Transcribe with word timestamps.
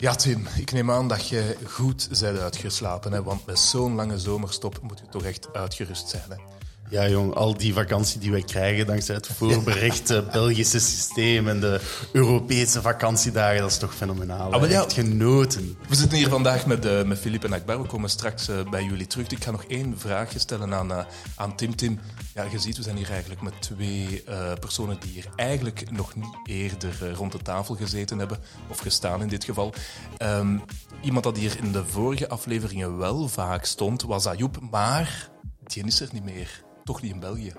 Ja, 0.00 0.14
Tim, 0.14 0.46
ik 0.56 0.72
neem 0.72 0.90
aan 0.90 1.08
dat 1.08 1.28
je 1.28 1.56
goed 1.66 2.08
bent 2.20 2.38
uitgeslapen. 2.38 3.12
Hè? 3.12 3.22
Want 3.22 3.46
met 3.46 3.58
zo'n 3.58 3.94
lange 3.94 4.18
zomerstop 4.18 4.78
moet 4.82 4.98
je 4.98 5.08
toch 5.10 5.24
echt 5.24 5.48
uitgerust 5.52 6.08
zijn. 6.08 6.22
Hè? 6.28 6.59
Ja, 6.90 7.08
jong, 7.08 7.34
al 7.34 7.56
die 7.56 7.74
vakantie 7.74 8.20
die 8.20 8.30
wij 8.30 8.42
krijgen 8.42 8.86
dankzij 8.86 9.14
het 9.14 9.26
voorberechte 9.26 10.24
Belgische 10.32 10.78
systeem 10.78 11.48
en 11.48 11.60
de 11.60 11.80
Europese 12.12 12.80
vakantiedagen, 12.82 13.60
dat 13.60 13.70
is 13.70 13.78
toch 13.78 13.94
fenomenaal. 13.94 14.52
Ah, 14.52 14.60
maar 14.60 14.70
ja. 14.70 14.82
Echt 14.82 14.92
genoten. 14.92 15.78
We 15.88 15.94
zitten 15.94 16.18
hier 16.18 16.28
vandaag 16.28 16.66
met, 16.66 16.84
uh, 16.84 17.02
met 17.02 17.18
Philippe 17.18 17.46
en 17.46 17.52
Akbar. 17.52 17.82
We 17.82 17.88
komen 17.88 18.10
straks 18.10 18.48
uh, 18.48 18.70
bij 18.70 18.84
jullie 18.84 19.06
terug. 19.06 19.26
Ik 19.26 19.44
ga 19.44 19.50
nog 19.50 19.64
één 19.64 19.98
vraagje 19.98 20.38
stellen 20.38 20.74
aan, 20.74 20.90
uh, 20.90 21.04
aan 21.36 21.56
Tim. 21.56 21.76
Tim, 21.76 22.00
ja, 22.34 22.44
je 22.50 22.58
ziet, 22.58 22.76
we 22.76 22.82
zijn 22.82 22.96
hier 22.96 23.10
eigenlijk 23.10 23.42
met 23.42 23.62
twee 23.62 24.22
personen 24.60 24.96
die 25.00 25.12
hier 25.12 25.26
eigenlijk 25.36 25.90
nog 25.90 26.14
niet 26.14 26.38
eerder 26.44 27.12
rond 27.14 27.32
de 27.32 27.42
tafel 27.42 27.74
gezeten 27.74 28.18
hebben, 28.18 28.38
of 28.68 28.78
gestaan 28.78 29.22
in 29.22 29.28
dit 29.28 29.44
geval. 29.44 29.74
Um, 30.22 30.62
iemand 31.02 31.24
dat 31.24 31.36
hier 31.36 31.56
in 31.62 31.72
de 31.72 31.84
vorige 31.84 32.28
afleveringen 32.28 32.98
wel 32.98 33.28
vaak 33.28 33.64
stond, 33.64 34.02
was 34.02 34.26
Ayoub, 34.26 34.58
maar 34.70 35.30
die 35.64 35.86
is 35.86 36.00
er 36.00 36.08
niet 36.12 36.24
meer. 36.24 36.68
Toch 36.90 37.02
niet 37.02 37.12
in 37.12 37.20
België. 37.20 37.52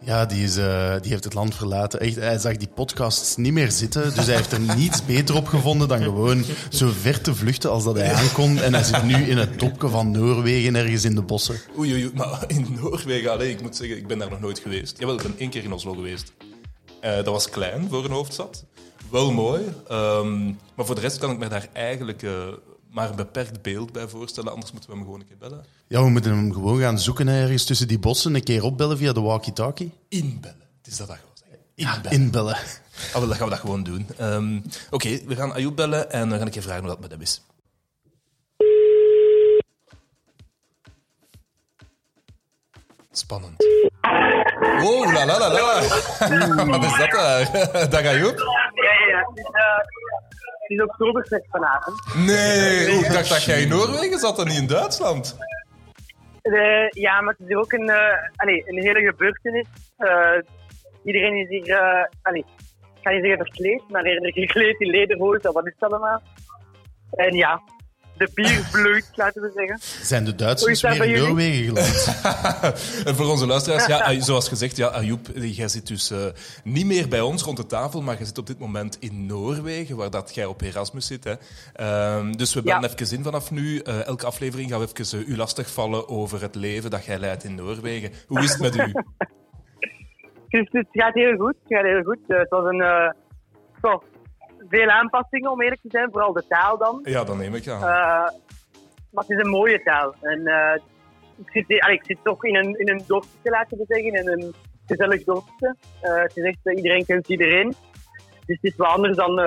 Ja, 0.00 0.26
die, 0.26 0.44
is, 0.44 0.56
uh, 0.56 0.94
die 1.00 1.10
heeft 1.10 1.24
het 1.24 1.34
land 1.34 1.54
verlaten. 1.54 2.00
Echt, 2.00 2.16
hij 2.16 2.38
zag 2.38 2.56
die 2.56 2.68
podcasts 2.68 3.36
niet 3.36 3.52
meer 3.52 3.70
zitten. 3.70 4.14
Dus 4.14 4.26
hij 4.26 4.36
heeft 4.36 4.52
er 4.52 4.60
niets 4.60 5.04
beter 5.14 5.34
op 5.34 5.46
gevonden 5.46 5.88
dan 5.88 6.02
gewoon 6.02 6.44
zo 6.70 6.90
ver 7.00 7.20
te 7.20 7.34
vluchten 7.34 7.70
als 7.70 7.84
dat 7.84 7.96
hij 7.96 8.12
aankon. 8.12 8.58
En 8.58 8.74
hij 8.74 8.82
zit 8.82 9.02
nu 9.02 9.14
in 9.14 9.38
het 9.38 9.58
topje 9.58 9.88
van 9.88 10.10
Noorwegen, 10.10 10.76
ergens 10.76 11.04
in 11.04 11.14
de 11.14 11.22
bossen. 11.22 11.60
Oei, 11.78 11.92
oei, 11.92 12.10
maar 12.14 12.44
in 12.56 12.78
Noorwegen, 12.80 13.30
alleen, 13.30 13.50
ik 13.50 13.62
moet 13.62 13.76
zeggen, 13.76 13.96
ik 13.96 14.06
ben 14.06 14.18
daar 14.18 14.30
nog 14.30 14.40
nooit 14.40 14.58
geweest. 14.58 14.98
Jawel, 14.98 15.14
ik 15.14 15.22
ben 15.22 15.34
één 15.38 15.50
keer 15.50 15.64
in 15.64 15.72
Oslo 15.72 15.92
geweest. 15.92 16.32
Uh, 17.04 17.14
dat 17.14 17.26
was 17.26 17.50
klein 17.50 17.88
voor 17.88 18.04
een 18.04 18.10
hoofdstad. 18.10 18.64
Wel 19.10 19.32
mooi. 19.32 19.62
Um, 19.90 20.58
maar 20.74 20.86
voor 20.86 20.94
de 20.94 21.00
rest 21.00 21.18
kan 21.18 21.30
ik 21.30 21.38
me 21.38 21.48
daar 21.48 21.68
eigenlijk... 21.72 22.22
Uh, 22.22 22.32
maar 22.90 23.10
een 23.10 23.16
beperkt 23.16 23.62
beeld 23.62 23.92
bij 23.92 24.08
voorstellen. 24.08 24.52
Anders 24.52 24.72
moeten 24.72 24.90
we 24.90 24.96
hem 24.96 25.04
gewoon 25.04 25.20
een 25.20 25.26
keer 25.26 25.36
bellen. 25.38 25.64
Ja, 25.94 26.02
we 26.02 26.10
moeten 26.10 26.30
hem 26.30 26.52
gewoon 26.52 26.80
gaan 26.80 26.98
zoeken 26.98 27.28
ergens 27.28 27.64
tussen 27.64 27.88
die 27.88 27.98
bossen. 27.98 28.34
Een 28.34 28.42
keer 28.42 28.62
opbellen 28.62 28.98
via 28.98 29.12
de 29.12 29.20
walkie-talkie. 29.20 29.92
Inbellen. 30.08 30.66
Het 30.82 30.86
is 30.86 30.96
dat 30.96 31.06
dat 31.06 31.16
gewoon 31.16 31.34
zeggen. 31.34 31.58
Inbellen. 31.74 32.02
Ja, 32.02 32.10
inbellen. 32.10 32.54
Ah, 32.54 33.12
wel, 33.12 33.26
dan 33.26 33.36
gaan 33.36 33.44
we 33.44 33.50
dat 33.50 33.60
gewoon 33.60 33.82
doen. 33.82 34.08
Um, 34.20 34.62
Oké, 34.90 35.06
okay, 35.06 35.22
we 35.26 35.36
gaan 35.36 35.52
Ayoub 35.52 35.76
bellen 35.76 36.10
en 36.10 36.28
dan 36.28 36.38
ga 36.38 36.46
ik 36.46 36.54
je 36.54 36.62
vragen 36.62 36.80
hoe 36.80 36.88
dat 36.88 37.00
met 37.00 37.10
hem 37.10 37.20
is. 37.20 37.42
Spannend. 43.10 43.64
Oh, 44.82 45.12
la 45.12 45.26
la 45.26 45.38
la 45.38 45.50
la. 45.52 45.82
Wat 46.78 46.84
is 46.84 46.96
dat 46.96 47.10
daar? 47.10 47.50
Dag 47.90 48.04
Ayoub? 48.04 48.38
Ja, 48.38 48.92
ja, 48.92 49.06
ja. 49.08 49.84
Het 50.60 50.70
is 50.70 50.82
oktoberfest 50.82 51.46
vanavond. 51.50 52.14
Nee, 52.14 52.86
ik 52.86 53.12
dacht 53.12 53.28
dat 53.28 53.44
jij 53.44 53.62
in 53.62 53.68
Noorwegen 53.68 54.18
zat 54.18 54.38
en 54.38 54.46
niet 54.46 54.56
in 54.56 54.66
Duitsland. 54.66 55.36
Uh, 56.44 56.88
ja, 56.88 57.20
maar 57.20 57.34
het 57.38 57.48
is 57.48 57.56
ook 57.56 57.72
een, 57.72 57.88
uh, 57.88 58.12
allez, 58.36 58.66
een 58.66 58.82
hele 58.82 59.00
gebeurtenis. 59.00 59.66
Uh, 59.98 60.38
iedereen 61.04 61.34
is 61.34 61.48
hier, 61.48 61.76
allez, 62.22 62.44
ik 62.78 63.00
ga 63.02 63.10
niet 63.10 63.24
zeggen 63.24 63.44
verkleed, 63.46 63.82
maar 63.88 64.04
eerder 64.04 64.32
gekleed 64.32 64.80
in 64.80 64.90
lederhozen, 64.90 65.52
wat 65.52 65.66
is 65.66 65.74
dat 65.78 65.92
allemaal? 65.92 66.22
En 67.10 67.34
ja, 67.34 67.62
de 68.16 68.30
bier 68.34 68.68
bloeit, 68.72 69.10
laten 69.14 69.42
we 69.42 69.50
zeggen. 69.54 69.78
Zijn 70.04 70.24
de 70.24 70.34
Duitsers 70.34 70.82
weer 70.82 71.04
in 71.04 71.22
Noorwegen 71.22 71.64
geland? 71.64 72.22
en 73.06 73.14
voor 73.14 73.26
onze 73.26 73.46
luisteraars, 73.46 73.86
ja, 73.86 74.20
zoals 74.20 74.48
gezegd, 74.48 74.76
ja, 74.76 74.88
Ayoub, 74.88 75.26
jij 75.34 75.68
zit 75.68 75.86
dus 75.86 76.10
uh, 76.10 76.18
niet 76.64 76.86
meer 76.86 77.08
bij 77.08 77.20
ons 77.20 77.42
rond 77.42 77.56
de 77.56 77.66
tafel, 77.66 78.02
maar 78.02 78.18
je 78.18 78.24
zit 78.24 78.38
op 78.38 78.46
dit 78.46 78.58
moment 78.58 78.96
in 79.00 79.26
Noorwegen, 79.26 79.96
waar 79.96 80.10
dat 80.10 80.34
jij 80.34 80.44
op 80.44 80.60
Erasmus 80.60 81.06
zit. 81.06 81.24
Hè. 81.24 81.34
Uh, 81.80 82.32
dus 82.32 82.54
we 82.54 82.62
bellen 82.62 82.80
ja. 82.82 82.88
even 82.88 83.16
in 83.16 83.24
vanaf 83.24 83.50
nu. 83.50 83.82
Uh, 83.84 84.06
elke 84.06 84.26
aflevering 84.26 84.70
gaan 84.70 84.80
we 84.80 84.88
even 84.94 85.32
u 85.32 85.36
lastigvallen 85.36 86.08
over 86.08 86.42
het 86.42 86.54
leven 86.54 86.90
dat 86.90 87.04
jij 87.04 87.18
leidt 87.18 87.44
in 87.44 87.54
Noorwegen. 87.54 88.10
Hoe 88.26 88.40
is 88.40 88.50
het 88.50 88.60
met 88.60 88.76
u? 88.76 88.92
dus 90.48 90.68
het 90.70 90.88
gaat 90.90 91.14
heel 91.14 91.36
goed. 91.36 91.54
Het 91.62 91.76
gaat 91.76 91.84
heel 91.84 92.02
goed. 92.02 92.18
het 92.26 92.48
was 92.48 92.64
een... 92.64 93.14
Toch, 93.80 94.02
veel 94.74 94.88
aanpassingen, 94.88 95.50
om 95.50 95.62
eerlijk 95.62 95.80
te 95.80 95.88
zijn. 95.90 96.08
Vooral 96.10 96.32
de 96.32 96.44
taal 96.48 96.78
dan. 96.78 97.00
Ja, 97.04 97.24
dan 97.24 97.38
neem 97.38 97.54
ik 97.54 97.68
aan. 97.68 97.80
Uh, 97.80 98.30
maar 99.10 99.24
het 99.26 99.30
is 99.30 99.38
een 99.38 99.50
mooie 99.50 99.82
taal. 99.82 100.14
En, 100.20 100.40
uh, 100.40 100.74
ik, 101.36 101.50
zit, 101.66 101.80
allee, 101.80 101.96
ik 101.96 102.04
zit 102.04 102.18
toch 102.22 102.44
in 102.44 102.56
een, 102.56 102.78
in 102.78 102.88
een 102.88 103.02
dorpje, 103.06 103.50
laten 103.50 103.78
we 103.78 103.84
zeggen. 103.88 104.12
In 104.12 104.28
een 104.28 104.54
gezellig 104.86 105.24
dorpje. 105.24 105.76
Uh, 106.02 106.22
het 106.22 106.36
is 106.36 106.44
echt, 106.44 106.76
iedereen 106.76 107.06
kent 107.06 107.28
iedereen. 107.28 107.74
Dus 108.46 108.58
het 108.60 108.72
is 108.72 108.76
wel 108.76 108.86
anders 108.86 109.16
dan 109.16 109.38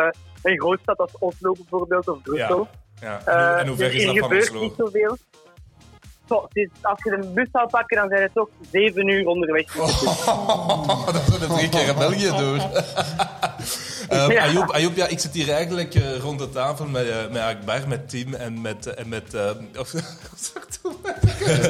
een 0.44 0.60
grootstad 0.60 1.00
als 1.00 1.18
Oslo 1.20 1.52
bijvoorbeeld, 1.52 2.08
of 2.08 2.22
Brussel. 2.22 2.68
Ja. 3.00 3.22
ja. 3.26 3.58
En, 3.60 3.68
hoe 3.68 3.78
ver 3.78 3.86
is 3.86 3.94
dus 3.94 4.06
dat 4.06 4.18
van 4.18 4.24
gebeurt 4.24 4.62
niet 4.62 4.74
zoveel. 4.78 5.18
Zo, 6.28 6.48
is, 6.52 6.70
als 6.82 7.04
je 7.04 7.12
een 7.12 7.34
bus 7.34 7.48
zou 7.52 7.68
pakken, 7.70 7.98
dan 7.98 8.10
zijn 8.10 8.22
het 8.22 8.34
toch 8.34 8.50
zeven 8.72 9.08
uur 9.08 9.28
onderweg. 9.28 9.78
Oh, 9.78 11.06
dat 11.14 11.42
is 11.42 11.48
drie 11.48 11.70
keer 11.70 11.88
in 11.88 11.96
België 11.96 12.30
door. 12.30 12.60
Um, 14.10 14.32
ja. 14.32 14.44
Ayoub, 14.44 14.72
Ayoub, 14.72 14.96
ja, 14.96 15.08
ik 15.08 15.20
zit 15.20 15.34
hier 15.34 15.52
eigenlijk 15.52 15.96
uh, 15.96 16.18
rond 16.18 16.40
de 16.40 16.50
tafel 16.50 16.86
met, 16.86 17.06
uh, 17.06 17.16
met 17.32 17.42
Akbar, 17.42 17.88
met 17.88 18.10
Tim 18.10 18.34
en 18.34 18.62
met... 18.62 18.88
Uh, 18.88 19.00
en 19.00 19.10
met 19.10 19.36
of, 19.80 19.94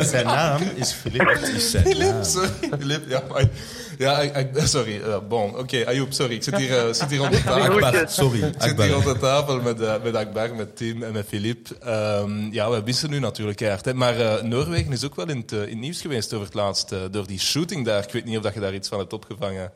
zijn 0.01 0.25
naam 0.25 0.61
is 0.75 0.91
Filip. 0.91 1.37
Filip, 1.83 2.23
sorry. 2.35 2.49
Filip, 2.79 3.09
ja, 3.09 3.23
maar, 3.29 3.49
ja, 3.97 4.31
sorry. 4.53 5.01
bon, 5.27 5.49
oké, 5.49 5.59
okay, 5.59 5.85
Ayoub, 5.85 6.13
sorry. 6.13 6.33
Ik 6.33 6.43
zit 6.43 6.57
hier, 6.57 6.93
zit 6.93 7.09
hier 7.09 7.19
rond 7.19 7.31
de 7.31 7.43
tafel. 7.43 7.83
Akbar, 7.83 8.09
sorry. 8.09 8.43
Ik 8.43 8.61
zit 8.61 8.81
hier 8.81 8.91
rond 8.91 9.05
de 9.05 9.17
tafel 9.17 9.61
met, 9.61 10.03
met 10.03 10.15
Akbar, 10.15 10.55
met 10.55 10.75
Tim 10.75 11.03
en 11.03 11.11
met 11.11 11.25
Filip. 11.27 11.67
Um, 11.87 12.53
ja, 12.53 12.69
we 12.69 12.83
wisten 12.83 13.09
nu 13.09 13.19
natuurlijk 13.19 13.57
keihard. 13.57 13.85
Hè, 13.85 13.93
maar 13.93 14.45
Noorwegen 14.45 14.91
is 14.91 15.05
ook 15.05 15.15
wel 15.15 15.29
in 15.29 15.37
het, 15.37 15.51
in 15.51 15.59
het 15.59 15.77
nieuws 15.77 16.01
geweest 16.01 16.33
over 16.33 16.45
het 16.45 16.55
laatst. 16.55 16.93
door 17.11 17.27
die 17.27 17.39
shooting 17.39 17.85
daar. 17.85 18.03
Ik 18.03 18.11
weet 18.11 18.25
niet 18.25 18.37
of 18.37 18.43
dat 18.43 18.53
je 18.53 18.59
daar 18.59 18.73
iets 18.73 18.89
van 18.89 18.99
hebt 18.99 19.13
opgevangen. 19.13 19.71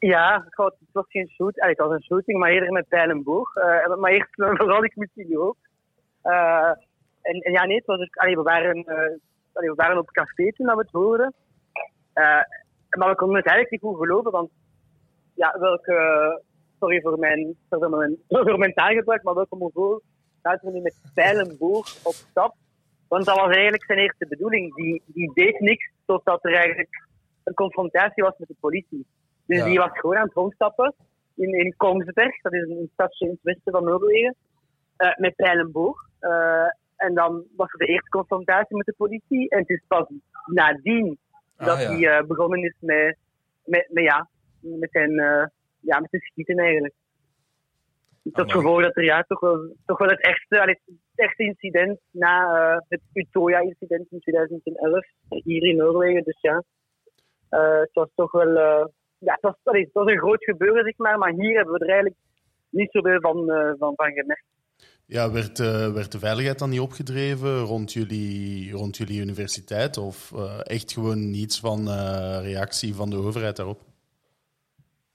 Ja, 0.00 0.44
het 0.44 0.92
was 0.92 1.04
geen 1.08 1.28
shoot. 1.28 1.58
Eigenlijk 1.58 1.90
was 1.90 2.00
een 2.00 2.06
shooting, 2.06 2.38
maar 2.38 2.50
eerder 2.50 2.72
met 2.72 2.88
pijl 2.88 3.22
boog. 3.22 3.56
Uh, 3.56 3.96
maar 3.96 4.10
eerst 4.10 4.34
vooral 4.60 4.84
ik 4.84 4.96
misschien 4.96 5.38
ook. 5.38 5.56
Uh, 6.24 6.70
en, 7.22 7.40
en, 7.40 7.52
ja, 7.52 7.64
nee, 7.64 7.76
het 7.76 7.86
was 7.86 7.98
we, 7.98 8.42
waren, 8.42 8.76
uh, 8.76 9.18
allee, 9.52 9.70
we 9.70 9.74
waren 9.74 9.98
op 9.98 10.10
café 10.10 10.52
toen 10.52 10.66
we 10.66 10.76
het 10.76 10.90
hoorden. 10.90 11.34
maar 12.98 13.08
we 13.08 13.14
konden 13.14 13.36
het 13.36 13.46
eigenlijk 13.46 13.70
niet 13.70 13.80
goed 13.80 13.98
geloven, 13.98 14.30
want 14.30 14.50
ja, 15.34 15.58
welke, 15.58 16.42
sorry 16.78 17.00
voor 17.00 17.18
mijn, 17.18 17.56
voor 17.68 17.90
mijn, 17.90 18.18
voor 18.46 18.58
mijn 18.58 18.74
taalgebruik, 18.74 19.22
maar 19.22 19.34
welke 19.34 19.56
mogool 19.56 20.02
laten 20.42 20.68
we 20.68 20.74
nu 20.74 20.80
met 20.80 21.00
pijl 21.14 21.56
boog 21.58 22.04
op 22.04 22.12
stap? 22.12 22.54
Want 23.08 23.24
dat 23.24 23.36
was 23.36 23.54
eigenlijk 23.54 23.84
zijn 23.84 23.98
eerste 23.98 24.26
bedoeling. 24.28 24.74
Die, 24.74 25.02
die 25.06 25.32
deed 25.34 25.60
niks 25.60 25.90
totdat 26.06 26.44
er 26.44 26.54
eigenlijk 26.54 27.08
een 27.44 27.54
confrontatie 27.54 28.22
was 28.22 28.38
met 28.38 28.48
de 28.48 28.56
politie. 28.60 29.06
Dus 29.50 29.58
ja. 29.58 29.64
die 29.64 29.78
was 29.78 29.90
gewoon 29.92 30.16
aan 30.16 30.26
het 30.26 30.34
rondstappen 30.34 30.94
in, 31.34 31.52
in 31.54 31.74
Kongsberg, 31.76 32.40
dat 32.40 32.52
is 32.52 32.68
een 32.68 32.90
stadje 32.92 33.24
in 33.24 33.30
het 33.30 33.42
westen 33.42 33.72
van 33.72 33.84
Noorwegen, 33.84 34.34
uh, 34.98 35.16
met 35.16 35.34
pijl 35.36 35.58
en 35.58 35.72
boog. 35.72 36.08
Uh, 36.20 36.68
en 36.96 37.14
dan 37.14 37.44
was 37.56 37.72
er 37.72 37.78
de 37.78 37.92
eerste 37.92 38.08
confrontatie 38.08 38.76
met 38.76 38.86
de 38.86 38.94
politie. 38.96 39.48
En 39.48 39.58
het 39.58 39.68
is 39.68 39.82
pas 39.86 40.06
nadien 40.46 41.18
ah, 41.56 41.66
dat 41.66 41.80
ja. 41.80 41.88
hij 41.90 42.20
uh, 42.20 42.26
begonnen 42.26 42.62
is 42.62 42.74
met, 42.80 43.16
met, 43.64 43.86
met, 43.90 44.04
ja, 44.04 44.28
met, 44.60 44.90
zijn, 44.90 45.12
ja, 45.80 46.00
met 46.00 46.10
te 46.10 46.18
schieten 46.18 46.56
eigenlijk. 46.56 46.94
Dus 48.22 48.32
dat 48.32 48.52
gevolg 48.52 48.82
dat 48.82 48.96
er 48.96 49.04
ja, 49.04 49.22
toch, 49.22 49.40
wel, 49.40 49.74
toch 49.86 49.98
wel 49.98 50.08
het 50.08 50.20
echte, 50.20 50.60
allee, 50.60 50.80
het 50.84 50.96
echte 51.14 51.42
incident 51.42 51.98
na 52.10 52.44
het 52.88 53.00
Utoya-incident 53.12 54.06
in 54.10 54.20
2011 54.20 55.06
hier 55.28 55.62
in 55.62 55.76
Noorwegen. 55.76 56.22
Dus 56.22 56.40
ja, 56.40 56.62
het 57.80 57.92
was 57.92 58.08
toch 58.14 58.32
wel 58.32 58.88
ja, 59.20 59.38
was, 59.40 59.54
sorry, 59.64 59.80
het 59.80 59.92
was 59.92 60.06
een 60.06 60.18
groot 60.18 60.44
gebeuren, 60.44 60.84
zeg 60.84 60.96
maar. 60.96 61.18
Maar 61.18 61.32
hier 61.32 61.56
hebben 61.56 61.74
we 61.74 61.80
er 61.80 61.86
eigenlijk 61.86 62.16
niet 62.68 62.90
zoveel 62.90 63.20
van, 63.20 63.50
uh, 63.50 63.72
van, 63.78 63.92
van 63.94 64.12
gemerkt. 64.12 64.44
Ja, 65.06 65.32
werd, 65.32 65.58
uh, 65.58 65.92
werd 65.92 66.12
de 66.12 66.18
veiligheid 66.18 66.58
dan 66.58 66.70
niet 66.70 66.80
opgedreven 66.80 67.58
rond 67.58 67.92
jullie, 67.92 68.72
rond 68.72 68.96
jullie 68.96 69.20
universiteit? 69.20 69.96
Of 69.96 70.30
uh, 70.34 70.60
echt 70.62 70.92
gewoon 70.92 71.30
niets 71.30 71.60
van 71.60 71.88
reactie 72.42 72.94
van 72.94 73.10
de 73.10 73.16
overheid 73.16 73.56
daarop? 73.56 73.80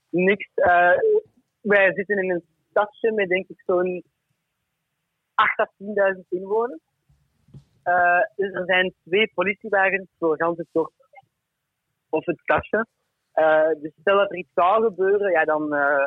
Niks. 0.08 0.50
wij 1.60 1.92
zitten 1.94 2.22
in 2.22 2.30
een 2.30 2.44
stadje 2.70 3.12
met 3.12 3.28
denk 3.28 3.48
ik 3.48 3.62
zo'n 3.66 4.04
8 5.34 5.58
à 5.58 5.70
10.000 6.14 6.20
inwoners. 6.28 6.80
dus 8.36 8.52
er 8.52 8.64
zijn 8.64 8.94
twee 9.04 9.30
politiewagens 9.34 10.06
voor 10.18 10.36
het 10.38 10.66
dorp 10.72 10.92
of 12.08 12.24
het 12.24 12.38
stadje. 12.38 12.86
Uh, 13.36 13.80
dus 13.80 13.92
stel 14.00 14.16
dat 14.16 14.30
er 14.30 14.36
iets 14.36 14.52
zou 14.54 14.84
gebeuren, 14.84 15.30
ja, 15.30 15.44
dan. 15.44 15.74
Uh, 15.74 16.06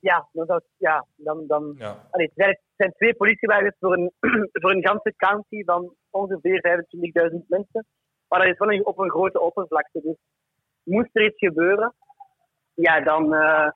ja, 0.00 0.28
dan 0.32 0.46
zou 0.46 0.60
ja, 0.76 1.06
dan. 1.16 1.46
dan 1.46 1.74
ja. 1.78 1.96
Allee, 2.10 2.32
het 2.34 2.60
zijn 2.76 2.92
twee 2.92 3.14
politiewagens 3.14 3.76
voor 3.80 3.92
een, 3.92 4.12
voor 4.60 4.70
een 4.70 4.86
ganse 4.86 5.14
county 5.16 5.64
van 5.64 5.94
ongeveer 6.10 6.84
25.000 7.32 7.46
mensen. 7.48 7.86
Maar 8.28 8.40
dat 8.40 8.48
is 8.48 8.58
wel 8.58 8.72
een, 8.72 8.86
op 8.86 8.98
een 8.98 9.10
grote 9.10 9.40
oppervlakte. 9.40 10.00
Dus 10.00 10.16
moest 10.82 11.16
er 11.16 11.24
iets 11.24 11.38
gebeuren, 11.38 11.94
ja, 12.74 13.00
dan. 13.00 13.34
Uh, 13.34 13.70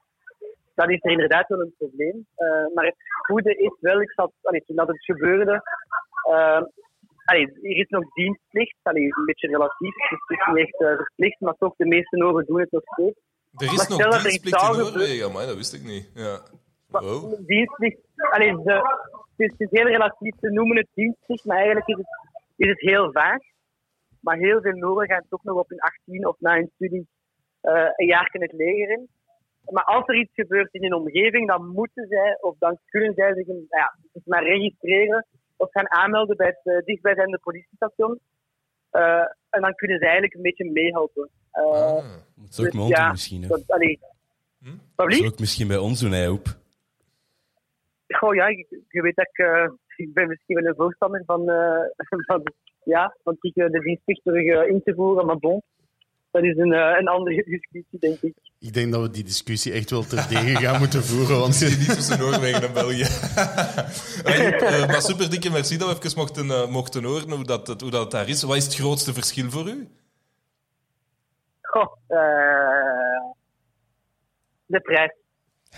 dat 0.74 0.90
is 0.90 1.02
er 1.02 1.10
inderdaad 1.10 1.48
wel 1.48 1.60
een 1.60 1.74
probleem. 1.78 2.26
Maar 2.74 2.84
het 2.84 2.96
goede 3.26 3.56
is 3.56 3.76
wel, 3.80 4.00
ik 4.00 4.12
zat, 4.12 4.32
allee, 4.42 4.64
toen 4.66 4.76
dat 4.76 4.88
het 4.88 5.04
gebeurde, 5.04 5.62
allee, 7.24 7.46
er 7.46 7.76
is 7.76 7.88
nog 7.88 8.12
dienstplicht, 8.12 8.76
allee, 8.82 9.04
een 9.04 9.24
beetje 9.24 9.48
relatief, 9.48 9.94
dus 9.94 10.20
het 10.26 10.38
is 10.38 10.46
niet 10.46 10.58
echt 10.58 10.80
uh, 10.80 10.96
verplicht, 10.96 11.40
maar 11.40 11.54
toch 11.58 11.74
de 11.76 11.86
meeste 11.86 12.24
ogen 12.24 12.46
doen 12.46 12.60
het 12.60 12.70
nog 12.70 12.82
steeds. 12.84 13.20
Er 13.52 13.72
is 13.72 13.88
nog 13.88 14.22
dienstplicht 14.22 14.62
in 14.62 14.78
Noorwegen, 14.78 15.32
maar 15.32 15.46
dat 15.46 15.56
wist 15.56 15.74
ik 15.74 15.82
niet. 15.82 16.10
Ja. 16.14 16.40
Wow. 16.86 17.46
Dienstplicht, 17.46 17.98
allee, 18.30 18.62
de, 18.62 18.72
het, 18.72 19.36
is, 19.36 19.50
het 19.50 19.60
is 19.60 19.70
heel 19.70 19.86
relatief, 19.86 20.34
ze 20.40 20.50
noemen 20.50 20.76
het 20.76 20.88
dienstplicht, 20.94 21.44
maar 21.44 21.56
eigenlijk 21.56 21.88
is 21.88 21.96
het, 21.96 22.06
is 22.56 22.68
het 22.68 22.80
heel 22.80 23.12
vaag. 23.12 23.40
Maar 24.20 24.36
heel 24.36 24.60
veel 24.60 24.76
Noren 24.76 25.08
gaan 25.08 25.26
toch 25.28 25.42
nog 25.42 25.58
op 25.58 25.68
hun 25.68 25.80
18 25.80 26.26
of 26.26 26.36
na 26.38 26.54
hun 26.54 26.70
studie 26.74 27.06
uh, 27.62 27.88
een 27.96 28.06
jaar 28.06 28.28
in 28.32 28.42
het 28.42 28.52
leger 28.52 28.90
in. 28.90 29.08
Maar 29.70 29.84
als 29.84 30.06
er 30.06 30.18
iets 30.18 30.34
gebeurt 30.34 30.74
in 30.74 30.82
hun 30.82 30.94
omgeving, 30.94 31.48
dan 31.48 31.68
moeten 31.68 32.06
zij, 32.08 32.38
of 32.40 32.58
dan 32.58 32.78
kunnen 32.86 33.14
zij 33.14 33.34
zich 33.34 33.46
nou 33.46 33.66
ja, 33.68 33.96
maar 34.24 34.44
registreren 34.44 35.26
of 35.62 35.70
gaan 35.70 35.90
aanmelden 35.90 36.36
bij 36.36 36.46
het 36.46 36.60
uh, 36.64 36.84
dichtbijzijnde 36.84 37.38
politiestation. 37.38 38.20
Uh, 38.92 39.24
en 39.50 39.60
dan 39.60 39.74
kunnen 39.74 39.98
zij 39.98 40.06
eigenlijk 40.06 40.34
een 40.34 40.42
beetje 40.42 40.70
meehelpen. 40.70 41.28
Uh, 41.54 41.62
ah, 41.62 42.04
dat 42.34 42.54
zou 42.54 42.68
ik 42.68 42.72
dus, 42.74 42.88
ja, 42.88 43.10
misschien. 43.10 43.42
Hè? 43.42 43.48
Dat, 43.48 43.62
allee. 43.66 44.00
Hm? 44.58 44.76
Dat 44.94 45.14
zou 45.14 45.26
ik 45.26 45.38
misschien 45.38 45.68
bij 45.68 45.76
ons 45.76 46.00
doen, 46.00 46.12
hè, 46.12 46.30
op. 46.30 46.46
Goh, 48.06 48.34
ja, 48.34 48.48
je, 48.48 49.02
weet 49.02 49.16
dat 49.16 49.28
ik, 49.32 49.38
uh, 49.38 49.68
ik 49.96 50.12
ben 50.12 50.28
misschien 50.28 50.56
wel 50.56 50.64
een 50.64 50.74
voorstander 50.74 51.22
van, 51.26 51.44
van, 52.28 52.42
ja, 52.84 53.16
van 53.22 53.36
de 53.40 53.80
dienstplicht 53.84 54.22
terug 54.22 54.66
in 54.68 54.82
te 54.82 54.94
voeren, 54.94 55.26
maar 55.26 55.38
bon 55.38 55.62
dat 56.32 56.42
is 56.42 56.56
een, 56.56 56.72
uh, 56.72 56.96
een 56.98 57.08
andere 57.08 57.44
discussie, 57.56 57.98
denk 57.98 58.20
ik. 58.20 58.34
Ik 58.58 58.74
denk 58.74 58.92
dat 58.92 59.02
we 59.02 59.10
die 59.10 59.24
discussie 59.24 59.72
echt 59.72 59.90
wel 59.90 60.02
terdege 60.02 60.56
gaan 60.56 60.78
moeten 60.78 61.04
voeren. 61.04 61.38
Want 61.38 61.54
zit 61.62 61.78
niet 61.78 61.94
tussen 61.94 62.18
Noorwegen 62.18 62.62
en 62.62 62.72
België. 62.72 63.00
uh, 64.26 64.86
maar 64.86 65.02
super 65.02 65.30
dikke 65.30 65.50
merci 65.50 65.78
dat 65.78 65.88
we 65.88 66.06
even 66.06 66.18
mochten, 66.18 66.46
uh, 66.46 66.68
mochten 66.68 67.04
horen 67.04 67.30
hoe 67.30 67.44
dat, 67.44 67.80
hoe 67.80 67.90
dat 67.90 68.10
daar 68.10 68.28
is. 68.28 68.42
Wat 68.42 68.56
is 68.56 68.64
het 68.64 68.74
grootste 68.74 69.12
verschil 69.12 69.50
voor 69.50 69.68
u? 69.68 69.88
Goh, 71.60 71.92
de 74.66 74.80
prijs. 74.80 75.14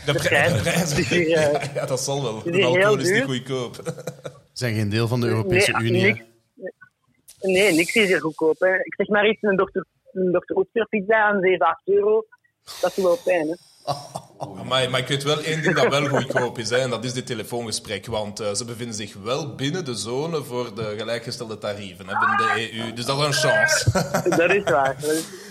De, 0.04 0.12
de 0.12 0.18
prijs. 0.18 0.52
De 0.52 0.60
prijs. 0.60 1.08
Hier, 1.08 1.28
ja, 1.28 1.60
ja, 1.74 1.86
dat 1.86 2.00
zal 2.00 2.22
wel. 2.22 2.42
De 2.42 2.64
alcohol 2.64 2.98
is 2.98 3.10
niet 3.10 3.24
goedkoop. 3.24 3.94
zijn 4.52 4.74
geen 4.74 4.88
deel 4.88 5.08
van 5.08 5.20
de 5.20 5.26
Europese 5.26 5.72
nee, 5.72 5.90
Unie. 5.90 6.02
Niks, 6.02 6.24
nee, 7.40 7.72
niks 7.72 7.94
is 7.94 8.06
hier 8.06 8.20
goedkoop. 8.20 8.58
Hè. 8.58 8.74
Ik 8.74 8.94
zeg 8.96 9.08
maar 9.08 9.28
iets, 9.28 9.42
een 9.42 9.56
dokter 9.56 9.86
een 10.14 10.32
Dr. 10.32 10.56
Oetker 10.56 10.87
pizza 10.88 11.22
aan 11.22 11.40
7, 11.40 11.66
8 11.66 11.88
euro. 11.88 12.26
Dat 12.81 12.94
doet 12.94 13.05
wel 13.05 13.19
pijn. 13.25 13.56
maar, 14.64 14.90
maar 14.90 15.00
ik 15.00 15.08
weet 15.08 15.22
wel 15.22 15.42
één 15.42 15.62
ding 15.62 15.75
dat 15.75 15.88
wel 15.88 16.08
goedkoop 16.08 16.58
is, 16.58 16.70
hè, 16.70 16.76
en 16.76 16.90
dat 16.90 17.04
is 17.04 17.12
dit 17.12 17.26
telefoongesprek. 17.26 18.06
Want 18.06 18.40
uh, 18.40 18.52
ze 18.52 18.64
bevinden 18.64 18.94
zich 18.94 19.14
wel 19.22 19.54
binnen 19.54 19.84
de 19.84 19.94
zone 19.94 20.42
voor 20.42 20.75
de 20.75 20.94
gelijkgestelde 20.98 21.58
tarieven 21.58 22.06
hè, 22.08 22.14
binnen 22.19 22.36
de 22.36 22.72
EU. 22.72 22.92
Dus 22.92 23.04
dat 23.04 23.19
is 23.19 23.25
een 23.25 23.32
chance. 23.32 23.90
dat 24.36 24.50
is 24.50 24.62
waar. 24.62 24.96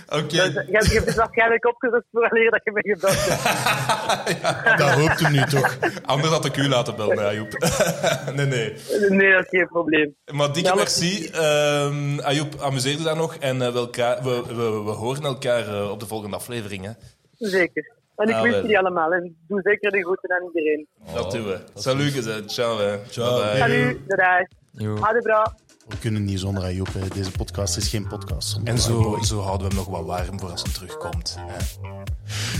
Oké. 0.09 0.23
Okay. 0.23 0.45
je, 0.45 0.65
je 0.67 0.93
hebt 0.93 1.05
het 1.05 1.15
waarschijnlijk 1.15 1.65
opgezocht 1.65 2.03
dat 2.11 2.61
je 2.63 2.71
me 2.73 2.81
gebeld 2.81 3.25
hebt. 3.25 4.39
ja, 4.41 4.75
dat 4.75 4.89
hoopt 4.89 5.21
u 5.21 5.29
nu 5.29 5.43
toch. 5.45 5.77
Anders 6.05 6.29
had 6.29 6.45
ik 6.45 6.57
u 6.57 6.67
laten 6.67 6.95
bellen, 6.95 7.27
Ayoub. 7.27 7.51
nee, 8.35 8.45
nee. 8.45 8.73
Nee, 9.09 9.31
dat 9.31 9.43
is 9.43 9.49
geen 9.49 9.67
probleem. 9.67 10.15
Maar 10.31 10.53
dikke 10.53 10.75
merci. 10.75 11.29
Um, 11.35 12.19
Ayoub, 12.19 12.61
amuseerde 12.61 13.03
daar 13.03 13.15
nog. 13.15 13.35
En 13.35 13.57
uh, 13.61 13.71
we, 13.71 13.77
elkaar, 13.77 14.23
we, 14.23 14.43
we, 14.47 14.83
we, 14.83 14.91
horen 14.91 15.23
elkaar 15.23 15.67
uh, 15.67 15.91
op 15.91 15.99
de 15.99 16.07
volgende 16.07 16.35
aflevering. 16.35 16.85
Hè. 16.85 16.91
Zeker. 17.37 18.01
En 18.15 18.27
ik 18.29 18.35
ah, 18.35 18.41
wens 18.41 18.55
jullie 18.55 18.77
allemaal. 18.77 19.13
En 19.13 19.35
doe 19.47 19.61
zeker 19.61 19.91
de 19.91 20.01
groeten 20.01 20.31
aan 20.31 20.47
iedereen. 20.53 20.87
Oh, 21.07 21.13
dat 21.13 21.31
doen 21.31 21.45
we. 21.45 21.59
Salut 21.73 22.13
gezegd. 22.13 22.51
Ciao. 22.51 22.79
Hè. 22.79 22.97
Ciao. 23.09 23.41
Bye. 23.41 23.57
Salut. 23.57 25.23
Bra. 25.23 25.55
We 25.87 25.97
kunnen 25.97 26.23
niet 26.23 26.39
zonder 26.39 26.63
Ayoub. 26.63 26.87
Deze 27.13 27.31
podcast 27.31 27.77
is 27.77 27.87
geen 27.87 28.07
podcast. 28.07 28.59
En 28.63 28.79
zo, 28.79 29.17
zo 29.21 29.39
houden 29.39 29.69
we 29.69 29.75
hem 29.75 29.85
nog 29.85 29.95
wat 29.97 30.05
warm 30.05 30.39
voor 30.39 30.51
als 30.51 30.63
hij 30.63 30.73
terugkomt. 30.73 31.37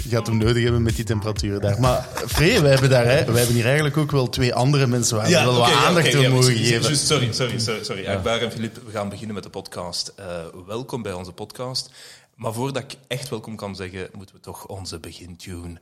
Je 0.04 0.10
gaat 0.10 0.28
hem 0.28 0.38
nodig 0.38 0.64
hebben 0.64 0.84
met 0.84 0.96
die 0.96 1.06
temperatuur 1.06 1.60
daar. 1.60 1.80
Maar 1.80 2.08
Free, 2.28 2.62
wij 2.62 2.72
hebben, 2.72 2.90
daar, 2.90 3.06
hè, 3.06 3.26
wij 3.26 3.38
hebben 3.38 3.56
hier 3.56 3.66
eigenlijk 3.66 3.98
ook 3.98 4.12
wel 4.12 4.30
twee 4.30 4.54
andere 4.54 4.88
mensen 4.88 5.18
waar 5.18 5.26
we 5.26 5.32
wel 5.32 5.58
wat 5.58 5.72
aandacht 5.72 6.08
okay, 6.08 6.22
ja, 6.22 6.30
mogen 6.30 6.56
geven. 6.56 6.96
sorry, 6.96 7.32
sorry, 7.34 7.60
sorry. 7.60 7.84
sorry. 7.84 8.02
Ja. 8.02 8.14
Akbar 8.14 8.42
en 8.42 8.52
Filip, 8.52 8.76
we 8.86 8.92
gaan 8.92 9.10
beginnen 9.10 9.36
met 9.36 9.44
de 9.44 9.50
podcast. 9.50 10.14
Uh, 10.20 10.26
welkom 10.68 11.02
bij 11.02 11.14
onze 11.14 11.32
podcast. 11.32 11.92
Maar 12.36 12.54
voordat 12.54 12.84
ik 12.84 12.98
echt 13.08 13.30
welkom 13.30 13.56
kan 13.56 13.76
zeggen, 13.76 14.10
moeten 14.14 14.36
we 14.36 14.42
toch 14.42 14.68
onze 14.68 15.00
begintune 15.00 15.80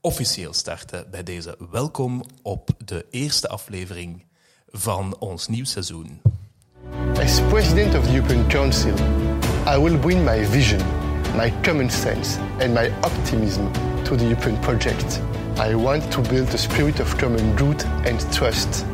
officieel 0.00 0.52
starten 0.52 1.10
bij 1.10 1.22
deze 1.22 1.56
welkom 1.70 2.24
op 2.42 2.70
de 2.84 3.06
eerste 3.10 3.48
aflevering 3.48 4.24
van 4.66 5.16
ons 5.18 5.48
nieuw 5.48 5.64
seizoen. 5.64 6.20
As 7.18 7.40
president 7.48 7.94
of 7.94 8.04
the 8.04 8.14
European 8.14 8.48
Council, 8.48 8.94
I 9.66 9.78
will 9.78 9.98
bring 9.98 10.24
my 10.24 10.46
vision, 10.46 10.80
my 11.36 11.52
common 11.62 11.90
sense 11.90 12.38
and 12.60 12.72
my 12.74 12.92
optimism 13.00 13.72
to 14.02 14.16
the 14.16 14.24
European 14.24 14.58
project. 14.58 15.20
I 15.58 15.74
want 15.74 16.10
to 16.10 16.20
build 16.20 16.54
a 16.54 16.56
spirit 16.56 17.00
of 17.00 17.16
common 17.16 17.56
good 17.56 17.84
and 17.84 18.32
trust. 18.32 18.84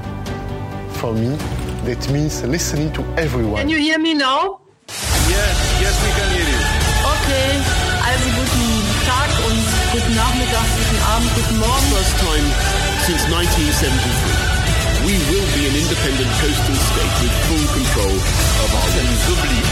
For 0.93 1.12
me, 1.12 1.37
that 1.85 2.11
means 2.11 2.43
listening 2.43 2.93
to 2.93 3.03
everyone. 3.17 3.61
Can 3.61 3.69
you 3.69 3.81
hear 3.81 4.00
me 4.00 4.15
now? 4.15 4.61
Yes, 5.29 5.81
yes, 5.81 6.03
we 6.05 6.11
can 6.21 6.31
hear 6.31 6.49
you. 6.49 6.81
Okay, 7.22 7.54
also 8.02 8.28
guten 8.34 8.66
Tag 9.06 9.30
und 9.46 9.62
guten 9.94 10.14
Nachmittag, 10.19 10.66
guten 10.74 10.98
Abend, 11.06 11.30
guten 11.38 11.58
Morgen. 11.62 11.86
First 11.94 12.19
time 12.19 12.46
since 13.06 13.22
1973. 13.30 15.06
We 15.06 15.14
will 15.30 15.46
be 15.54 15.70
an 15.70 15.76
independent 15.78 16.26
coastal 16.42 16.74
state 16.74 17.14
with 17.22 17.30
full 17.46 17.66
control 17.78 18.10
of 18.10 18.69
our 18.74 18.90
oublie. 19.30 19.62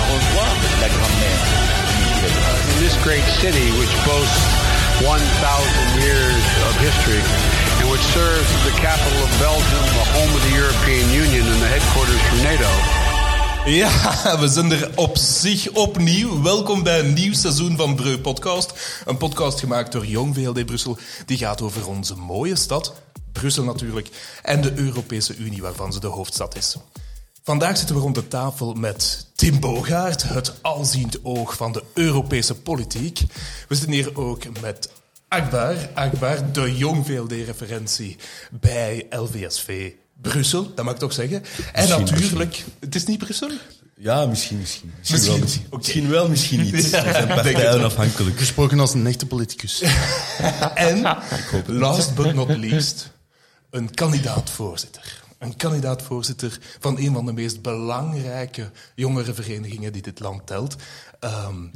Au 0.00 0.04
revoir, 0.16 0.48
la 0.80 0.88
grand-mère. 0.88 1.44
In 2.72 2.80
this 2.80 2.96
great 3.04 3.28
city, 3.36 3.68
which 3.76 3.92
boasts 4.08 4.48
1,000 5.04 5.20
years 6.00 6.40
of 6.64 6.72
history, 6.80 7.20
and 7.84 7.92
which 7.92 8.04
serves 8.16 8.48
as 8.48 8.62
the 8.64 8.76
capital 8.80 9.20
of 9.20 9.30
Belgium, 9.36 9.84
the 9.92 10.08
home 10.16 10.32
of 10.32 10.40
the 10.48 10.56
European 10.56 11.04
Union, 11.12 11.44
and 11.44 11.60
the 11.60 11.68
headquarters 11.68 12.22
for 12.32 12.40
NATO, 12.40 12.95
Ja, 13.66 14.38
we 14.40 14.48
zijn 14.48 14.72
er 14.72 14.90
op 14.94 15.16
zich 15.16 15.70
opnieuw. 15.70 16.42
Welkom 16.42 16.82
bij 16.82 16.98
een 16.98 17.12
nieuw 17.12 17.32
seizoen 17.32 17.76
van 17.76 17.94
Breu 17.94 18.18
Podcast. 18.18 19.00
Een 19.04 19.16
podcast 19.16 19.60
gemaakt 19.60 19.92
door 19.92 20.06
Jong 20.06 20.34
VLD 20.34 20.66
Brussel. 20.66 20.98
Die 21.24 21.36
gaat 21.36 21.62
over 21.62 21.88
onze 21.88 22.16
mooie 22.16 22.56
stad, 22.56 22.94
Brussel 23.32 23.64
natuurlijk, 23.64 24.38
en 24.42 24.60
de 24.60 24.72
Europese 24.76 25.36
Unie 25.36 25.62
waarvan 25.62 25.92
ze 25.92 26.00
de 26.00 26.06
hoofdstad 26.06 26.56
is. 26.56 26.76
Vandaag 27.42 27.76
zitten 27.76 27.96
we 27.96 28.02
rond 28.02 28.14
de 28.14 28.28
tafel 28.28 28.74
met 28.74 29.26
Tim 29.34 29.60
Bogaert, 29.60 30.22
het 30.22 30.62
alziend 30.62 31.24
oog 31.24 31.56
van 31.56 31.72
de 31.72 31.82
Europese 31.94 32.54
politiek. 32.54 33.20
We 33.68 33.74
zitten 33.74 33.92
hier 33.92 34.18
ook 34.18 34.60
met 34.60 34.90
Akbar, 35.28 35.76
Akbar, 35.94 36.52
de 36.52 36.76
Jong 36.76 37.06
VLD-referentie 37.06 38.16
bij 38.50 39.06
LVSV 39.10 39.92
Brussel, 40.20 40.74
dat 40.74 40.84
mag 40.84 40.94
ik 40.94 41.00
toch 41.00 41.12
zeggen. 41.12 41.42
En 41.72 41.88
natuurlijk, 41.88 42.64
het 42.80 42.94
is 42.94 43.06
niet 43.06 43.18
Brussel? 43.18 43.50
Ja, 43.98 44.26
misschien, 44.26 44.58
misschien. 44.58 44.92
Misschien, 44.98 45.30
wel, 45.30 45.38
misschien, 45.38 45.66
misschien, 45.70 46.08
wel, 46.08 46.28
misschien 46.28 46.60
niet. 46.60 46.90
Ja, 46.90 47.04
We 47.04 47.12
zijn 47.12 47.26
partijen 47.26 47.84
afhankelijk. 47.84 48.38
Gesproken 48.38 48.80
als 48.80 48.94
een 48.94 49.06
echte 49.06 49.26
politicus. 49.26 49.82
en, 50.74 51.16
last 51.66 52.14
but 52.14 52.34
not 52.34 52.56
least, 52.56 53.10
een 53.70 53.94
kandidaat-voorzitter. 53.94 55.24
Een 55.38 55.56
kandidaat-voorzitter 55.56 56.58
van 56.80 56.98
een 56.98 57.12
van 57.12 57.26
de 57.26 57.32
meest 57.32 57.62
belangrijke 57.62 58.70
jongerenverenigingen 58.94 59.92
die 59.92 60.02
dit 60.02 60.20
land 60.20 60.46
telt. 60.46 60.76
Um, 61.20 61.70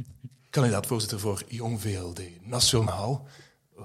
kandidaat-voorzitter 0.49 1.19
voor 1.19 1.43
Jong 1.47 1.81
VLD 1.81 2.21
Nationaal. 2.43 3.27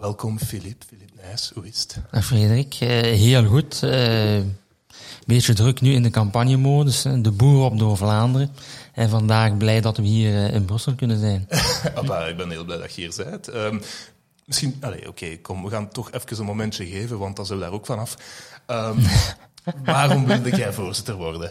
Welkom, 0.00 0.38
Filip. 0.38 0.82
Filip 0.88 1.10
Nijs, 1.22 1.50
hoe 1.54 1.66
is 1.66 1.80
het? 1.80 2.00
Uh, 2.12 2.20
Frederik, 2.22 2.80
uh, 2.80 2.88
heel 3.00 3.44
goed. 3.44 3.80
Uh, 3.84 4.40
beetje 5.26 5.54
druk 5.54 5.80
nu 5.80 5.92
in 5.92 6.02
de 6.02 6.10
campagnemodus. 6.10 7.02
De 7.02 7.30
boer 7.30 7.64
op 7.64 7.78
door 7.78 7.96
Vlaanderen. 7.96 8.50
En 8.92 9.08
vandaag 9.08 9.56
blij 9.56 9.80
dat 9.80 9.96
we 9.96 10.02
hier 10.02 10.52
in 10.52 10.64
Brussel 10.64 10.94
kunnen 10.94 11.18
zijn. 11.18 11.48
maar 12.06 12.28
ik 12.28 12.36
ben 12.36 12.50
heel 12.50 12.64
blij 12.64 12.78
dat 12.78 12.94
je 12.94 13.00
hier 13.00 13.24
bent. 13.30 13.54
Um, 13.54 13.80
misschien, 14.44 14.74
oké, 14.84 15.08
okay, 15.08 15.36
kom, 15.36 15.64
we 15.64 15.70
gaan 15.70 15.88
toch 15.88 16.12
even 16.12 16.38
een 16.38 16.44
momentje 16.44 16.86
geven, 16.86 17.18
want 17.18 17.36
dan 17.36 17.46
zullen 17.46 17.62
we 17.62 17.68
daar 17.68 17.78
ook 17.78 17.86
vanaf. 17.86 18.16
Um, 18.66 18.96
waarom 19.84 20.26
wilde 20.26 20.56
jij 20.56 20.72
voorzitter 20.72 21.14
worden? 21.14 21.50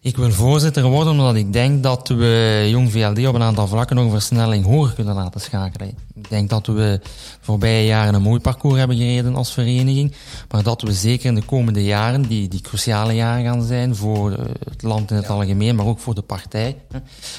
Ik 0.00 0.16
wil 0.16 0.30
voorzitter 0.30 0.82
worden 0.82 1.12
omdat 1.12 1.34
ik 1.34 1.52
denk 1.52 1.82
dat 1.82 2.08
we 2.08 2.66
Jong 2.70 2.92
VLD 2.92 3.26
op 3.26 3.34
een 3.34 3.42
aantal 3.42 3.66
vlakken 3.66 3.96
nog 3.96 4.04
een 4.04 4.10
versnelling 4.10 4.64
hoger 4.64 4.94
kunnen 4.94 5.14
laten 5.14 5.40
schakelen. 5.40 6.07
Ik 6.18 6.28
denk 6.28 6.50
dat 6.50 6.66
we 6.66 6.74
de 6.74 7.00
voorbije 7.40 7.86
jaren 7.86 8.14
een 8.14 8.22
mooi 8.22 8.40
parcours 8.40 8.78
hebben 8.78 8.96
gereden 8.96 9.34
als 9.34 9.52
vereniging, 9.52 10.12
maar 10.50 10.62
dat 10.62 10.82
we 10.82 10.92
zeker 10.92 11.26
in 11.26 11.34
de 11.34 11.42
komende 11.42 11.84
jaren, 11.84 12.22
die, 12.22 12.48
die 12.48 12.60
cruciale 12.60 13.12
jaren 13.12 13.44
gaan 13.44 13.62
zijn 13.62 13.96
voor 13.96 14.32
eh, 14.32 14.44
het 14.70 14.82
land 14.82 15.10
in 15.10 15.16
het 15.16 15.28
algemeen, 15.28 15.76
maar 15.76 15.86
ook 15.86 15.98
voor 15.98 16.14
de 16.14 16.22
partij. 16.22 16.76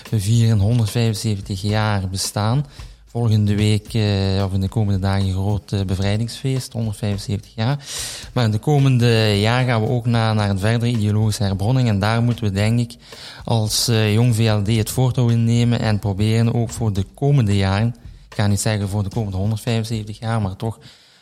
We 0.09 0.19
vieren 0.19 0.59
175 0.59 1.61
jaar 1.61 2.09
bestaan 2.09 2.65
volgende 3.05 3.55
week 3.55 3.93
uh, 3.93 4.43
of 4.43 4.53
in 4.53 4.61
de 4.61 4.67
komende 4.67 4.99
dagen 4.99 5.27
een 5.27 5.33
groot 5.33 5.71
uh, 5.71 5.81
bevrijdingsfeest, 5.81 6.73
175 6.73 7.55
jaar. 7.55 7.85
Maar 8.33 8.45
in 8.45 8.51
de 8.51 8.57
komende 8.59 9.39
jaar 9.39 9.65
gaan 9.65 9.81
we 9.81 9.87
ook 9.87 10.05
naar, 10.05 10.35
naar 10.35 10.49
een 10.49 10.59
verdere 10.59 10.91
ideologische 10.91 11.43
herbronning. 11.43 11.87
En 11.87 11.99
daar 11.99 12.23
moeten 12.23 12.43
we 12.43 12.51
denk 12.51 12.79
ik 12.79 12.95
als 13.43 13.85
jong 13.85 14.35
VLD 14.35 14.67
het 14.75 14.89
voortouw 14.89 15.29
innemen 15.29 15.79
en 15.79 15.99
proberen 15.99 16.53
ook 16.53 16.69
voor 16.69 16.93
de 16.93 17.05
komende 17.13 17.55
jaren, 17.55 17.95
ga 18.39 18.47
niet 18.47 18.59
zeggen 18.59 18.89
voor 18.89 19.03
de 19.03 19.09
komende 19.09 19.37
175 19.37 20.19
jaar, 20.19 20.41
maar 20.41 20.55
toch 20.55 20.79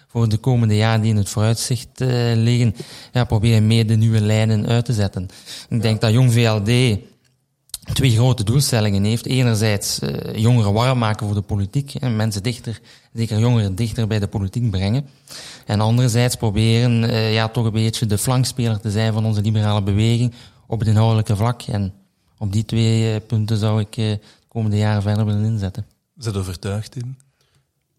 voor 0.08 0.30
de 0.30 0.38
komende 0.38 0.76
jaren 0.76 1.02
die 1.02 1.12
in 1.12 1.18
het 1.18 1.30
vooruitzicht 1.30 2.00
liggen, 2.36 2.76
ja, 3.12 3.24
proberen 3.24 3.68
meer 3.68 3.88
de 3.88 3.96
nieuwe 3.96 4.22
lijnen 4.22 4.68
uit 4.68 4.86
te 4.86 4.94
zetten. 4.94 5.28
Ik 5.70 5.82
denk 5.82 6.02
dat 6.02 6.12
jong 6.12 6.34
VLD 6.34 7.00
twee 7.94 8.12
grote 8.12 8.44
doelstellingen 8.44 9.04
heeft. 9.04 9.26
Enerzijds 9.26 10.00
uh, 10.00 10.36
jongeren 10.36 10.74
warm 10.74 10.98
maken 10.98 11.26
voor 11.26 11.36
de 11.36 11.42
politiek 11.42 11.96
en 11.96 12.16
mensen 12.16 12.44
dichter, 12.44 12.80
zeker 13.14 13.40
jongeren 13.40 13.76
dichter 13.76 14.08
bij 14.08 14.20
de 14.20 14.28
politiek 14.28 14.70
brengen. 14.72 15.08
En 15.66 15.82
anderzijds 15.82 16.36
proberen 16.36 17.04
uh, 17.04 17.34
ja, 17.34 17.48
toch 17.48 17.66
een 17.66 17.72
beetje 17.72 18.06
de 18.06 18.18
flankspeler 18.18 18.80
te 18.80 18.92
zijn 18.92 19.14
van 19.14 19.26
onze 19.26 19.42
liberale 19.42 19.82
beweging 19.82 20.34
op 20.68 20.80
het 20.80 20.88
inhoudelijke 20.88 21.36
vlak. 21.36 21.62
En 21.62 21.94
op 22.38 22.52
die 22.52 22.66
twee 22.66 23.20
punten 23.20 23.58
zou 23.58 23.80
ik 23.80 23.96
de 23.96 24.20
komende 24.48 24.78
jaren 24.78 25.02
verder 25.02 25.26
willen 25.26 25.44
inzetten. 25.44 25.97
Is 26.18 26.26
dat 26.26 26.38
overtuigd, 26.38 26.92
Tim? 26.92 27.18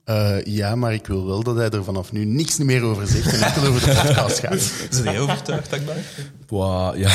Uh, 0.09 0.45
ja, 0.45 0.75
maar 0.75 0.93
ik 0.93 1.07
wil 1.07 1.27
wel 1.27 1.43
dat 1.43 1.57
hij 1.57 1.71
er 1.71 1.85
vanaf 1.85 2.13
nu 2.13 2.25
niks 2.25 2.59
meer 2.59 2.83
over 2.83 3.07
zegt 3.07 3.33
en 3.33 3.43
enkel 3.43 3.67
over 3.67 3.81
de 3.81 4.03
podcast 4.07 4.39
gaat. 4.39 4.55
Is 4.91 4.99
hij 5.05 5.21
overtuigd, 5.21 5.73
Akbar? 5.73 5.95
Wow, 6.47 6.97
ja. 6.97 7.11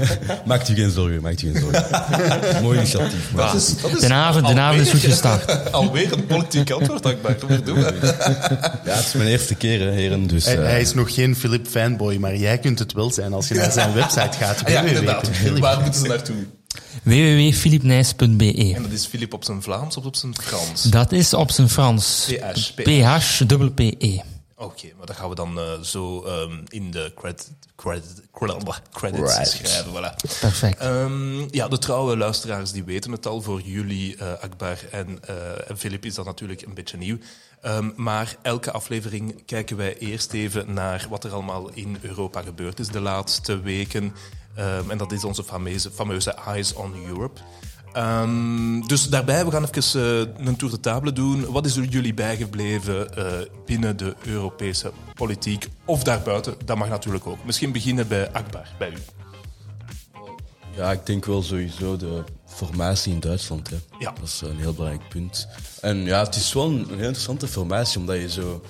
maakt 0.46 0.68
u 0.68 0.74
geen 0.74 0.90
zorgen, 0.90 1.22
maakt 1.22 1.42
u 1.42 1.52
geen 1.52 1.60
zorgen. 1.60 2.62
Mooi 2.62 2.78
initiatief. 2.78 3.32
Maar... 3.32 3.46
Dat 3.46 3.54
is, 3.54 3.80
dat 3.80 3.92
is 3.92 4.00
de 4.00 4.12
avond, 4.12 4.46
de 4.46 4.60
avond 4.60 4.80
is 4.80 4.90
goed 4.90 5.00
gestart. 5.00 5.72
Alweer 5.72 6.12
een 6.12 6.26
politiek 6.26 6.70
antwoord, 6.70 7.06
Akbar. 7.06 7.36
Doen 7.64 7.78
ja, 7.78 7.92
het 8.82 9.06
is 9.06 9.12
mijn 9.12 9.28
eerste 9.28 9.54
keer, 9.54 9.80
hè, 9.80 9.90
heren. 9.90 10.26
Dus, 10.26 10.44
hij, 10.44 10.58
uh... 10.58 10.62
hij, 10.62 10.80
is 10.80 10.94
nog 10.94 11.14
geen 11.14 11.36
Philip 11.36 11.66
fanboy, 11.66 12.16
maar 12.16 12.36
jij 12.36 12.58
kunt 12.58 12.78
het 12.78 12.92
wel 12.92 13.10
zijn 13.10 13.32
als 13.32 13.48
je 13.48 13.54
naar 13.54 13.72
zijn 13.72 13.92
website 13.94 14.36
gaat. 14.36 14.62
ja, 14.66 14.80
inderdaad. 14.80 15.30
Waar 15.58 15.80
moeten 15.80 16.00
ze 16.00 16.06
naartoe? 16.06 16.36
www.philipnijs.be. 17.02 18.72
En 18.74 18.82
dat 18.82 18.90
is 18.90 19.06
Philip 19.06 19.34
op 19.34 19.44
zijn 19.44 19.62
Vlaams 19.62 19.96
of 19.96 20.04
op 20.04 20.16
zijn 20.16 20.34
Frans? 20.40 20.82
Dat 20.82 21.12
is 21.12 21.34
op 21.34 21.50
zijn 21.50 21.68
Frans. 21.68 22.32
PH. 22.74 22.82
PH-P-E. 22.82 24.18
Oké, 24.58 24.86
maar 24.96 25.06
dat 25.06 25.16
gaan 25.16 25.28
we 25.28 25.34
dan 25.34 25.58
uh, 25.58 25.80
zo 25.80 26.26
um, 26.26 26.62
in 26.68 26.90
de 26.90 27.12
credit, 27.14 27.52
credit, 27.76 28.22
credits 28.92 29.34
right. 29.34 29.48
schrijven. 29.48 29.92
Voilà. 29.92 30.38
Perfect. 30.40 30.84
Um, 30.84 31.48
ja, 31.50 31.68
de 31.68 31.78
trouwe 31.78 32.16
luisteraars 32.16 32.72
die 32.72 32.84
weten 32.84 33.12
het 33.12 33.26
al. 33.26 33.42
Voor 33.42 33.60
jullie, 33.60 34.16
uh, 34.16 34.32
Akbar 34.40 34.78
en, 34.90 35.20
uh, 35.30 35.70
en 35.70 35.78
Philip, 35.78 36.04
is 36.04 36.14
dat 36.14 36.24
natuurlijk 36.24 36.62
een 36.62 36.74
beetje 36.74 36.96
nieuw. 36.96 37.18
Um, 37.62 37.92
maar 37.96 38.36
elke 38.42 38.70
aflevering 38.70 39.44
kijken 39.46 39.76
wij 39.76 39.98
eerst 39.98 40.32
even 40.32 40.72
naar 40.72 41.06
wat 41.10 41.24
er 41.24 41.32
allemaal 41.32 41.70
in 41.70 41.98
Europa 42.00 42.42
gebeurd 42.42 42.78
is 42.78 42.88
de 42.88 43.00
laatste 43.00 43.60
weken. 43.60 44.14
Um, 44.58 44.90
en 44.90 44.98
dat 44.98 45.12
is 45.12 45.24
onze 45.24 45.44
fameuze, 45.44 45.90
fameuze 45.90 46.30
Eyes 46.30 46.74
on 46.74 46.94
Europe. 47.06 47.40
Um, 47.96 48.86
dus 48.86 49.08
daarbij, 49.08 49.44
we 49.44 49.50
gaan 49.50 49.68
even 49.72 50.00
uh, 50.00 50.46
een 50.46 50.56
tour 50.56 50.74
de 50.74 50.80
table 50.80 51.12
doen. 51.12 51.52
Wat 51.52 51.66
is 51.66 51.76
er 51.76 51.84
jullie 51.84 52.14
bijgebleven 52.14 53.18
uh, 53.18 53.24
binnen 53.66 53.96
de 53.96 54.14
Europese 54.24 54.92
politiek 55.14 55.68
of 55.84 56.02
daarbuiten? 56.02 56.54
Dat 56.64 56.76
mag 56.76 56.88
natuurlijk 56.88 57.26
ook. 57.26 57.44
Misschien 57.44 57.72
beginnen 57.72 58.08
bij 58.08 58.32
Akbar, 58.32 58.68
bij 58.78 58.90
u. 58.90 58.98
Ja, 60.76 60.92
ik 60.92 61.06
denk 61.06 61.24
wel 61.24 61.42
sowieso 61.42 61.96
de 61.96 62.24
formatie 62.46 63.12
in 63.12 63.20
Duitsland. 63.20 63.70
Hè. 63.70 63.76
Ja. 63.98 64.12
Dat 64.12 64.28
is 64.28 64.40
een 64.40 64.58
heel 64.58 64.74
belangrijk 64.74 65.08
punt. 65.08 65.48
En 65.80 65.96
ja, 65.96 66.24
het 66.24 66.34
is 66.34 66.52
wel 66.52 66.66
een, 66.66 66.78
een 66.78 66.86
heel 66.86 66.96
interessante 66.96 67.48
formatie, 67.48 67.98
omdat 67.98 68.16
je 68.16 68.30
zo 68.30 68.62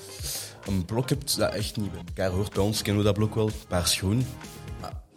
een 0.67 0.85
blok 0.85 1.09
hebt 1.09 1.37
dat 1.37 1.53
echt 1.53 1.77
niet 1.77 1.93
bij 1.93 2.03
elkaar 2.07 2.31
hoort. 2.31 2.53
Bij 2.53 2.63
ons 2.63 2.83
kennen 2.83 3.03
we 3.03 3.09
dat 3.09 3.19
blok 3.19 3.35
wel, 3.35 3.51
paars-groen. 3.69 4.27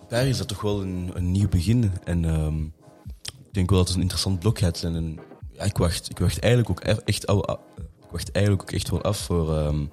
Daar 0.10 0.28
is 0.28 0.38
dat 0.38 0.48
toch 0.48 0.62
wel 0.62 0.82
een, 0.82 1.12
een 1.14 1.32
nieuw 1.32 1.50
begin. 1.50 1.92
En 2.04 2.24
um, 2.24 2.74
ik 3.26 3.54
denk 3.54 3.70
wel 3.70 3.80
dat 3.80 3.88
het 3.88 3.96
een 3.96 4.02
interessant 4.02 4.40
blok 4.40 4.60
gaat 4.60 4.78
zijn. 4.78 4.96
En 4.96 5.20
ja, 5.52 5.64
ik, 5.64 5.78
wacht, 5.78 6.10
ik 6.10 6.20
wacht 6.20 6.40
eigenlijk 6.40 6.72
ook 6.72 6.80
echt, 6.80 7.02
ik 7.06 7.26
wacht 8.12 8.32
eigenlijk 8.32 8.64
ook 8.64 8.72
echt 8.72 8.90
wel 8.90 9.02
af 9.02 9.18
voor, 9.18 9.58
um, 9.58 9.92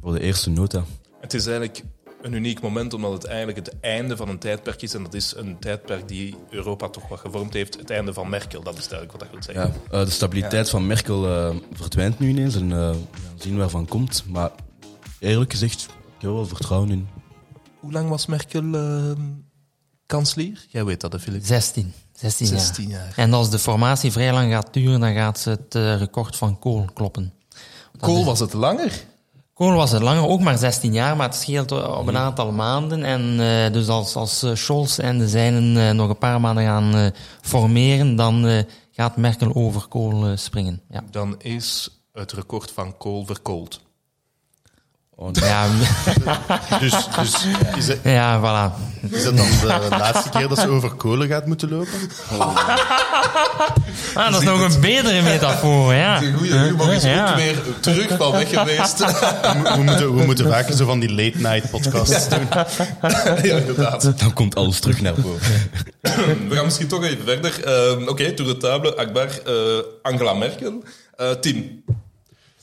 voor 0.00 0.12
de 0.12 0.20
eerste 0.20 0.50
nota. 0.50 0.84
Het 1.20 1.34
is 1.34 1.46
eigenlijk 1.46 1.84
een 2.22 2.32
uniek 2.32 2.60
moment, 2.60 2.94
omdat 2.94 3.12
het 3.12 3.24
eigenlijk 3.24 3.56
het 3.56 3.80
einde 3.80 4.16
van 4.16 4.28
een 4.28 4.38
tijdperk 4.38 4.82
is. 4.82 4.94
En 4.94 5.02
dat 5.02 5.14
is 5.14 5.34
een 5.36 5.58
tijdperk 5.58 6.08
die 6.08 6.34
Europa 6.50 6.88
toch 6.88 7.08
wat 7.08 7.20
gevormd 7.20 7.52
heeft. 7.52 7.78
Het 7.78 7.90
einde 7.90 8.12
van 8.12 8.28
Merkel, 8.28 8.62
dat 8.62 8.78
is 8.78 8.88
eigenlijk 8.88 9.12
wat 9.12 9.20
dat 9.20 9.30
wil 9.30 9.42
zeggen. 9.42 9.80
Ja, 9.90 9.98
uh, 9.98 10.04
de 10.04 10.10
stabiliteit 10.10 10.64
ja. 10.64 10.70
van 10.70 10.86
Merkel 10.86 11.28
uh, 11.28 11.56
verdwijnt 11.72 12.18
nu 12.18 12.28
ineens 12.28 12.54
en 12.54 12.70
uh, 12.70 12.94
zien 13.38 13.56
waarvan 13.56 13.86
komt. 13.86 14.24
Maar 14.26 14.50
eerlijk 15.18 15.50
gezegd, 15.50 15.82
ik 15.82 15.88
heb 16.18 16.30
er 16.30 16.34
wel 16.34 16.46
vertrouwen 16.46 16.90
in. 16.90 17.08
Hoe 17.82 17.92
lang 17.92 18.08
was 18.08 18.26
Merkel 18.26 18.64
kanselier? 20.06 20.66
Jij 20.68 20.84
weet 20.84 21.00
dat, 21.00 21.20
Filip. 21.20 21.44
16. 21.44 21.92
16, 22.12 22.46
16 22.46 22.88
jaar. 22.88 23.00
jaar. 23.00 23.12
En 23.16 23.32
als 23.32 23.50
de 23.50 23.58
formatie 23.58 24.12
vrij 24.12 24.32
lang 24.32 24.52
gaat 24.52 24.72
duren, 24.72 25.00
dan 25.00 25.14
gaat 25.14 25.38
ze 25.38 25.50
het 25.50 25.74
record 25.98 26.36
van 26.36 26.58
Kool 26.58 26.84
kloppen. 26.94 27.32
Kool 27.98 28.18
is... 28.18 28.24
was 28.24 28.40
het 28.40 28.52
langer? 28.52 29.04
Kool 29.54 29.74
was 29.74 29.90
het 29.90 30.02
langer, 30.02 30.28
ook 30.28 30.40
maar 30.40 30.58
16 30.58 30.92
jaar, 30.92 31.16
maar 31.16 31.28
het 31.28 31.36
scheelt 31.36 31.72
op 31.72 32.06
een 32.06 32.16
aantal 32.16 32.52
maanden. 32.52 33.04
En 33.04 33.20
uh, 33.20 33.72
dus 33.72 33.88
als, 33.88 34.16
als 34.16 34.46
Scholz 34.52 34.98
en 34.98 35.18
de 35.18 35.28
zijnen 35.28 35.76
uh, 35.76 35.90
nog 35.90 36.08
een 36.08 36.18
paar 36.18 36.40
maanden 36.40 36.64
gaan 36.64 36.96
uh, 36.96 37.06
formeren, 37.40 38.16
dan 38.16 38.64
gaat 38.90 39.16
Merkel 39.16 39.54
over 39.54 39.86
Kool 39.88 40.36
springen. 40.36 40.80
Ja. 40.90 41.04
Dan 41.10 41.40
is 41.40 41.90
het 42.12 42.32
record 42.32 42.70
van 42.70 42.96
Kool 42.96 43.26
verkoold. 43.26 43.80
Oh, 45.16 45.30
ja. 45.32 45.66
dus, 46.80 46.94
dus 47.20 47.46
is, 47.76 47.88
het, 47.88 47.98
ja, 48.04 48.40
voilà. 48.40 48.74
is 49.10 49.24
dat 49.24 49.36
dan 49.36 49.46
de 49.60 49.86
laatste 49.90 50.30
keer 50.30 50.48
dat 50.48 50.58
ze 50.58 50.68
over 50.68 50.90
kolen 50.90 51.28
gaat 51.28 51.46
moeten 51.46 51.70
lopen? 51.70 52.10
Oh. 52.32 52.56
ah, 54.14 54.32
dat 54.32 54.40
is 54.40 54.46
nog 54.46 54.60
een 54.60 54.80
betere 54.80 55.22
metafoor, 55.22 55.94
ja. 55.94 56.18
Die 56.18 56.32
goede 56.32 56.58
humor 56.58 56.92
is 56.92 57.02
ja. 57.02 57.36
weer 57.36 57.56
terug 57.80 58.16
van 58.16 58.32
weg 58.32 58.48
geweest. 58.48 58.98
we, 59.04 59.72
we, 59.76 59.82
moeten, 59.82 60.16
we 60.16 60.24
moeten 60.24 60.48
vaker 60.48 60.74
zo 60.76 60.84
van 60.84 61.00
die 61.00 61.14
late-night 61.14 61.70
podcasts 61.70 62.28
doen. 62.28 62.48
ja, 63.50 63.56
inderdaad. 63.56 64.18
Dan 64.18 64.32
komt 64.32 64.54
alles 64.54 64.80
terug 64.80 65.00
naar 65.00 65.14
boven. 65.14 65.70
we 66.48 66.54
gaan 66.54 66.64
misschien 66.64 66.88
toch 66.88 67.04
even 67.04 67.24
verder. 67.24 67.60
Uh, 67.66 68.00
Oké, 68.00 68.10
okay, 68.10 68.32
Tour 68.32 68.52
de 68.52 68.56
Table, 68.56 68.96
Akbar, 68.96 69.28
uh, 69.46 69.82
Angela 70.02 70.34
Merkel. 70.34 70.82
Uh, 71.20 71.30
Tim, 71.30 71.84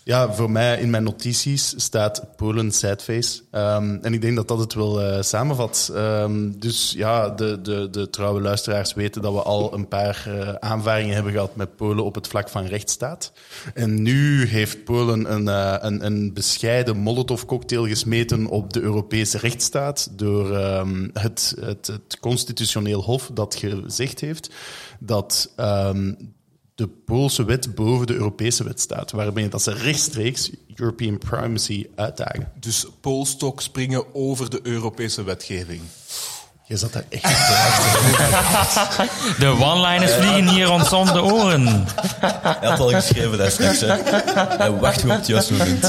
ja, 0.10 0.34
voor 0.34 0.52
mij 0.52 0.80
in 0.80 0.90
mijn 0.90 1.04
notities 1.04 1.74
staat 1.78 2.36
Polen 2.36 2.72
sideface. 2.72 3.42
Um, 3.52 4.00
en 4.02 4.14
ik 4.14 4.22
denk 4.22 4.36
dat 4.36 4.48
dat 4.48 4.60
het 4.60 4.74
wel 4.74 5.02
uh, 5.02 5.22
samenvat. 5.22 5.92
Um, 5.96 6.60
dus 6.60 6.94
ja, 6.98 7.30
de, 7.30 7.62
de, 7.62 7.90
de 7.90 8.10
trouwe 8.10 8.42
luisteraars 8.42 8.94
weten 8.94 9.22
dat 9.22 9.34
we 9.34 9.42
al 9.42 9.74
een 9.74 9.88
paar 9.88 10.26
uh, 10.28 10.54
aanvaringen 10.54 11.14
hebben 11.14 11.32
gehad 11.32 11.56
met 11.56 11.76
Polen 11.76 12.04
op 12.04 12.16
het 12.16 12.28
vlak 12.28 12.50
van 12.50 12.66
rechtsstaat. 12.66 13.32
En 13.74 14.02
nu 14.02 14.46
heeft 14.46 14.84
Polen 14.84 15.34
een, 15.34 15.46
uh, 15.46 15.76
een, 15.80 16.06
een 16.06 16.34
bescheiden 16.34 16.98
Molotov-cocktail 16.98 17.88
gesmeten 17.88 18.48
op 18.48 18.74
de 18.74 18.82
Europese 18.82 19.38
rechtsstaat 19.38 20.10
door 20.12 20.58
um, 20.58 21.10
het, 21.14 21.56
het, 21.60 21.88
het 21.88 22.20
constitutioneel 22.20 23.02
hof 23.02 23.30
dat 23.34 23.56
gezegd 23.56 24.20
heeft 24.20 24.50
dat 25.00 25.54
de 26.80 26.88
Poolse 26.88 27.44
wet 27.46 27.76
boven 27.76 28.08
de 28.08 28.14
Europese 28.14 28.64
wet 28.64 28.80
staat, 28.80 29.12
waarbij 29.12 29.50
dat 29.50 29.62
ze 29.62 29.72
rechtstreeks 29.74 30.52
European 30.76 31.18
primacy 31.18 31.86
uitdagen. 31.96 32.52
Dus 32.60 32.86
Poolstok 33.02 33.62
springen 33.62 34.16
over 34.16 34.50
de 34.50 34.60
Europese 34.64 35.24
wetgeving. 35.24 35.82
Je 36.70 36.78
zat 36.78 36.94
daar 36.94 37.06
echt 37.10 37.24
te 37.24 37.54
wachten. 38.54 39.10
De 39.40 39.48
one-liners 39.48 40.14
vliegen 40.14 40.48
hier 40.48 40.72
ons 40.72 40.94
om 40.94 41.06
de 41.06 41.24
oren. 41.24 41.86
Hij 42.20 42.70
had 42.70 42.80
al 42.80 42.90
geschreven 42.90 43.38
daar 43.38 43.52
straks. 43.52 43.80
Hè. 43.80 43.88
Hij 44.58 44.72
wacht 44.72 45.04
op 45.04 45.10
het 45.10 45.28
juiste 45.28 45.54
moment. 45.54 45.86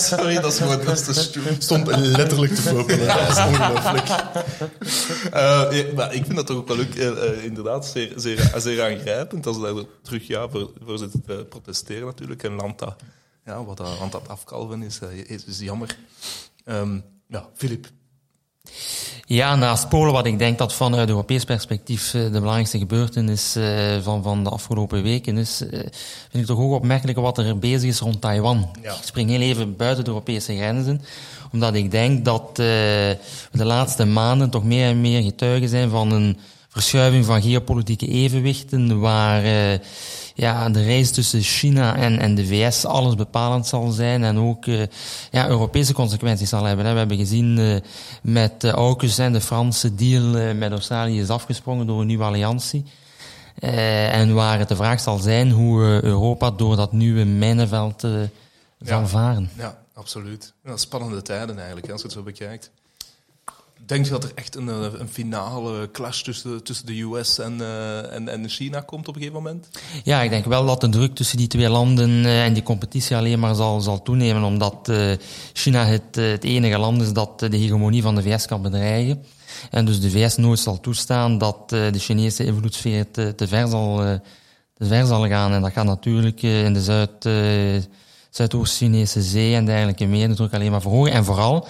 Sorry, 0.00 0.34
dat 0.40 0.52
is 0.52 0.58
gewoon 0.58 0.84
dat 0.84 1.08
is 1.08 1.22
stoel. 1.22 1.42
Stond 1.58 1.96
letterlijk 1.96 2.54
te 2.54 2.72
popelen. 2.72 3.06
Dat 3.06 3.28
is 3.28 3.44
ongelooflijk. 3.44 4.08
Uh, 4.08 5.66
ja, 5.70 5.94
maar 5.94 6.14
ik 6.14 6.24
vind 6.24 6.36
dat 6.36 6.46
toch 6.46 6.56
ook 6.56 6.68
wel 6.68 6.76
leuk. 6.76 6.94
Uh, 6.94 7.06
uh, 7.06 7.44
inderdaad, 7.44 7.86
zeer, 7.86 8.12
zeer, 8.16 8.52
zeer 8.56 8.82
aangrijpend. 8.82 9.46
Als 9.46 9.56
ze 9.56 9.62
daar 9.62 9.84
terug 10.02 10.26
ja, 10.26 10.48
voor, 10.48 10.70
voor 10.84 10.98
zitten 10.98 11.22
te 11.26 11.46
protesteren 11.48 12.06
natuurlijk. 12.06 12.42
En 12.42 12.54
land 12.54 12.78
dat, 12.78 12.94
ja, 13.44 13.64
wat 13.64 13.76
dat, 13.76 13.98
land 13.98 14.12
dat 14.12 14.28
afkalven 14.28 14.82
is, 14.82 14.98
is, 15.26 15.44
is 15.44 15.58
jammer. 15.58 15.96
Um, 16.64 17.04
ja, 17.28 17.48
Filip. 17.54 17.86
Ja, 19.26 19.56
naast 19.56 19.88
Polen, 19.88 20.12
wat 20.12 20.26
ik 20.26 20.38
denk 20.38 20.58
dat 20.58 20.74
vanuit 20.74 21.08
Europees 21.08 21.44
perspectief 21.44 22.10
de 22.10 22.30
belangrijkste 22.30 22.78
gebeurtenis 22.78 23.56
van, 24.02 24.22
van 24.22 24.44
de 24.44 24.50
afgelopen 24.50 25.02
weken 25.02 25.36
is, 25.36 25.56
vind 26.30 26.42
ik 26.42 26.46
toch 26.46 26.58
ook 26.58 26.72
opmerkelijk 26.72 27.18
wat 27.18 27.38
er 27.38 27.58
bezig 27.58 27.88
is 27.88 27.98
rond 27.98 28.20
Taiwan. 28.20 28.68
Ja. 28.82 28.92
Ik 28.92 29.02
spring 29.04 29.30
heel 29.30 29.40
even 29.40 29.76
buiten 29.76 30.04
de 30.04 30.10
Europese 30.10 30.56
grenzen, 30.56 31.02
omdat 31.52 31.74
ik 31.74 31.90
denk 31.90 32.24
dat 32.24 32.48
uh, 32.50 32.56
de 32.56 33.64
laatste 33.64 34.04
maanden 34.04 34.50
toch 34.50 34.64
meer 34.64 34.86
en 34.88 35.00
meer 35.00 35.22
getuigen 35.22 35.68
zijn 35.68 35.90
van 35.90 36.12
een 36.12 36.38
verschuiving 36.68 37.24
van 37.24 37.42
geopolitieke 37.42 38.08
evenwichten, 38.08 39.00
waar 39.00 39.44
uh, 39.44 39.78
ja, 40.34 40.68
de 40.68 40.82
reis 40.82 41.10
tussen 41.10 41.40
China 41.40 41.96
en, 41.96 42.18
en 42.18 42.34
de 42.34 42.46
VS 42.46 42.84
alles 42.84 43.14
bepalend 43.14 43.66
zal 43.66 43.90
zijn 43.90 44.24
en 44.24 44.38
ook 44.38 44.66
uh, 44.66 44.82
ja, 45.30 45.48
Europese 45.48 45.92
consequenties 45.92 46.48
zal 46.48 46.64
hebben. 46.64 46.86
Hè. 46.86 46.92
We 46.92 46.98
hebben 46.98 47.16
gezien 47.16 47.58
uh, 47.58 47.76
met 48.22 48.64
AUKUS 48.64 49.18
en 49.18 49.32
de 49.32 49.40
Franse 49.40 49.94
deal 49.94 50.54
met 50.54 50.72
Australië 50.72 51.20
is 51.20 51.28
afgesprongen 51.28 51.86
door 51.86 52.00
een 52.00 52.06
nieuwe 52.06 52.24
alliantie. 52.24 52.84
en 53.58 54.34
waar 54.34 54.58
het 54.58 54.68
de 54.68 54.76
vraag 54.76 55.00
zal 55.00 55.18
zijn 55.18 55.50
hoe 55.50 56.00
Europa 56.02 56.50
door 56.50 56.76
dat 56.76 56.92
nieuwe 56.92 57.24
mijnenveld 57.24 58.00
zal 58.80 59.00
ja. 59.00 59.06
varen. 59.06 59.50
Ja, 59.56 59.78
absoluut. 59.94 60.52
Ja, 60.64 60.76
spannende 60.76 61.22
tijden 61.22 61.56
eigenlijk, 61.56 61.90
als 61.90 62.00
je 62.00 62.06
het 62.06 62.16
zo 62.16 62.22
bekijkt. 62.22 62.70
Denk 63.86 64.04
je 64.04 64.10
dat 64.10 64.24
er 64.24 64.32
echt 64.34 64.56
een, 64.56 64.68
een 65.00 65.08
finale 65.08 65.90
clash 65.92 66.22
tussen, 66.22 66.62
tussen 66.62 66.86
de 66.86 67.00
US 67.00 67.38
en, 67.38 67.58
uh, 67.60 68.12
en, 68.12 68.28
en 68.28 68.48
China 68.48 68.80
komt 68.80 69.08
op 69.08 69.14
een 69.14 69.20
gegeven 69.20 69.42
moment? 69.42 69.68
Ja, 70.04 70.22
ik 70.22 70.30
denk 70.30 70.44
wel 70.44 70.66
dat 70.66 70.80
de 70.80 70.88
druk 70.88 71.14
tussen 71.14 71.36
die 71.36 71.46
twee 71.46 71.68
landen 71.68 72.10
uh, 72.10 72.44
en 72.44 72.52
die 72.52 72.62
competitie 72.62 73.16
alleen 73.16 73.38
maar 73.38 73.54
zal, 73.54 73.80
zal 73.80 74.02
toenemen, 74.02 74.42
omdat 74.42 74.92
China 75.52 75.86
het, 75.86 76.14
het 76.14 76.44
enige 76.44 76.78
land 76.78 77.02
is 77.02 77.12
dat 77.12 77.40
de 77.40 77.56
hegemonie 77.56 78.02
van 78.02 78.14
de 78.14 78.22
VS 78.22 78.46
kan 78.46 78.62
bedreigen. 78.62 79.24
En 79.70 79.84
dus 79.84 80.00
de 80.00 80.10
VS 80.10 80.36
nooit 80.36 80.58
zal 80.58 80.80
toestaan 80.80 81.38
dat 81.38 81.68
de 81.68 81.98
Chinese 81.98 82.44
invloedssfeer 82.44 83.10
te, 83.10 83.34
te, 83.34 83.48
ver 83.48 83.68
zal, 83.68 83.96
te 84.74 84.86
ver 84.86 85.06
zal 85.06 85.28
gaan. 85.28 85.52
En 85.52 85.62
dat 85.62 85.72
gaat 85.72 85.84
natuurlijk 85.84 86.42
in 86.42 86.72
de 86.72 86.82
Zuid, 86.82 87.28
Zuidoost-Chinese 88.30 89.22
zee 89.22 89.54
en 89.54 89.64
dergelijke 89.64 90.06
meer 90.06 90.34
druk 90.34 90.54
alleen 90.54 90.70
maar 90.70 90.80
verhogen. 90.80 91.12
En 91.12 91.24
vooral 91.24 91.66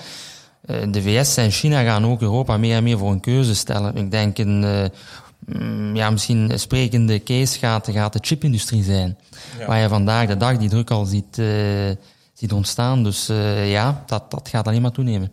de 0.66 1.02
VS 1.02 1.37
en 1.37 1.50
China 1.50 1.83
gaan 1.83 2.06
ook 2.06 2.21
Europa 2.21 2.56
meer 2.56 2.76
en 2.76 2.83
meer 2.83 2.99
voor 2.99 3.11
een 3.11 3.21
keuze 3.21 3.54
stellen. 3.54 3.97
Ik 3.97 4.11
denk 4.11 4.38
een, 4.38 4.62
uh, 4.62 5.94
ja, 5.94 6.11
misschien 6.11 6.50
een 6.50 6.59
sprekende 6.59 7.23
case 7.23 7.59
gaat, 7.59 7.88
gaat 7.90 8.12
de 8.12 8.18
chipindustrie 8.23 8.83
zijn. 8.83 9.18
Ja. 9.59 9.66
Waar 9.66 9.80
je 9.80 9.88
vandaag 9.88 10.26
de 10.26 10.37
dag 10.37 10.56
die 10.56 10.68
druk 10.68 10.90
al 10.90 11.04
ziet, 11.04 11.38
uh, 11.38 11.90
ziet 12.33 12.52
ontstaan. 12.52 13.04
Dus 13.04 13.30
uh, 13.30 13.71
ja, 13.71 14.04
dat, 14.06 14.30
dat 14.30 14.49
gaat 14.49 14.66
alleen 14.66 14.83
maar 14.83 14.92
toenemen. 14.92 15.30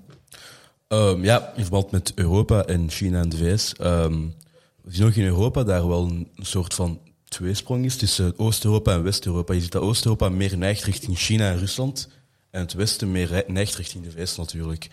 Um, 0.87 1.23
ja, 1.23 1.53
in 1.55 1.61
verband 1.61 1.91
met 1.91 2.11
Europa 2.15 2.63
en 2.63 2.89
China 2.89 3.21
en 3.21 3.29
de 3.29 3.37
VS. 3.37 3.73
Um, 3.81 4.35
we 4.81 4.95
zien 4.95 5.05
ook 5.05 5.13
in 5.13 5.25
Europa 5.25 5.63
daar 5.63 5.87
wel 5.87 6.07
een 6.07 6.27
soort 6.35 6.73
van 6.73 6.99
tweesprong 7.27 7.85
is 7.85 7.95
tussen 7.95 8.33
Oost-Europa 8.37 8.93
en 8.93 9.03
West-Europa. 9.03 9.53
Je 9.53 9.61
ziet 9.61 9.71
dat 9.71 9.81
Oost-Europa 9.81 10.29
meer 10.29 10.57
neigt 10.57 10.83
richting 10.83 11.17
China 11.17 11.49
en 11.49 11.57
Rusland. 11.57 12.09
En 12.49 12.61
het 12.61 12.73
Westen 12.73 13.11
meer 13.11 13.43
neigt 13.47 13.75
richting 13.75 14.03
de 14.03 14.11
VS 14.11 14.35
natuurlijk. 14.35 14.89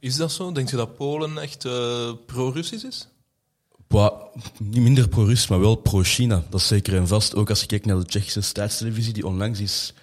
Is 0.00 0.16
dat 0.16 0.32
zo? 0.32 0.52
Denk 0.52 0.70
je 0.70 0.76
dat 0.76 0.96
Polen 0.96 1.38
echt 1.38 1.64
uh, 1.64 2.12
pro-Russisch 2.26 2.84
is? 2.84 3.08
Bah, 3.86 4.20
niet 4.58 4.82
minder 4.82 5.08
pro-Rus, 5.08 5.48
maar 5.48 5.60
wel 5.60 5.74
pro-China. 5.74 6.44
Dat 6.50 6.60
is 6.60 6.66
zeker 6.66 6.96
en 6.96 7.08
vast. 7.08 7.34
Ook 7.34 7.48
als 7.48 7.60
je 7.60 7.66
kijkt 7.66 7.86
naar 7.86 7.98
de 7.98 8.04
Tsjechische 8.04 8.40
staatstelevisie, 8.40 9.12
die 9.12 9.26
onlangs 9.26 9.60
is 9.60 9.94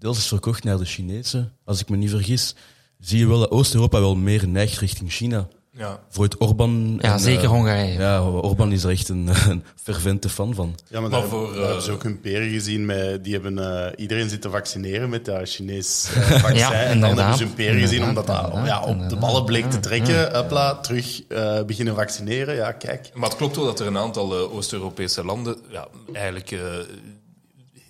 deels 0.00 0.18
is 0.18 0.26
verkocht 0.26 0.64
naar 0.64 0.78
de 0.78 0.84
Chinezen, 0.84 1.52
als 1.64 1.80
ik 1.80 1.88
me 1.88 1.96
niet 1.96 2.10
vergis, 2.10 2.54
zie 2.98 3.18
je 3.18 3.26
wel 3.26 3.38
dat 3.38 3.50
Oost-Europa 3.50 4.00
wel 4.00 4.16
meer 4.16 4.48
neigt 4.48 4.78
richting 4.78 5.12
China. 5.12 5.48
Ja. 5.80 6.00
Voor 6.08 6.24
het 6.24 6.36
Orban. 6.38 6.98
Ja, 7.00 7.12
en, 7.12 7.20
zeker 7.20 7.44
uh, 7.44 7.50
Hongarije. 7.50 7.98
Ja, 7.98 8.22
Orban 8.22 8.72
is 8.72 8.84
er 8.84 8.90
echt 8.90 9.08
een, 9.08 9.28
een 9.48 9.64
fervente 9.82 10.28
fan 10.28 10.54
van. 10.54 10.78
Ja, 10.88 11.00
maar, 11.00 11.10
maar 11.10 11.20
daar, 11.20 11.28
voor, 11.28 11.54
hebben 11.54 11.82
ze 11.82 11.92
ook 11.92 12.02
hun 12.02 12.20
peren 12.20 12.50
gezien. 12.50 12.86
Met, 12.86 13.24
die 13.24 13.32
hebben 13.32 13.58
uh, 13.58 13.86
iedereen 13.96 14.28
zitten 14.28 14.50
vaccineren 14.50 15.08
met 15.08 15.24
dat 15.24 15.48
Chinees 15.48 16.10
uh, 16.16 16.30
vaccin. 16.30 16.56
ja, 16.56 16.72
en 16.72 17.00
dan 17.00 17.16
hebben 17.16 17.36
ze 17.36 17.44
hun 17.44 17.54
peren 17.54 17.80
gezien 17.80 18.04
omdat 18.04 18.26
dat 18.26 18.50
ja, 18.64 18.82
op 18.82 19.08
de 19.08 19.16
ballen 19.16 19.44
bleek 19.44 19.70
te 19.70 19.80
trekken. 19.80 20.36
Hopla, 20.36 20.74
terug 20.74 21.26
beginnen 21.66 21.94
vaccineren. 21.94 22.54
Ja, 22.54 22.72
kijk. 22.72 23.10
Maar 23.14 23.28
het 23.28 23.38
klopt 23.38 23.56
wel 23.56 23.64
dat 23.64 23.80
er 23.80 23.86
een 23.86 23.98
aantal 23.98 24.34
Oost-Europese 24.34 25.24
landen 25.24 25.56
ja, 25.70 25.88
eigenlijk 26.12 26.54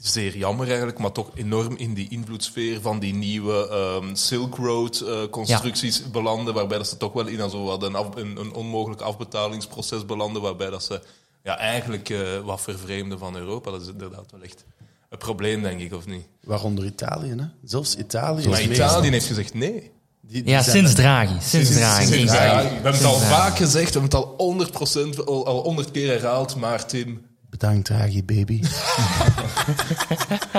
zeer 0.00 0.36
jammer 0.36 0.66
eigenlijk, 0.68 0.98
maar 0.98 1.12
toch 1.12 1.30
enorm 1.34 1.76
in 1.76 1.94
die 1.94 2.08
invloedssfeer 2.08 2.80
van 2.80 2.98
die 2.98 3.14
nieuwe 3.14 3.70
um, 4.02 4.16
Silk 4.16 4.56
Road 4.56 5.02
uh, 5.04 5.24
constructies 5.30 5.98
ja. 5.98 6.08
belanden, 6.08 6.54
waarbij 6.54 6.78
dat 6.78 6.88
ze 6.88 6.96
toch 6.96 7.12
wel 7.12 7.26
in 7.26 7.50
zo 7.50 7.64
wat 7.64 7.82
een, 7.82 7.94
af, 7.94 8.16
een, 8.16 8.36
een, 8.36 8.52
onmogelijk 8.52 9.00
afbetalingsproces 9.00 10.06
belanden, 10.06 10.42
waarbij 10.42 10.70
dat 10.70 10.82
ze 10.82 11.00
ja, 11.42 11.58
eigenlijk 11.58 12.08
uh, 12.08 12.38
wat 12.38 12.60
vervreemden 12.60 13.18
van 13.18 13.36
Europa. 13.36 13.70
Dat 13.70 13.80
is 13.80 13.88
inderdaad 13.88 14.30
wel 14.30 14.42
echt 14.42 14.64
een 15.08 15.18
probleem, 15.18 15.62
denk 15.62 15.80
ik, 15.80 15.94
of 15.94 16.06
niet? 16.06 16.24
Waaronder 16.44 16.84
Italië, 16.84 17.34
hè? 17.36 17.44
Zelfs 17.64 17.96
Italië. 17.96 18.48
Maar 18.48 18.62
Italië 18.62 19.10
heeft 19.10 19.26
gezegd 19.26 19.54
nee. 19.54 19.90
Die, 20.20 20.42
die 20.42 20.52
ja, 20.52 20.62
sinds 20.62 20.94
Draghi. 20.94 21.40
Sinds 21.40 21.70
Draghi. 21.70 22.06
Sinds 22.06 22.32
Draghi. 22.32 22.68
We 22.68 22.74
hebben 22.74 22.92
het 22.92 23.04
al 23.04 23.18
vaak 23.18 23.56
gezegd, 23.56 23.94
we 23.94 24.00
hebben 24.00 24.18
het 24.18 24.38
al 24.38 25.16
100%, 25.16 25.24
al, 25.24 25.46
al 25.46 25.62
100 25.62 25.90
keer 25.90 26.08
herhaald, 26.08 26.56
maar 26.56 26.86
Tim, 26.86 27.26
Bedankt, 27.60 27.84
Draghi, 27.84 28.24
baby. 28.24 28.60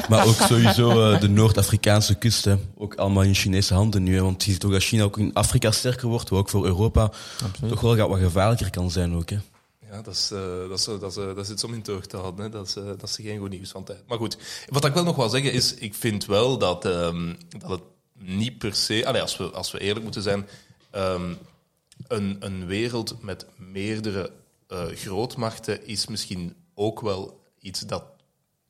maar 0.10 0.28
ook 0.28 0.36
sowieso 0.36 1.14
uh, 1.14 1.20
de 1.20 1.30
Noord-Afrikaanse 1.30 2.16
kust. 2.16 2.46
Hè. 2.46 2.56
Ook 2.78 2.96
allemaal 2.96 3.24
in 3.24 3.36
Chinese 3.36 3.74
handen 3.74 4.04
nu. 4.04 4.16
Hè. 4.16 4.22
Want 4.22 4.44
je 4.44 4.52
ziet 4.52 4.64
ook 4.64 4.72
dat 4.72 4.84
China 4.84 5.04
ook 5.04 5.18
in 5.18 5.34
Afrika 5.34 5.72
sterker 5.72 6.08
wordt. 6.08 6.30
Wat 6.30 6.40
ook 6.40 6.50
voor 6.50 6.66
Europa 6.66 7.12
Absoluut. 7.44 7.72
toch 7.72 7.82
wel 7.82 8.08
wat 8.08 8.20
gevaarlijker 8.20 8.70
kan 8.70 8.92
zijn 8.92 9.14
ook. 9.14 9.30
Hè. 9.30 9.38
Ja, 9.92 10.02
dat, 10.02 10.14
is, 10.14 10.30
uh, 10.34 10.40
dat, 10.70 10.80
is, 10.80 10.86
dat, 10.86 11.04
is, 11.04 11.14
dat 11.14 11.38
is 11.38 11.50
iets 11.50 11.64
om 11.64 11.74
in 11.74 11.82
terug 11.82 12.06
te 12.06 12.18
houden. 12.18 12.44
Hè. 12.44 12.50
Dat, 12.50 12.68
is, 12.68 12.78
uh, 12.78 12.86
dat 12.86 13.04
is 13.04 13.16
geen 13.16 13.40
goed 13.40 13.50
nieuws 13.50 13.72
van 13.72 13.84
tijd. 13.84 14.04
Maar 14.08 14.18
goed, 14.18 14.38
wat 14.70 14.86
ik 14.86 14.94
wel 14.94 15.04
nog 15.04 15.16
wil 15.16 15.30
zeggen 15.30 15.54
is, 15.54 15.74
ik 15.74 15.94
vind 15.94 16.26
wel 16.26 16.58
dat, 16.58 16.86
um, 16.86 17.38
dat 17.58 17.70
het 17.70 17.82
niet 18.20 18.58
per 18.58 18.76
se... 18.76 19.06
Allee, 19.06 19.22
als, 19.22 19.38
we, 19.38 19.44
als 19.44 19.72
we 19.72 19.80
eerlijk 19.80 20.04
moeten 20.04 20.22
zijn, 20.22 20.48
um, 20.96 21.38
een, 22.08 22.38
een 22.40 22.66
wereld 22.66 23.22
met 23.22 23.46
meerdere 23.58 24.32
uh, 24.72 24.86
grootmachten 24.86 25.88
is 25.88 26.08
misschien 26.08 26.56
ook 26.76 27.02
wel 27.02 27.40
iets 27.60 27.80
dat 27.80 28.04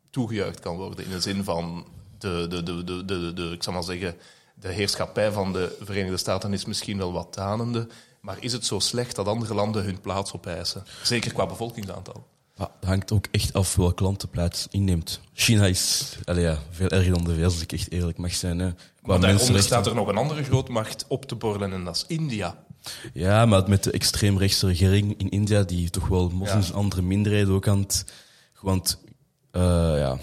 toegejuicht 0.10 0.60
kan 0.60 0.78
worden. 0.78 1.06
In 1.06 1.12
de 1.12 1.22
zin 1.22 1.44
van 1.44 1.86
de, 2.18 2.46
de, 2.50 2.64
de, 2.64 2.84
de, 2.84 3.06
de, 3.06 3.34
de, 3.34 3.52
ik 3.52 3.64
zal 3.64 3.74
maar 3.74 3.84
zeggen, 3.84 4.16
de 4.56 4.72
heerschappij 4.72 5.32
van 5.32 5.54
de 5.54 5.78
Verenigde 5.82 6.18
Staten 6.18 6.54
is 6.54 6.66
misschien 6.66 6.98
wel 6.98 7.12
wat 7.12 7.34
tanende. 7.34 7.88
Maar 8.22 8.38
is 8.40 8.52
het 8.52 8.66
zo 8.66 8.80
slecht 8.80 9.16
dat 9.16 9.28
andere 9.28 9.54
landen 9.54 9.84
hun 9.84 10.02
plaats 10.02 10.34
opeisen? 10.34 10.84
Zeker 11.04 11.34
qua 11.34 11.46
bevolkingsaantal. 11.46 12.28
Ja, 12.56 12.72
het 12.80 12.90
hangt 12.90 13.12
ook 13.12 13.26
echt 13.32 13.54
af 13.54 13.76
welk 13.76 14.00
land 14.00 14.22
de 14.22 14.28
plaats 14.28 14.68
inneemt. 14.72 15.20
China 15.34 15.66
is 15.66 16.16
allee, 16.24 16.44
ja, 16.44 16.58
veel 16.72 16.90
erger 16.90 17.14
dan 17.14 17.24
de 17.24 17.36
VS, 17.36 17.44
als 17.44 17.62
ik 17.62 17.72
echt 17.72 17.92
eerlijk 17.92 18.18
mag 18.18 18.34
zijn. 18.34 18.60
Hè. 18.60 18.72
Qua 18.74 18.84
maar 19.02 19.20
daaronder 19.20 19.64
staat 19.64 19.88
er 19.88 19.96
nog 19.96 20.08
een 20.08 20.18
andere 20.18 20.44
grootmacht 20.44 21.06
op 21.08 21.26
te 21.26 21.36
borrelen 21.36 21.74
en 21.74 21.84
dat 21.84 21.96
is 21.96 22.06
India. 22.08 22.64
Ja, 23.14 23.46
maar 23.46 23.70
met 23.70 23.84
de 23.84 23.92
extreemrechtse 23.92 24.68
regering 24.68 25.18
in 25.18 25.30
India, 25.30 25.64
die 25.64 25.90
toch 25.90 26.08
wel 26.08 26.30
moslims 26.30 26.68
ja. 26.68 26.74
andere 26.74 27.02
minderheden 27.02 27.54
ook 27.54 27.68
aan 27.68 27.80
het... 27.80 28.06
Want, 28.62 28.98
uh, 29.52 29.62
ja... 29.98 30.18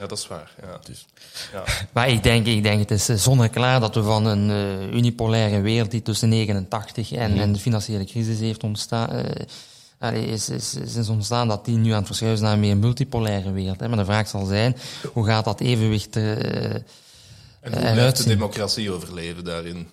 Ja, 0.00 0.06
dat 0.06 0.18
is 0.18 0.26
waar. 0.26 0.54
Ja. 0.62 0.80
Dus, 0.84 1.06
ja. 1.52 1.64
Maar 1.92 2.08
ik 2.08 2.22
denk, 2.22 2.46
ik 2.46 2.62
denk, 2.62 2.88
het 2.88 3.08
is 3.08 3.22
zonneklaar 3.22 3.80
dat 3.80 3.94
we 3.94 4.02
van 4.02 4.26
een 4.26 4.48
uh, 4.50 4.94
unipolaire 4.94 5.60
wereld 5.60 5.90
die 5.90 6.02
tussen 6.02 6.28
89 6.28 7.12
en, 7.12 7.32
mm. 7.32 7.40
en 7.40 7.52
de 7.52 7.58
financiële 7.58 8.04
crisis 8.04 8.38
heeft 8.38 8.62
ontstaan... 8.62 9.16
Uh, 9.16 9.22
is, 10.12 10.48
is, 10.48 10.74
is 10.74 11.08
ontstaan 11.08 11.48
dat 11.48 11.64
die 11.64 11.76
nu 11.76 11.90
aan 11.90 11.96
het 11.96 12.06
verschuiven 12.06 12.44
naar 12.44 12.52
een 12.52 12.60
meer 12.60 12.76
multipolaire 12.76 13.52
wereld. 13.52 13.80
Hè. 13.80 13.88
Maar 13.88 13.98
de 13.98 14.04
vraag 14.04 14.28
zal 14.28 14.44
zijn, 14.44 14.76
hoe 15.12 15.26
gaat 15.26 15.44
dat 15.44 15.60
evenwicht 15.60 16.16
uh, 16.16 16.74
En 16.74 16.84
hoe 17.60 17.92
blijft 17.92 18.16
de 18.16 18.24
democratie 18.24 18.90
overleven 18.90 19.44
daarin? 19.44 19.88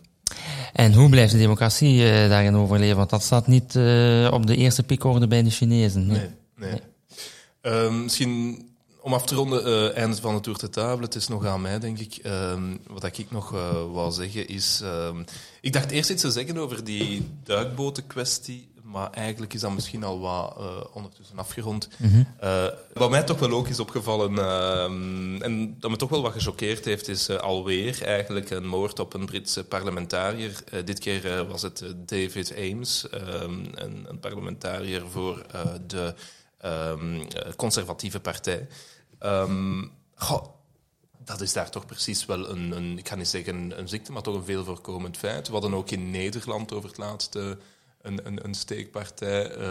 En 0.73 0.93
hoe 0.93 1.09
blijft 1.09 1.31
de 1.31 1.37
democratie 1.37 1.95
uh, 1.95 2.29
daarin 2.29 2.55
overleven? 2.55 2.97
Want 2.97 3.09
dat 3.09 3.23
staat 3.23 3.47
niet 3.47 3.75
uh, 3.75 4.29
op 4.33 4.47
de 4.47 4.55
eerste 4.55 4.83
pikorde 4.83 5.27
bij 5.27 5.43
de 5.43 5.49
Chinezen. 5.49 6.07
Nee, 6.07 6.29
nee. 6.55 6.81
Uh, 7.61 7.91
misschien 7.91 8.65
om 9.01 9.13
af 9.13 9.25
te 9.25 9.35
ronden, 9.35 9.67
uh, 9.67 9.97
einde 9.97 10.21
van 10.21 10.35
de 10.35 10.41
Tour 10.41 10.59
de 10.59 10.69
Table. 10.69 11.05
Het 11.05 11.15
is 11.15 11.27
nog 11.27 11.45
aan 11.45 11.61
mij, 11.61 11.79
denk 11.79 11.99
ik. 11.99 12.21
wat 12.87 13.03
ik 13.03 13.31
nog 13.31 13.49
wou 13.91 14.11
zeggen 14.11 14.47
is... 14.47 14.79
ehm, 14.83 15.23
ik 15.61 15.73
dacht 15.73 15.91
eerst 15.91 16.09
iets 16.09 16.21
te 16.21 16.31
zeggen 16.31 16.57
over 16.57 16.83
die 16.83 17.29
duikboten-kwestie. 17.43 18.69
Maar 18.97 19.11
eigenlijk 19.11 19.53
is 19.53 19.61
dat 19.61 19.73
misschien 19.73 20.03
al 20.03 20.19
wat 20.19 20.55
uh, 20.59 20.65
ondertussen 20.93 21.37
afgerond. 21.37 21.87
Mm 21.97 22.09
-hmm. 22.09 22.27
uh, 22.43 22.67
wat 22.93 23.09
mij 23.09 23.23
toch 23.23 23.39
wel 23.39 23.51
ook 23.51 23.67
is 23.67 23.79
opgevallen, 23.79 24.33
uh, 24.33 25.43
en 25.45 25.75
dat 25.79 25.91
me 25.91 25.97
toch 25.97 26.09
wel 26.09 26.21
wat 26.21 26.31
gechoqueerd 26.31 26.85
heeft, 26.85 27.07
is 27.07 27.29
alweer 27.29 28.03
eigenlijk 28.03 28.49
een 28.49 28.67
moord 28.67 28.99
op 28.99 29.13
een 29.13 29.25
Britse 29.25 29.63
parlementariër. 29.63 30.63
dit 30.85 30.99
keer 30.99 31.47
was 31.47 31.61
het 31.61 31.83
David 31.95 32.53
Ames, 32.57 33.07
een, 33.09 33.75
een, 34.09 34.19
parlementariër 34.19 35.03
voor 35.09 35.45
de 35.87 36.13
um, 36.65 37.27
conservatieve 37.55 38.19
partij. 38.19 38.67
Um, 39.19 39.91
goh, 40.15 40.45
dat 41.25 41.41
is 41.41 41.53
daar 41.53 41.69
toch 41.69 41.85
precies 41.85 42.25
wel 42.25 42.49
een, 42.49 42.71
een, 42.71 42.97
ik 42.97 43.07
ga 43.07 43.15
niet 43.15 43.27
zeggen 43.27 43.79
een 43.79 43.87
ziekte, 43.87 44.11
maar 44.11 44.21
toch 44.21 44.35
een 44.35 44.43
veel 44.43 44.63
voorkomend 44.63 45.17
feit. 45.17 45.47
We 45.47 45.53
hadden 45.53 45.73
ook 45.73 45.91
in 45.91 46.11
Nederland 46.11 46.73
over 46.73 46.89
het 46.89 46.97
laatste 46.97 47.57
een, 48.07 48.19
een, 48.23 48.39
een 48.43 48.53
steekpartij. 48.53 49.57
Uh, 49.57 49.63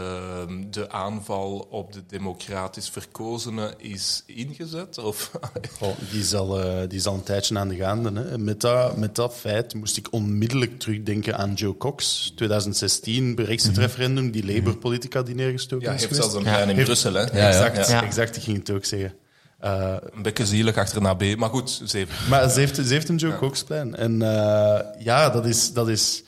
de 0.70 0.90
aanval 0.90 1.66
op 1.70 1.92
de 1.92 2.02
democratisch 2.06 2.88
verkozenen 2.88 3.74
is 3.78 4.22
ingezet? 4.26 4.98
Of? 4.98 5.30
oh, 5.80 5.88
die, 6.10 6.20
is 6.20 6.34
al, 6.34 6.60
uh, 6.60 6.88
die 6.88 6.98
is 6.98 7.06
al 7.06 7.14
een 7.14 7.22
tijdje 7.22 7.58
aan 7.58 7.68
de 7.68 7.76
gaande. 7.76 8.20
Hè. 8.20 8.38
Met, 8.38 8.60
dat, 8.60 8.96
met 8.96 9.14
dat 9.14 9.34
feit 9.34 9.74
moest 9.74 9.96
ik 9.96 10.08
onmiddellijk 10.10 10.78
terugdenken 10.78 11.36
aan 11.36 11.54
Joe 11.54 11.76
Cox. 11.76 12.32
2016, 12.36 13.34
Brexit-referendum, 13.34 14.30
die 14.30 14.54
Labour-politica 14.54 15.22
die 15.22 15.34
neergestoken 15.34 15.86
ja, 15.86 15.92
is 15.94 16.00
heeft 16.00 16.14
geweest. 16.14 16.30
zelfs 16.30 16.46
een 16.46 16.52
plein 16.52 16.68
in 16.68 16.74
heeft, 16.74 16.86
Brussel. 16.86 17.14
Hè? 17.14 17.20
Ja, 17.20 17.48
exact, 17.48 17.88
ja. 17.88 18.04
exact, 18.04 18.36
ik 18.36 18.42
ging 18.42 18.58
het 18.58 18.70
ook 18.70 18.84
zeggen. 18.84 19.14
Eh, 19.58 19.94
Een 20.14 20.22
beetje 20.22 20.46
zielig 20.46 20.76
achterna 20.76 21.14
B, 21.14 21.36
maar 21.36 21.48
goed, 21.48 21.80
zeven. 21.84 22.28
maar 22.28 22.50
ze 22.50 22.58
heeft, 22.58 22.76
ze 22.76 22.82
heeft 22.82 23.08
een 23.08 23.16
Joe 23.16 23.36
Cox-plein. 23.36 23.96
En 23.96 24.22
eh, 24.22 25.04
ja, 25.04 25.30
dat 25.30 25.46
is, 25.46 25.72
dat 25.72 25.88
is... 25.88 26.24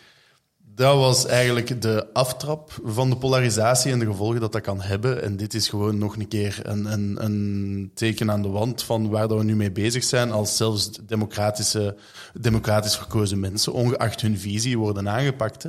Dat 0.79 0.97
was 0.97 1.27
eigenlijk 1.27 1.83
de 1.83 2.07
aftrap 2.13 2.81
van 2.85 3.11
de 3.11 3.17
polarisatie 3.17 3.93
en 3.93 3.99
de 3.99 4.05
gevolgen 4.05 4.41
dat 4.41 4.53
dat 4.53 4.61
kan 4.61 4.81
hebben. 4.81 5.23
En 5.23 5.37
dit 5.37 5.55
is 5.55 5.69
gewoon 5.69 5.99
nog 5.99 6.17
een 6.17 6.29
keer 6.29 6.61
een, 6.63 6.93
een, 6.93 7.25
een 7.25 7.91
teken 7.95 8.31
aan 8.31 8.43
de 8.43 8.49
wand 8.49 8.83
van 8.83 9.09
waar 9.09 9.29
dat 9.29 9.39
we 9.39 9.45
nu 9.45 9.57
mee 9.57 9.73
bezig 9.73 10.05
zijn. 10.05 10.31
Als 10.31 10.57
zelfs 10.57 10.91
democratische, 11.07 11.97
democratisch 12.41 12.97
verkozen 12.97 13.41
mensen, 13.41 13.73
ongeacht 13.73 14.21
hun 14.21 14.39
visie, 14.39 14.79
worden 14.79 15.09
aangepakt. 15.09 15.67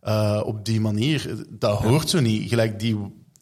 Eh, 0.00 0.42
op 0.44 0.64
die 0.64 0.80
manier. 0.80 1.36
Dat 1.48 1.78
hoort 1.78 2.10
zo 2.10 2.20
niet. 2.20 2.48
Gelijk 2.48 2.80
die 2.80 2.96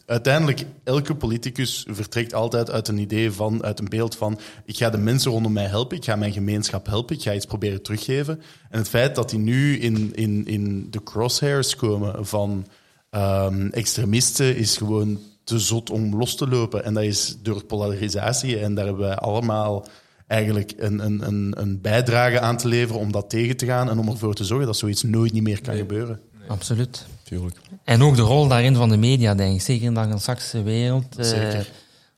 uiteindelijk, 0.06 0.64
elke 0.84 1.14
politicus 1.14 1.86
vertrekt 1.90 2.34
altijd 2.34 2.70
uit 2.70 2.88
een 2.88 2.98
idee 2.98 3.32
van, 3.32 3.64
uit 3.64 3.78
een 3.78 3.88
beeld 3.88 4.16
van, 4.16 4.38
ik 4.64 4.76
ga 4.76 4.90
de 4.90 4.98
mensen 4.98 5.30
rondom 5.30 5.52
mij 5.52 5.66
helpen, 5.66 5.96
ik 5.96 6.04
ga 6.04 6.16
mijn 6.16 6.32
gemeenschap 6.32 6.86
helpen, 6.86 7.16
ik 7.16 7.22
ga 7.22 7.34
iets 7.34 7.46
proberen 7.46 7.82
teruggeven. 7.82 8.40
En 8.70 8.78
het 8.78 8.88
feit 8.88 9.14
dat 9.14 9.30
die 9.30 9.38
nu 9.38 9.78
in, 9.78 10.14
in, 10.14 10.46
in 10.46 10.90
de 10.90 11.02
crosshairs 11.02 11.76
komen 11.76 12.26
van 12.26 12.66
ehm, 13.10 13.68
extremisten 13.68 14.56
is 14.56 14.76
gewoon 14.76 15.20
te 15.44 15.58
zot 15.58 15.90
om 15.90 16.16
los 16.16 16.36
te 16.36 16.48
lopen. 16.48 16.84
En 16.84 16.94
dat 16.94 17.02
is 17.02 17.36
door 17.42 17.64
polarisatie. 17.64 18.58
En 18.58 18.74
daar 18.74 18.84
hebben 18.84 19.06
wij 19.06 19.16
allemaal 19.16 19.86
eigenlijk 20.26 20.72
een, 20.76 20.98
een, 20.98 21.26
een, 21.26 21.54
een 21.56 21.80
bijdrage 21.80 22.40
aan 22.40 22.56
te 22.56 22.68
leveren 22.68 23.00
om 23.00 23.12
dat 23.12 23.30
tegen 23.30 23.56
te 23.56 23.66
gaan 23.66 23.90
en 23.90 23.98
om 23.98 24.08
ervoor 24.08 24.34
te 24.34 24.44
zorgen 24.44 24.66
dat 24.66 24.76
zoiets 24.76 25.02
nooit 25.02 25.32
niet 25.32 25.42
meer 25.42 25.60
kan 25.60 25.76
gebeuren. 25.76 26.20
Absoluut. 26.48 27.06
Tuurlijk. 27.26 27.56
En 27.84 28.02
ook 28.02 28.16
de 28.16 28.22
rol 28.22 28.48
daarin 28.48 28.74
van 28.74 28.88
de 28.88 28.96
media, 28.96 29.34
denk 29.34 29.54
ik. 29.54 29.60
Zeker 29.60 29.86
in 29.86 29.94
de 29.94 30.00
Anglo-Saxische 30.00 30.62
wereld. 30.62 31.16
eh, 31.16 31.24
Zeker. 31.24 31.68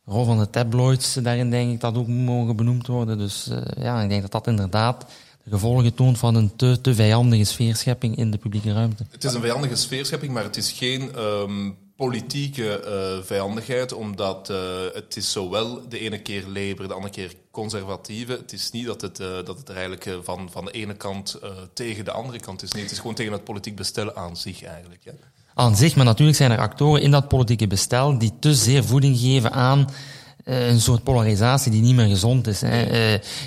de 0.04 0.10
rol 0.12 0.24
van 0.24 0.38
de 0.38 0.50
tabloids, 0.50 1.14
daarin 1.14 1.50
denk 1.50 1.72
ik 1.72 1.80
dat 1.80 1.96
ook 1.96 2.06
mogen 2.06 2.56
benoemd 2.56 2.86
worden. 2.86 3.18
Dus 3.18 3.48
eh, 3.48 3.82
ja, 3.84 4.02
ik 4.02 4.08
denk 4.08 4.22
dat 4.22 4.30
dat 4.32 4.46
inderdaad 4.46 5.04
de 5.44 5.50
gevolgen 5.50 5.94
toont 5.94 6.18
van 6.18 6.34
een 6.34 6.56
te, 6.56 6.78
te 6.80 6.94
vijandige 6.94 7.44
sfeerschepping 7.44 8.16
in 8.16 8.30
de 8.30 8.38
publieke 8.38 8.72
ruimte. 8.72 9.06
Het 9.10 9.24
is 9.24 9.32
een 9.34 9.40
vijandige 9.40 9.76
sfeerschepping, 9.76 10.32
maar 10.32 10.44
het 10.44 10.56
is 10.56 10.72
geen 10.72 11.14
ehm, 11.14 11.70
politieke 11.98 12.80
eh, 12.80 13.24
vijandigheid, 13.26 13.92
omdat 13.92 14.50
eh, 14.50 14.56
het 14.94 15.16
is 15.16 15.32
zowel 15.32 15.88
de 15.88 15.98
ene 15.98 16.22
keer 16.22 16.44
Labour, 16.46 16.88
de 16.88 16.94
andere 16.94 17.12
keer 17.12 17.32
conservatieve. 17.50 18.32
Het 18.32 18.52
is 18.52 18.70
niet 18.70 18.86
dat 18.86 19.00
het, 19.00 19.20
eh, 19.20 19.26
dat 19.44 19.58
het 19.58 19.68
er 19.68 19.74
eigenlijk 19.74 20.10
van, 20.22 20.48
van 20.50 20.64
de 20.64 20.70
ene 20.70 20.94
kant 20.94 21.38
tegen 21.72 22.04
de 22.04 22.10
andere 22.10 22.40
kant 22.40 22.62
is. 22.62 22.72
Nee, 22.72 22.82
het 22.82 22.92
is 22.92 22.98
gewoon 22.98 23.14
tegen 23.14 23.32
het 23.32 23.44
politiek 23.44 23.76
bestellen 23.76 24.16
aan 24.16 24.36
zich 24.36 24.62
eigenlijk. 24.62 25.00
Ja. 25.04 25.12
Aan 25.54 25.76
zich, 25.76 25.96
maar 25.96 26.04
natuurlijk 26.04 26.36
zijn 26.36 26.50
er 26.50 26.58
actoren 26.58 27.02
in 27.02 27.10
dat 27.10 27.28
politieke 27.28 27.66
bestel 27.66 28.18
die 28.18 28.32
te 28.40 28.54
zeer 28.54 28.84
voeding 28.84 29.18
geven 29.18 29.52
aan 29.52 29.88
een 30.44 30.80
soort 30.80 31.02
polarisatie 31.02 31.72
die 31.72 31.82
niet 31.82 31.94
meer 31.94 32.08
gezond 32.08 32.46
is. 32.46 32.60
Hè. 32.60 32.80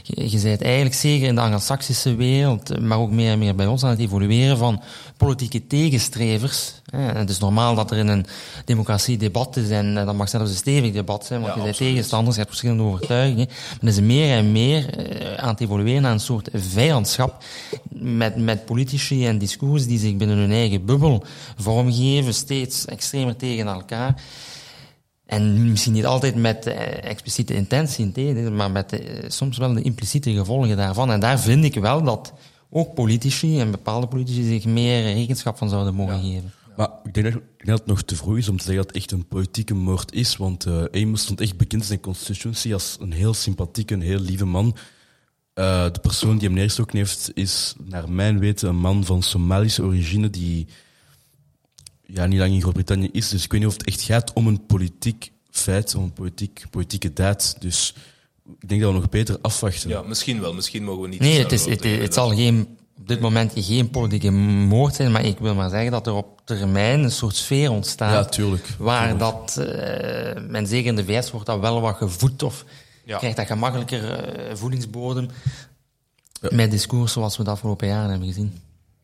Je, 0.04 0.40
bent 0.44 0.62
eigenlijk 0.62 0.96
zeker 0.96 1.28
in 1.28 1.36
de 1.36 1.42
Anglo-Saxische 1.42 2.16
wereld, 2.16 2.80
maar 2.80 2.98
ook 2.98 3.12
meer 3.12 3.32
en 3.32 3.40
meer 3.40 3.56
bij 3.56 3.66
ons 3.66 3.84
aan 3.84 3.90
het 3.90 4.00
evolueren 4.00 4.58
van 4.58 4.82
politieke 5.18 5.68
tegenstrevers. 5.68 6.81
Het 6.92 7.30
is 7.30 7.40
normaal 7.40 7.76
dat 7.76 7.92
er 7.92 7.98
in 7.98 8.08
een 8.08 8.26
democratie 8.66 9.18
debat 9.18 9.58
is 9.58 9.70
en 9.70 9.98
eh, 9.98 10.06
dat 10.06 10.16
mag 10.16 10.30
zelfs 10.30 10.50
een 10.50 10.56
stevig 10.56 10.92
debat 10.92 11.26
zijn, 11.26 11.42
want 11.42 11.54
Ja, 11.54 11.60
je 11.60 11.66
bent 11.66 11.78
tegenstanders, 11.78 12.36
je 12.36 12.42
hebt 12.42 12.54
verschillende 12.54 12.84
overtuigingen. 12.84 13.48
Maar 13.82 13.92
is 13.92 14.00
meer 14.00 14.38
en 14.38 14.52
meer 14.52 14.98
eh, 14.98 15.34
aan 15.34 15.50
het 15.50 15.60
evolueren 15.60 16.02
naar 16.02 16.12
een 16.12 16.20
soort 16.20 16.50
vijandschap 16.54 17.44
met, 17.90 18.36
met 18.36 18.66
politici 18.66 19.28
en 19.28 19.38
discours 19.38 19.88
die 19.88 20.00
zich 20.00 20.16
binnen 20.16 20.38
hun 20.38 20.52
eigen 20.52 20.86
bubbel 20.86 21.24
vormgeven, 21.58 22.34
steeds 22.34 22.86
extremer 22.86 23.36
tegen 23.36 23.68
elkaar. 23.68 24.22
En 25.26 25.70
misschien 25.70 25.94
niet 25.94 26.06
altijd 26.06 26.36
met 26.36 26.66
eh, 26.66 27.10
expliciete 27.10 27.54
intentie, 27.54 28.12
maar 28.50 28.72
met 28.72 29.02
soms 29.28 29.58
wel 29.58 29.74
de 29.74 29.82
impliciete 29.82 30.32
gevolgen 30.32 30.78
daarvan. 30.78 31.12
En 31.12 31.20
daar 31.20 31.40
vind 31.40 31.64
ik 31.64 31.76
wel 31.76 32.04
dat 32.04 32.34
ook 32.70 32.94
politici 32.94 33.60
en 33.60 33.72
bepaalde 33.72 34.08
politici 34.08 34.44
zich 34.44 34.66
meer 34.66 35.14
rekenschap 35.14 35.58
van 35.58 35.70
zouden 35.70 35.94
mogen 35.94 36.22
geven. 36.22 36.52
Maar 36.82 37.00
ik 37.04 37.14
denk, 37.14 37.26
dat, 37.26 37.36
ik 37.36 37.66
denk 37.66 37.70
dat 37.70 37.80
het 37.80 37.88
nog 37.88 38.02
te 38.02 38.16
vroeg 38.16 38.38
is 38.38 38.50
om 38.50 38.58
te 38.58 38.64
zeggen 38.64 38.84
dat 38.84 38.94
het 38.94 39.04
echt 39.04 39.12
een 39.12 39.28
politieke 39.28 39.74
moord 39.74 40.14
is. 40.14 40.38
Want 40.38 40.66
eh 40.66 40.84
Amos 40.92 41.22
stond 41.22 41.42
echt 41.42 41.58
bekend 41.58 41.82
in 41.82 41.88
zijn 41.88 42.00
constituency 42.00 42.74
als 42.74 42.98
een 43.00 43.12
heel 43.12 43.34
sympathieke, 43.34 43.94
een 43.94 44.02
heel 44.02 44.20
lieve 44.20 44.46
man. 44.46 44.76
Eh, 45.54 45.92
de 45.92 46.00
persoon 46.00 46.38
die 46.38 46.48
hem 46.48 46.58
neergestoken 46.58 46.98
heeft, 46.98 47.32
is 47.34 47.76
naar 47.84 48.12
mijn 48.12 48.40
weten 48.40 48.70
een 48.70 48.76
man 48.76 49.06
van 49.06 49.24
Somalische 49.24 49.84
origine 49.84 50.30
die 50.30 50.68
ja, 52.06 52.26
niet 52.26 52.40
lang 52.40 52.54
in 52.54 52.62
Groot-Brittannië 52.62 53.10
is. 53.12 53.30
Dus 53.30 53.44
ik 53.44 53.52
weet 53.52 53.62
niet 53.62 53.70
of 53.70 53.78
het 53.78 53.88
echt 53.88 54.02
gaat 54.02 54.34
om 54.34 54.48
een 54.48 54.66
politiek 54.66 55.32
feit, 55.50 55.96
om 55.96 56.04
een 56.04 56.14
politiek, 56.14 56.66
politieke 56.70 57.14
daad. 57.14 57.56
Dus 57.60 57.94
ik 58.60 58.70
denk 58.70 58.82
dat 58.82 58.92
we 58.92 59.00
nog 59.00 59.10
beter 59.10 59.38
afwachten. 59.42 59.90
ja, 59.90 60.02
misschien 60.02 60.42
wel. 60.42 60.54
Misschien 60.54 60.84
mogen 60.84 61.02
we 61.02 61.08
niet... 61.08 61.20
Nee, 61.20 61.40
het, 61.40 61.52
is, 61.52 61.66
het, 61.66 61.84
het 61.84 62.14
zal 62.14 62.36
geen, 62.36 62.78
op 63.02 63.08
dit 63.08 63.20
moment 63.20 63.52
geen 63.56 63.90
politieke 63.90 64.32
moord 64.32 64.96
zijn, 64.96 65.12
maar 65.12 65.26
ik 65.26 65.40
wil 65.40 65.56
maar 65.56 65.70
zeggen 65.70 65.92
dat 65.92 66.08
er 66.08 66.14
op 66.14 66.42
termijn 66.46 67.04
een 67.04 67.12
soort 67.12 67.36
sfeer 67.36 67.72
ontstaat. 67.72 68.14
Ja, 68.14 68.26
tuurlijk. 68.26 68.68
Waar 68.78 69.18
dat, 69.18 69.58
eh, 69.58 70.42
men 70.48 70.68
zeker 70.68 70.88
in 70.90 70.96
de 70.96 71.06
VS 71.06 71.32
wordt 71.32 71.46
dat 71.46 71.60
wel 71.60 71.82
wat 71.82 71.96
gevoed 71.96 72.44
of 72.44 72.66
Ja. 73.06 73.18
krijgt 73.18 73.38
dat 73.38 73.46
gemakkelijker 73.46 74.14
eh, 74.14 74.56
voedingsbodem 74.56 75.28
met 76.50 76.72
discours 76.72 77.12
zoals 77.14 77.38
we 77.38 77.44
de 77.44 77.50
afgelopen 77.50 77.88
jaren 77.88 78.10
hebben 78.10 78.28
gezien. 78.28 78.62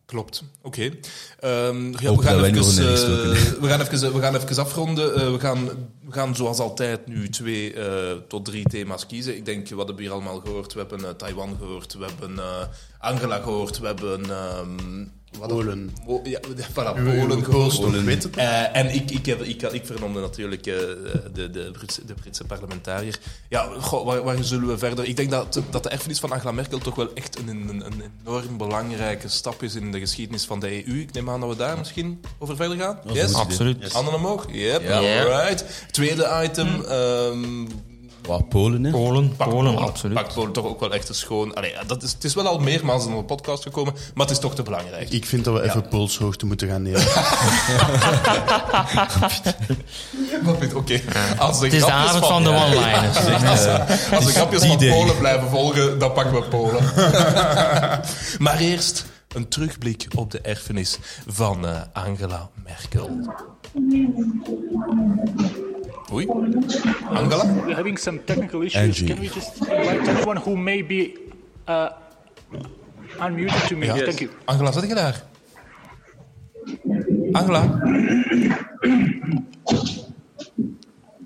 Klopt. 0.07 0.43
Oké. 0.61 0.91
Ehm, 1.39 1.91
ja, 1.99 2.15
we, 2.15 2.21
gaan 2.21 2.43
even, 2.43 2.51
neergestoken, 2.51 3.31
eh, 3.31 3.61
we, 3.61 3.67
gaan 3.67 3.81
even, 3.81 4.13
we 4.13 4.19
gaan 4.19 4.35
even 4.35 4.57
afronden. 4.57 5.15
Eh, 5.15 5.31
we, 5.31 5.39
gaan, 5.39 5.65
we 6.05 6.11
gaan 6.11 6.35
zoals 6.35 6.59
altijd 6.59 7.07
nu 7.07 7.29
twee 7.29 7.73
eh, 7.73 8.17
tot 8.27 8.45
drie 8.45 8.69
thema's 8.69 9.05
kiezen. 9.05 9.35
Ik 9.35 9.45
denk, 9.45 9.69
wat 9.69 9.77
hebben 9.77 9.95
we 9.95 10.01
hier 10.01 10.11
allemaal 10.11 10.39
gehoord? 10.39 10.73
We 10.73 10.79
hebben 10.79 11.17
Taiwan 11.17 11.55
gehoord, 11.59 11.93
we 11.93 12.05
hebben 12.05 12.39
Angela 12.99 13.39
gehoord, 13.41 13.79
we 13.79 13.85
hebben... 13.85 14.29
ehm, 14.29 15.05
wat 15.37 15.47
Polen. 15.47 15.91
Ja, 16.23 16.39
voilà, 16.73 16.93
Polen 17.03 18.07
het? 18.07 18.29
Eh, 18.29 18.75
en 18.75 18.93
ik, 18.95 19.11
ik, 19.11 19.25
heb, 19.25 19.41
ik, 19.41 19.61
ik 19.61 19.85
vernamde 19.85 20.19
natuurlijk 20.19 20.65
eh, 20.65 20.73
de, 21.33 21.49
de, 21.51 21.69
Britse, 21.71 22.05
de 22.05 22.13
Britse 22.13 22.43
parlementariër. 22.43 23.17
Ja, 23.49 23.69
goh, 23.79 24.05
waar, 24.05 24.23
waar 24.23 24.43
zullen 24.43 24.67
we 24.67 24.77
verder? 24.77 25.05
Ik 25.05 25.15
denk 25.15 25.31
dat, 25.31 25.61
dat 25.69 25.83
de 25.83 25.89
erfenis 25.89 26.19
van 26.19 26.31
Angela 26.31 26.51
Merkel 26.51 26.77
toch 26.79 26.95
wel 26.95 27.13
echt 27.13 27.39
een, 27.39 27.47
een, 27.47 27.85
een 27.85 28.03
enorm 28.25 28.57
belangrijke 28.57 29.27
stap 29.27 29.63
is 29.63 29.75
in 29.75 29.91
de 29.91 29.99
geschiedenis 29.99 30.45
van 30.45 30.59
de 30.59 30.87
EU. 30.87 30.99
Ik 30.99 31.13
neem 31.13 31.29
aan 31.29 31.39
dat 31.39 31.49
we 31.49 31.55
daar 31.55 31.77
misschien 31.77 32.21
over 32.39 32.55
verder 32.55 32.77
gaan. 32.77 32.99
Yes? 33.13 33.33
Absoluut. 33.33 33.91
Handen 33.91 34.13
omhoog? 34.13 34.45
Yep, 34.51 34.81
Ja. 34.83 35.19
alright. 35.19 35.65
Tweede 35.91 36.41
item. 36.43 36.83
ehm, 36.85 37.65
Wat, 38.27 38.49
Polen, 38.49 38.83
hè? 38.83 38.91
Polen, 38.91 39.35
Pak 39.35 39.49
Polen, 39.49 39.77
absoluut. 39.77 40.15
Pakt 40.15 40.33
Polen 40.33 40.51
toch 40.51 40.65
ook 40.65 40.79
wel 40.79 40.93
echt 40.93 41.09
een 41.09 41.15
schoon... 41.15 41.53
Allee, 41.53 41.71
ja, 41.71 41.83
dat 41.83 42.03
is, 42.03 42.11
het 42.11 42.23
is 42.23 42.33
wel 42.33 42.47
al 42.47 42.59
meermaals 42.59 43.05
in 43.05 43.15
de 43.15 43.23
podcast 43.23 43.63
gekomen, 43.63 43.93
maar 44.13 44.25
het 44.25 44.35
is 44.35 44.41
toch 44.41 44.55
te 44.55 44.63
belangrijk. 44.63 45.09
Ik 45.09 45.25
vind 45.25 45.45
dat 45.45 45.53
we 45.53 45.61
even 45.61 45.87
polshoogte 45.87 46.45
moeten 46.45 46.67
gaan 46.67 46.81
nemen. 46.81 47.01
Oké. 50.75 51.01
Als 51.37 51.59
de 51.59 51.65
Het 51.65 51.73
is 51.73 51.85
de 51.85 51.91
avond 51.91 52.25
van 52.25 52.43
de 52.43 52.49
ja, 52.49 52.65
one-liners. 52.65 53.17
Als 54.11 54.25
de 54.25 54.31
grapjes 54.31 54.65
van. 54.65 54.77
Polen 54.77 55.17
blijven 55.17 55.49
volgen, 55.49 55.99
dan 55.99 56.13
pakken 56.13 56.33
we 56.33 56.41
Polen. 56.41 56.83
maar 58.45 58.57
eerst 58.57 59.05
een 59.37 59.47
terugblik 59.47 60.05
op 60.15 60.31
de 60.31 60.41
erfenis 60.41 60.97
van 61.27 61.67
eh, 61.67 61.81
Angela 61.93 62.49
Merkel. 62.63 63.33
Oei. 66.13 66.27
Angela? 67.09 67.53
We're 67.53 67.75
having 67.75 67.99
some 67.99 68.23
technical 68.23 68.61
issues. 68.61 68.83
Angie. 68.83 69.07
Can 69.07 69.19
we 69.19 69.29
just 69.33 69.59
invite 69.59 70.09
anyone 70.09 70.39
who 70.39 70.55
may 70.55 70.85
be 70.85 71.11
uh, 71.69 71.89
unmuted 73.19 73.67
to 73.67 73.75
me? 73.75 73.85
Ja. 73.85 73.95
Thank 73.95 74.19
you. 74.19 74.29
Angela, 74.45 74.71
zit 74.71 74.87
je 74.87 74.95
daar? 74.95 75.23
Angela? 77.31 77.79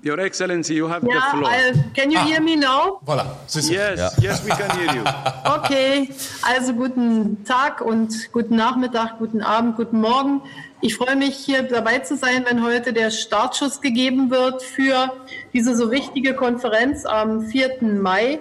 Your 0.04 0.18
Excellency, 0.18 0.74
you 0.74 0.88
have 0.88 1.02
the 1.02 1.10
Yeah, 1.10 1.30
floor. 1.30 1.48
I, 1.48 1.72
can 1.94 2.10
you 2.10 2.18
hear 2.18 2.40
me 2.40 2.56
now? 2.56 2.98
Voilà. 3.06 3.24
Yes, 3.70 4.18
yes, 4.20 4.44
we 4.44 4.50
can 4.50 4.70
hear 4.76 4.94
you. 4.96 5.04
Okay, 5.46 6.08
also 6.42 6.72
guten 6.72 7.44
Tag 7.44 7.80
und 7.80 8.32
guten 8.32 8.56
Nachmittag, 8.56 9.18
guten 9.18 9.42
Abend, 9.42 9.76
guten 9.76 10.00
Morgen. 10.00 10.42
Ich 10.80 10.96
freue 10.96 11.14
mich, 11.14 11.36
hier 11.36 11.62
dabei 11.62 12.00
zu 12.00 12.16
sein, 12.16 12.44
wenn 12.48 12.64
heute 12.64 12.92
der 12.92 13.10
Startschuss 13.12 13.80
gegeben 13.80 14.30
wird 14.30 14.62
für 14.62 15.12
diese 15.52 15.76
so 15.76 15.92
wichtige 15.92 16.34
Konferenz 16.34 17.04
am 17.04 17.42
4. 17.42 17.82
Mai. 17.82 18.40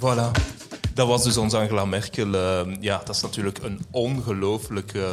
Voilà. 0.00 0.32
Dat 0.94 1.06
was 1.06 1.22
dus 1.24 1.36
onze 1.36 1.58
Angela 1.58 1.84
Merkel. 1.84 2.34
Eh, 2.34 2.74
ja, 2.80 2.98
dat 3.04 3.14
is 3.14 3.22
natuurlijk 3.22 3.58
een 3.62 3.80
ongelooflijk 3.90 4.94
eh, 4.94 5.04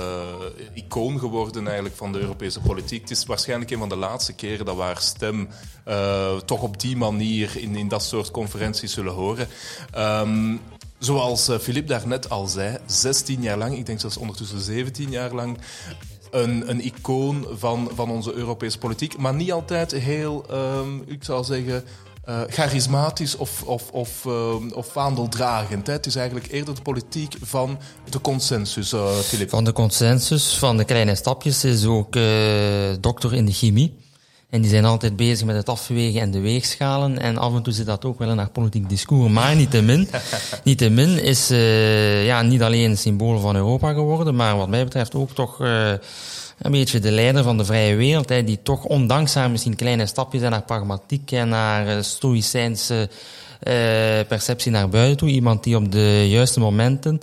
icoon 0.73 1.19
geworden 1.19 1.65
eigenlijk 1.65 1.95
van 1.95 2.11
de 2.11 2.19
Europese 2.19 2.59
politiek. 2.59 3.01
Het 3.01 3.11
is 3.11 3.25
waarschijnlijk 3.25 3.71
een 3.71 3.79
van 3.79 3.89
de 3.89 3.95
laatste 3.95 4.33
keren 4.33 4.65
dat 4.65 4.75
we 4.75 4.81
haar 4.81 5.01
stem 5.01 5.49
eh, 5.89 6.35
toch 6.37 6.61
op 6.61 6.79
die 6.79 6.97
manier 6.97 7.51
in, 7.57 7.75
in 7.75 7.87
dat 7.87 8.03
soort 8.03 8.31
conferenties 8.31 8.93
zullen 8.93 9.13
horen. 9.13 9.47
Ehm, 9.91 10.55
zoals 10.99 11.47
eh, 11.47 11.57
Philippe 11.57 11.89
daarnet 11.89 12.29
al 12.29 12.47
zei, 12.47 12.77
16 12.85 13.41
jaar 13.41 13.57
lang, 13.57 13.77
ik 13.77 13.85
denk 13.85 13.99
zelfs 13.99 14.17
ondertussen 14.17 14.61
17 14.61 15.09
jaar 15.09 15.33
lang, 15.33 15.57
een, 16.31 16.69
een 16.69 16.85
icoon 16.85 17.47
van, 17.53 17.89
van 17.95 18.09
onze 18.09 18.33
Europese 18.33 18.77
politiek. 18.77 19.17
Maar 19.17 19.33
niet 19.33 19.51
altijd 19.51 19.91
heel, 19.91 20.45
ehm, 20.49 20.97
ik 21.05 21.23
zou 21.23 21.43
zeggen, 21.43 21.83
eh, 22.29 22.41
charismatisch 22.49 23.35
of, 23.35 23.63
of, 23.65 23.89
of, 23.91 24.25
eh, 24.25 24.55
of 24.73 24.87
vaandeldragend. 24.91 25.87
Hè. 25.87 25.93
Het 25.93 26.05
is 26.05 26.15
eigenlijk 26.15 26.51
eerder 26.51 26.75
de 26.75 26.81
politiek 26.81 27.35
van 27.41 27.79
de 28.09 28.21
consensus, 28.21 28.93
Filip. 29.23 29.49
Van 29.49 29.63
de 29.63 29.71
consensus, 29.71 30.57
van 30.57 30.77
de 30.77 30.83
kleine 30.83 31.15
stapjes, 31.15 31.63
is 31.63 31.85
ook 31.85 32.17
dokter 32.99 33.33
in 33.33 33.45
de 33.45 33.51
chemie. 33.51 33.97
En 34.49 34.61
die 34.61 34.69
zijn 34.69 34.85
altijd 34.85 35.15
bezig 35.15 35.45
met 35.45 35.55
het 35.55 35.69
afwegen 35.69 36.21
en 36.21 36.31
de 36.31 36.39
weegschalen. 36.39 37.19
En 37.19 37.37
af 37.37 37.55
en 37.55 37.63
toe 37.63 37.73
zit 37.73 37.85
dat 37.85 38.05
ook 38.05 38.19
wel 38.19 38.29
in 38.29 38.37
haar 38.37 38.49
politiek 38.49 38.89
discours. 38.89 39.31
Maar 39.31 39.55
niettemin, 39.55 40.09
niettemin 40.63 41.23
is 41.23 41.47
ja, 42.25 42.41
niet 42.41 42.61
alleen 42.61 42.89
een 42.89 42.97
symbool 42.97 43.39
van 43.39 43.55
Europa 43.55 43.93
geworden, 43.93 44.35
maar 44.35 44.57
wat 44.57 44.69
mij 44.69 44.83
betreft 44.83 45.15
ook 45.15 45.31
toch 45.31 45.57
een 46.61 46.71
beetje 46.71 46.99
de 46.99 47.11
leider 47.11 47.43
van 47.43 47.57
de 47.57 47.65
vrije 47.65 47.95
wereld. 47.95 48.27
Die 48.27 48.59
toch 48.63 48.83
ondanks 48.83 49.33
haar 49.33 49.51
misschien 49.51 49.75
kleine 49.75 50.05
stapjes 50.05 50.41
en 50.41 50.51
haar 50.51 50.63
pragmatiek 50.63 51.31
en 51.31 51.51
haar 51.51 51.87
eh, 51.87 52.01
stoïcijnse 52.01 53.09
eh 53.59 54.27
perceptie 54.27 54.71
naar 54.71 54.89
buiten 54.89 55.17
toe. 55.17 55.29
Iemand 55.29 55.63
die 55.63 55.75
op 55.75 55.91
de 55.91 56.29
juiste 56.29 56.59
momenten 56.59 57.19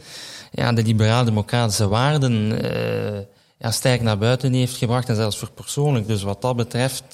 ja, 0.53 0.73
de 0.73 0.83
liberaal-democratische 0.83 1.89
waarden 1.89 2.63
eh 2.63 3.21
ja, 3.59 3.71
sterk 3.71 4.03
naar 4.03 4.19
buiten 4.19 4.53
heeft 4.53 4.77
gebracht 4.77 5.09
en 5.09 5.17
zelfs 5.17 5.39
verpersoonlijk. 5.39 6.07
Dus 6.07 6.23
wat 6.23 6.43
dat 6.43 6.57
betreft, 6.57 7.05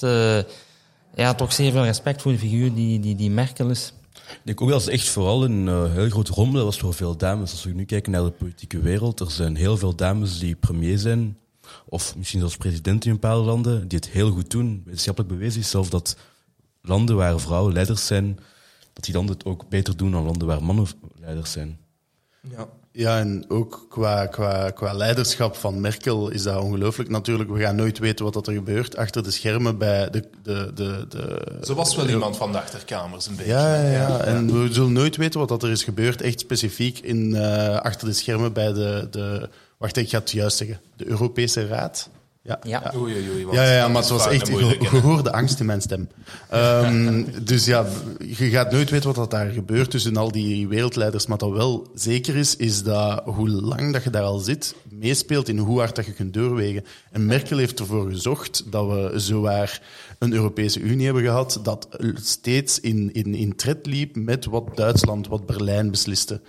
ja, 1.15 1.33
toch 1.35 1.53
zeer 1.53 1.71
veel 1.71 1.83
respect 1.83 2.21
voor 2.21 2.31
de 2.31 2.37
figuur 2.37 2.73
die, 2.73 2.99
die, 2.99 3.15
die 3.15 3.29
Merkel 3.31 3.69
is. 3.69 3.93
Ik 4.13 4.39
denk 4.43 4.61
ook 4.61 4.69
dat 4.69 4.81
het 4.81 4.89
echt 4.89 5.09
vooral 5.09 5.43
een 5.43 5.91
heel 5.91 6.09
groot 6.09 6.27
rommel 6.27 6.65
was 6.65 6.77
voor 6.77 6.93
veel 6.93 7.17
dames. 7.17 7.51
Als 7.51 7.63
we 7.63 7.71
nu 7.71 7.85
kijken 7.85 8.11
naar 8.11 8.23
de 8.23 8.31
politieke 8.31 8.79
wereld, 8.79 9.19
er 9.19 9.31
zijn 9.31 9.55
heel 9.55 9.77
veel 9.77 9.95
dames 9.95 10.39
die 10.39 10.55
premier 10.55 10.97
zijn, 10.97 11.37
of 11.93 12.15
misschien 12.15 12.39
zelfs 12.39 12.57
president 12.57 13.05
in 13.05 13.11
een 13.11 13.19
paar 13.19 13.35
landen, 13.35 13.87
die 13.87 13.97
het 13.97 14.09
heel 14.09 14.31
goed 14.31 14.51
doen. 14.51 14.81
Wetenschappelijk 14.85 15.33
bewezen 15.33 15.61
is 15.61 15.69
zelf 15.69 15.89
dat 15.89 16.15
landen 16.81 17.15
waar 17.15 17.39
vrouwen 17.39 17.73
leiders 17.73 18.05
zijn, 18.05 18.39
dat 18.93 19.03
die 19.03 19.13
landen 19.13 19.35
het 19.35 19.45
ook 19.45 19.69
beter 19.69 19.97
doen 19.97 20.11
dan 20.11 20.23
landen 20.23 20.47
waar 20.47 20.63
mannen 20.63 20.87
leiders 21.19 21.51
zijn. 21.51 21.79
Ja. 22.49 22.67
Ja, 22.95 23.19
en 23.19 23.45
ook 23.47 23.85
qua, 23.89 24.25
qua, 24.25 24.69
qua 24.69 24.93
leiderschap 24.93 25.55
van 25.55 25.81
Merkel 25.81 26.29
is 26.29 26.43
dat 26.43 26.61
ongelooflijk. 26.61 27.09
Natuurlijk, 27.09 27.49
we 27.49 27.59
gaan 27.59 27.75
nooit 27.75 27.99
weten 27.99 28.25
wat 28.25 28.33
dat 28.33 28.47
er 28.47 28.53
gebeurt 28.53 28.95
achter 28.97 29.23
de 29.23 29.31
schermen 29.31 29.77
bij 29.77 30.09
de... 30.09 30.29
de, 30.43 30.71
de, 30.73 31.05
de 31.09 31.57
Ze 31.63 31.73
was 31.73 31.95
wel 31.95 32.09
iemand 32.09 32.37
van 32.37 32.51
de 32.51 32.61
achterkamers, 32.61 33.27
een 33.27 33.35
beetje. 33.35 33.51
ja, 33.51 33.75
ja, 33.75 33.91
ja, 33.91 34.19
en 34.19 34.61
we 34.61 34.73
zullen 34.73 34.93
nooit 34.93 35.15
weten 35.15 35.39
wat 35.39 35.49
dat 35.49 35.63
er 35.63 35.71
is 35.71 35.83
gebeurd, 35.83 36.21
echt 36.21 36.39
specifiek 36.39 36.99
in, 36.99 37.35
eh, 37.35 37.79
achter 37.79 38.07
de 38.07 38.13
schermen 38.13 38.53
bij 38.53 38.73
de, 38.73 39.07
de... 39.11 39.49
Wacht, 39.83 39.97
ik 39.97 40.09
ga 40.09 40.19
het 40.19 40.31
juist 40.31 40.57
zeggen. 40.57 40.79
De 40.95 41.07
Europese 41.07 41.67
Raad. 41.67 42.09
Ja, 42.41 42.59
Ja. 42.63 42.93
Oei, 42.95 43.13
oei, 43.15 43.29
oei. 43.29 43.45
want 43.45 43.57
ja, 43.57 43.63
ja, 43.63 43.73
ja, 43.73 43.87
maar 43.87 44.01
het 44.01 44.11
was 44.11 44.27
echt 44.27 44.49
gehoorde 44.79 45.31
angst 45.31 45.59
in 45.59 45.65
mijn 45.65 45.81
stem. 45.81 46.07
Ehm, 46.49 47.23
dus 47.51 47.65
ja, 47.65 47.85
je 48.19 48.49
gaat 48.49 48.71
nooit 48.71 48.89
weten 48.89 49.07
wat 49.07 49.15
dat 49.15 49.31
daar 49.31 49.49
gebeurt 49.49 49.91
tussen 49.91 50.17
al 50.17 50.31
die 50.31 50.67
wereldleiders. 50.67 51.27
Maar 51.27 51.37
wat 51.37 51.51
wel 51.51 51.91
zeker 51.95 52.35
is, 52.35 52.55
is 52.55 52.83
dat 52.83 53.23
hoe 53.25 53.49
lang 53.49 53.93
dat 53.93 54.03
je 54.03 54.09
daar 54.09 54.23
al 54.23 54.39
zit, 54.39 54.75
meespeelt 54.89 55.47
in 55.47 55.57
hoe 55.57 55.79
hard 55.79 55.95
dat 55.95 56.05
je 56.05 56.13
kunt 56.13 56.33
doorwegen. 56.33 56.85
En 57.11 57.25
Merkel 57.25 57.57
heeft 57.57 57.79
ervoor 57.79 58.09
gezorgd 58.09 58.63
dat 58.71 58.87
we 58.87 59.19
zowaar 59.19 59.81
een 60.19 60.33
Europese 60.33 60.79
Unie 60.79 61.05
hebben 61.05 61.23
gehad 61.23 61.59
dat 61.63 61.87
steeds 62.21 62.79
in, 62.79 63.13
in, 63.13 63.35
in 63.35 63.55
tred 63.55 63.85
liep 63.85 64.15
met 64.15 64.45
wat 64.45 64.75
Duitsland, 64.77 65.27
wat 65.27 65.45
Berlijn 65.45 65.91
besliste. 65.91 66.41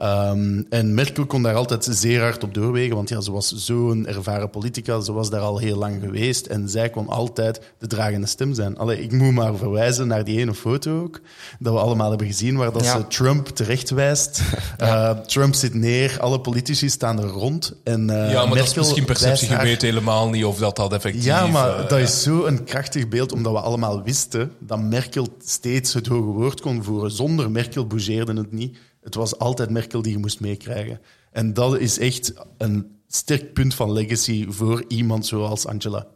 Ehm, 0.00 0.62
en 0.68 0.94
Merkel 0.94 1.26
kon 1.26 1.42
daar 1.42 1.54
altijd 1.54 1.86
zeer 1.90 2.20
hard 2.20 2.44
op 2.44 2.54
doorwegen, 2.54 2.96
want 2.96 3.08
ja, 3.08 3.20
ze 3.20 3.32
was 3.32 3.52
zo'n 3.56 4.06
ervaren 4.06 4.50
politica, 4.50 5.00
ze 5.00 5.12
was 5.12 5.30
daar 5.30 5.40
al 5.40 5.58
heel 5.58 5.76
lang 5.76 6.00
geweest 6.02 6.46
en 6.46 6.68
zij 6.68 6.90
kon 6.90 7.08
altijd 7.08 7.60
de 7.78 7.86
dragende 7.86 8.26
stem 8.26 8.54
zijn. 8.54 8.78
Allee, 8.78 9.02
ik 9.02 9.12
moet 9.12 9.32
maar 9.32 9.56
verwijzen 9.56 10.06
naar 10.06 10.24
die 10.24 10.38
ene 10.38 10.54
foto 10.54 11.02
ook, 11.02 11.20
dat 11.58 11.72
we 11.72 11.78
allemaal 11.78 12.08
hebben 12.08 12.26
gezien, 12.26 12.56
waar 12.56 12.72
dat 12.72 12.84
Ja. 12.84 12.96
ze 12.96 13.06
Trump 13.06 13.46
terecht 13.48 13.90
wijst. 13.90 14.40
Eh, 14.78 15.10
Trump 15.10 15.54
zit 15.54 15.74
neer, 15.74 16.16
alle 16.20 16.40
politici 16.40 16.88
staan 16.88 17.18
er 17.22 17.28
rond. 17.28 17.72
En, 17.84 18.10
eh, 18.10 18.32
Ja, 18.32 18.46
maar 18.46 18.56
dat 18.58 18.66
is 18.66 18.74
misschien 18.74 19.04
perceptie. 19.04 19.28
wijst 19.38 19.48
Je 19.50 19.54
haar- 19.54 19.64
weet 19.64 19.82
helemaal 19.82 20.28
niet 20.28 20.44
of 20.44 20.58
dat, 20.58 20.76
dat 20.76 20.92
effectief... 20.92 21.24
ja, 21.24 21.46
maar 21.46 21.78
eh, 21.78 21.88
dat 21.88 21.98
is 21.98 22.22
zo 22.22 22.44
een 22.44 22.64
krachtig 22.64 23.08
beeld, 23.08 23.32
omdat 23.32 23.52
we 23.52 23.60
allemaal 23.60 24.02
wisten 24.02 24.52
dat 24.58 24.80
Merkel 24.80 25.28
steeds 25.44 25.92
het 25.94 26.06
hoge 26.06 26.22
woord 26.30 26.60
kon 26.60 26.84
voeren. 26.84 27.10
Zonder 27.10 27.50
Merkel 27.50 27.86
bougeerde 27.86 28.34
het 28.34 28.52
niet. 28.52 28.76
Het 29.00 29.14
was 29.14 29.38
altijd 29.38 29.70
Merkel 29.70 30.02
die 30.02 30.12
je 30.12 30.18
moest 30.18 30.40
meekrijgen. 30.40 31.00
En 31.32 31.54
dat 31.54 31.78
is 31.78 31.98
echt 31.98 32.32
een 32.58 33.00
sterk 33.08 33.52
punt 33.52 33.74
van 33.74 33.92
legacy 33.92 34.46
voor 34.48 34.84
iemand 34.88 35.26
zoals 35.26 35.66
Angela. 35.66 36.06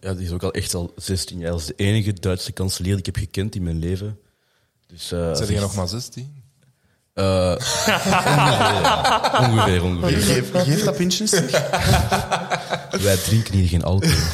Ja, 0.00 0.14
die 0.14 0.24
is 0.24 0.32
ook 0.32 0.42
al 0.42 0.52
echt 0.52 0.74
al 0.74 0.92
16 0.96 1.38
jaar. 1.38 1.50
Dat 1.50 1.60
is 1.60 1.66
de 1.66 1.74
enige 1.74 2.12
Duitse 2.12 2.52
kanselier 2.52 2.90
die 2.90 2.98
ik 2.98 3.06
heb 3.06 3.16
gekend 3.16 3.54
in 3.54 3.62
mijn 3.62 3.78
leven. 3.78 4.18
Dus, 4.86 5.12
eh, 5.12 5.34
Zijn 5.34 5.50
jij 5.50 5.60
nog 5.60 5.74
maar 5.74 5.88
16? 5.88 6.35
Eh, 7.16 7.24
ongeveer, 9.50 9.82
ongeveer. 9.84 10.42
Geef, 10.52 10.84
dat 10.84 10.96
pintje 10.96 11.20
eens 11.20 11.30
terug. 11.30 11.50
Wij 13.02 13.16
drinken 13.16 13.54
hier 13.54 13.68
geen 13.68 13.84
alcohol. 13.84 14.14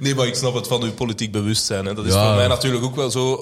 Nee, 0.00 0.14
maar 0.14 0.26
ik 0.26 0.34
snap 0.34 0.54
het 0.54 0.66
van 0.66 0.82
uw 0.82 0.92
politiek 0.92 1.32
bewustzijn. 1.32 1.84
Hè. 1.86 1.94
Dat 1.94 2.04
is 2.06 2.12
Ja. 2.12 2.26
voor 2.26 2.36
mij 2.36 2.46
natuurlijk 2.48 2.84
ook 2.84 2.96
wel 2.96 3.10
zo. 3.10 3.34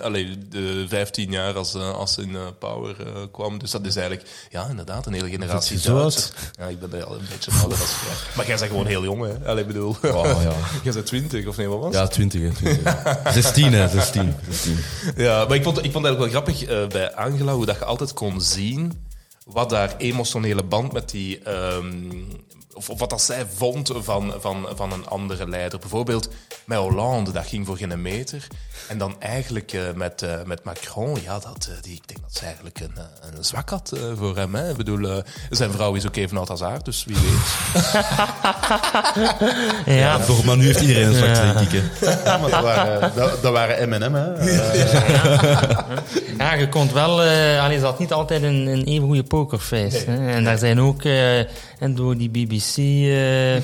allee, 0.00 0.38
de 0.50 0.84
15 0.88 1.30
jaar 1.30 1.54
als, 1.56 1.74
eh, 1.74 1.90
als 1.92 2.18
in 2.18 2.34
eh, 2.36 2.40
Power 2.58 2.96
kwam. 3.32 3.58
Dus 3.58 3.70
dat 3.70 3.86
is 3.86 3.96
eigenlijk, 3.96 4.28
ja, 4.50 4.66
inderdaad, 4.70 5.06
een 5.06 5.12
hele 5.12 5.28
generatie 5.30 5.76
je 5.76 5.82
zo 5.82 5.94
Duitsers. 5.98 6.30
Ja, 6.58 6.66
ik 6.66 6.80
ben 6.80 7.06
al 7.06 7.14
een 7.14 7.26
beetje 7.30 7.50
ouder 7.60 7.80
als 7.80 7.90
jij. 7.90 8.14
Maar 8.36 8.46
jij 8.46 8.56
bent 8.56 8.70
gewoon 8.70 8.86
heel 8.86 9.02
jong, 9.04 9.26
hè? 9.26 9.48
Allee, 9.50 9.64
bedoel. 9.64 9.96
Oh, 10.02 10.24
ja. 10.42 10.52
jij 10.84 10.92
bent 10.92 11.06
20, 11.06 11.46
of 11.46 11.56
nee, 11.56 11.68
wat 11.68 11.80
was 11.80 11.94
Ja, 11.94 12.06
20, 12.06 12.40
hè, 12.40 12.50
20. 12.52 12.94
16, 13.32 13.72
hè, 13.72 13.88
16. 13.88 14.34
16. 14.50 14.78
Ja, 15.16 15.44
maar 15.44 15.56
ik 15.56 15.62
vond, 15.62 15.84
ik 15.84 15.92
vond 15.92 16.04
het 16.06 16.14
eigenlijk 16.16 16.18
wel 16.18 16.28
grappig 16.28 16.88
bij 16.88 17.14
Angela 17.14 17.52
hoe 17.52 17.66
dat 17.66 17.76
je 17.78 17.84
altijd 17.84 17.97
kon 18.14 18.40
zien 18.40 19.06
wat 19.44 19.70
haar 19.70 19.96
emotionele 19.96 20.62
band 20.62 20.92
met 20.92 21.10
die. 21.10 21.38
ehm, 21.38 22.22
of, 22.78 22.90
of 22.90 22.98
wat 22.98 23.10
dat 23.10 23.22
zij 23.22 23.46
vond 23.54 23.90
van, 23.96 24.34
van, 24.40 24.66
van 24.74 24.92
een 24.92 25.06
andere 25.08 25.48
leider. 25.48 25.78
Bijvoorbeeld 25.78 26.28
met 26.64 26.78
Hollande, 26.78 27.30
dat 27.32 27.46
ging 27.46 27.66
voor 27.66 27.76
geen 27.76 28.02
meter. 28.02 28.46
En 28.88 28.98
dan 28.98 29.16
eigenlijk 29.20 29.72
eh, 29.72 29.80
met, 29.94 30.22
eh, 30.22 30.30
met 30.44 30.64
Macron, 30.64 31.16
ja, 31.22 31.38
dat, 31.38 31.68
eh, 31.70 31.82
die, 31.82 31.94
ik 31.94 32.08
denk 32.08 32.20
dat 32.22 32.34
ze 32.36 32.44
eigenlijk 32.44 32.80
een, 32.80 32.92
een 33.36 33.44
zwak 33.44 33.70
had 33.70 33.92
eh, 33.92 34.00
voor 34.18 34.36
hem. 34.36 34.54
Hè. 34.54 34.70
Ik 34.70 34.76
bedoel, 34.76 35.22
zijn 35.50 35.70
vrouw 35.70 35.94
is 35.94 36.06
ook 36.06 36.16
even 36.16 36.36
oud 36.36 36.50
als 36.50 36.60
haar, 36.60 36.82
dus 36.82 37.04
wie 37.04 37.16
weet. 37.16 37.46
Ja, 39.98 40.20
Voor 40.20 40.44
maar 40.44 40.56
nu 40.56 40.64
heeft 40.66 40.80
iedereen 40.80 41.06
een 41.06 41.14
zwak, 41.14 41.28
Ja. 41.36 41.52
denk 41.52 41.70
ik. 41.72 41.82
Hè. 42.00 42.22
Ja, 42.30 42.36
maar 42.38 42.50
dat 42.50 42.62
waren, 42.62 43.12
dat, 43.14 43.42
dat 43.42 43.52
waren 43.52 43.88
M&M, 43.88 44.14
hè. 44.14 44.26
Ja, 46.38 46.52
je 46.54 46.68
kon 46.68 46.92
wel... 46.92 47.22
eh 47.22 47.62
allee, 47.64 47.78
ze 47.78 47.84
had 47.84 47.98
niet 47.98 48.12
altijd 48.12 48.42
een, 48.42 48.66
een 48.66 48.84
even 48.84 49.06
goede 49.06 49.22
pokerface. 49.22 50.04
Hè? 50.10 50.28
En 50.30 50.44
daar 50.44 50.58
zijn 50.58 50.80
ook 50.80 51.02
eh, 51.04 51.38
en 51.82 51.94
door 51.94 52.16
die 52.16 52.30
BBC... 52.30 52.67
eh 52.76 53.62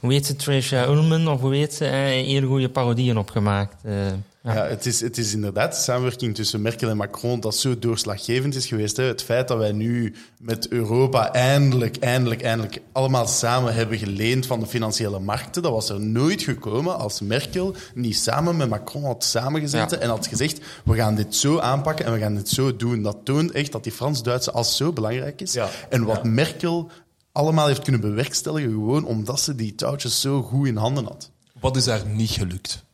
hoe 0.00 0.12
heet 0.12 0.26
ze? 0.26 0.36
Tricia 0.36 0.88
Ullman, 0.88 1.28
of 1.28 1.40
hoe 1.40 1.54
heet 1.54 1.74
ze? 1.74 1.84
eh, 1.86 1.92
hele 2.04 2.46
goede 2.46 2.68
parodieën 2.68 3.18
opgemaakt. 3.18 3.74
eh. 3.84 4.06
ja. 4.42 4.54
Ja, 4.54 4.66
het 4.66 4.86
is, 4.86 5.00
het 5.00 5.18
is 5.18 5.32
inderdaad 5.34 5.72
de 5.76 5.80
samenwerking 5.82 6.34
tussen 6.34 6.62
Merkel 6.62 6.88
en 6.88 6.96
Macron 6.96 7.40
dat 7.40 7.56
zo 7.56 7.78
doorslaggevend 7.78 8.54
is 8.54 8.66
geweest. 8.66 8.96
Hè. 8.96 9.04
Het 9.04 9.22
feit 9.22 9.48
dat 9.48 9.58
wij 9.58 9.72
nu 9.72 10.14
met 10.38 10.68
Europa 10.68 11.32
eindelijk, 11.32 11.96
eindelijk, 11.96 12.42
eindelijk 12.42 12.80
allemaal 12.92 13.26
samen 13.26 13.74
hebben 13.74 13.98
geleend 13.98 14.46
van 14.46 14.60
de 14.60 14.66
financiële 14.66 15.18
markten, 15.18 15.62
dat 15.62 15.72
was 15.72 15.88
er 15.88 16.00
nooit 16.00 16.42
gekomen 16.42 16.98
als 16.98 17.20
Merkel 17.20 17.74
niet 17.94 18.16
samen 18.16 18.56
met 18.56 18.68
Macron 18.68 19.04
had 19.04 19.24
samengezeten 19.24 19.96
Ja. 19.98 20.02
en 20.04 20.08
had 20.08 20.26
gezegd, 20.26 20.60
we 20.84 20.94
gaan 20.94 21.14
dit 21.14 21.34
zo 21.34 21.58
aanpakken 21.58 22.04
en 22.06 22.12
we 22.12 22.18
gaan 22.18 22.34
dit 22.34 22.48
zo 22.48 22.76
doen. 22.76 23.02
Dat 23.02 23.16
toont 23.24 23.50
echt 23.50 23.72
dat 23.72 23.82
die 23.82 23.92
Frans-Duitse 23.92 24.52
as 24.52 24.76
zo 24.76 24.92
belangrijk 24.92 25.40
is. 25.40 25.52
Ja. 25.52 25.68
En 25.88 26.04
wat 26.04 26.24
Merkel 26.24 26.90
allemaal 27.36 27.66
heeft 27.66 27.82
kunnen 27.82 28.00
bewerkstelligen, 28.00 28.70
gewoon 28.70 29.04
omdat 29.04 29.40
ze 29.40 29.54
die 29.54 29.74
touwtjes 29.74 30.20
zo 30.20 30.42
goed 30.42 30.66
in 30.66 30.76
handen 30.76 31.04
had. 31.04 31.30
Wat 31.60 31.76
is 31.76 31.84
daar 31.84 32.06
niet 32.06 32.30
gelukt? 32.30 32.84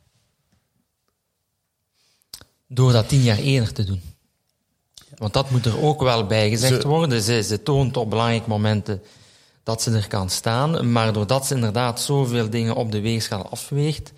Door 2.66 2.92
dat 2.92 3.08
tien 3.08 3.22
jaar 3.22 3.38
eerder 3.38 3.72
te 3.72 3.84
doen. 3.84 4.00
Want 5.16 5.32
dat 5.32 5.50
moet 5.50 5.66
er 5.66 5.82
ook 5.82 6.00
wel 6.00 6.26
bij 6.26 6.48
gezegd 6.50 6.82
Ze- 6.82 6.88
worden. 6.88 7.22
Ze, 7.22 7.42
ze 7.42 7.62
toont 7.62 7.96
op 7.96 8.10
belangrijke 8.10 8.48
momenten 8.48 9.02
dat 9.62 9.82
ze 9.82 9.90
er 9.90 10.08
kan 10.08 10.30
staan. 10.30 10.92
Maar 10.92 11.12
doordat 11.12 11.46
ze 11.46 11.54
inderdaad 11.54 12.00
zoveel 12.00 12.50
dingen 12.50 12.74
op 12.74 12.92
de 12.92 13.00
weegschaal 13.00 13.48
afweegt, 13.50 14.12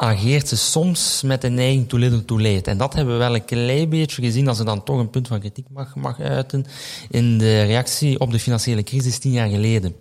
ageert 0.00 0.48
ze 0.48 0.56
soms 0.56 1.22
met 1.22 1.40
de 1.40 1.48
neiging 1.48 1.88
to 1.88 1.98
little 1.98 2.24
too 2.24 2.40
late. 2.40 2.70
En 2.70 2.78
dat 2.78 2.94
hebben 2.94 3.12
we 3.12 3.18
wel 3.18 3.34
een 3.34 3.44
klein 3.44 3.88
beetje 3.88 4.22
gezien, 4.22 4.48
als 4.48 4.58
er 4.58 4.64
dan 4.64 4.82
toch 4.82 4.98
een 4.98 5.10
punt 5.10 5.28
van 5.28 5.40
kritiek 5.40 5.66
mag, 5.70 5.94
mag 5.94 6.20
uiten, 6.20 6.66
in 7.10 7.38
de 7.38 7.62
reactie 7.62 8.20
op 8.20 8.30
de 8.30 8.38
financiële 8.38 8.82
crisis 8.82 9.18
tien 9.18 9.32
jaar 9.32 9.48
geleden. 9.48 9.94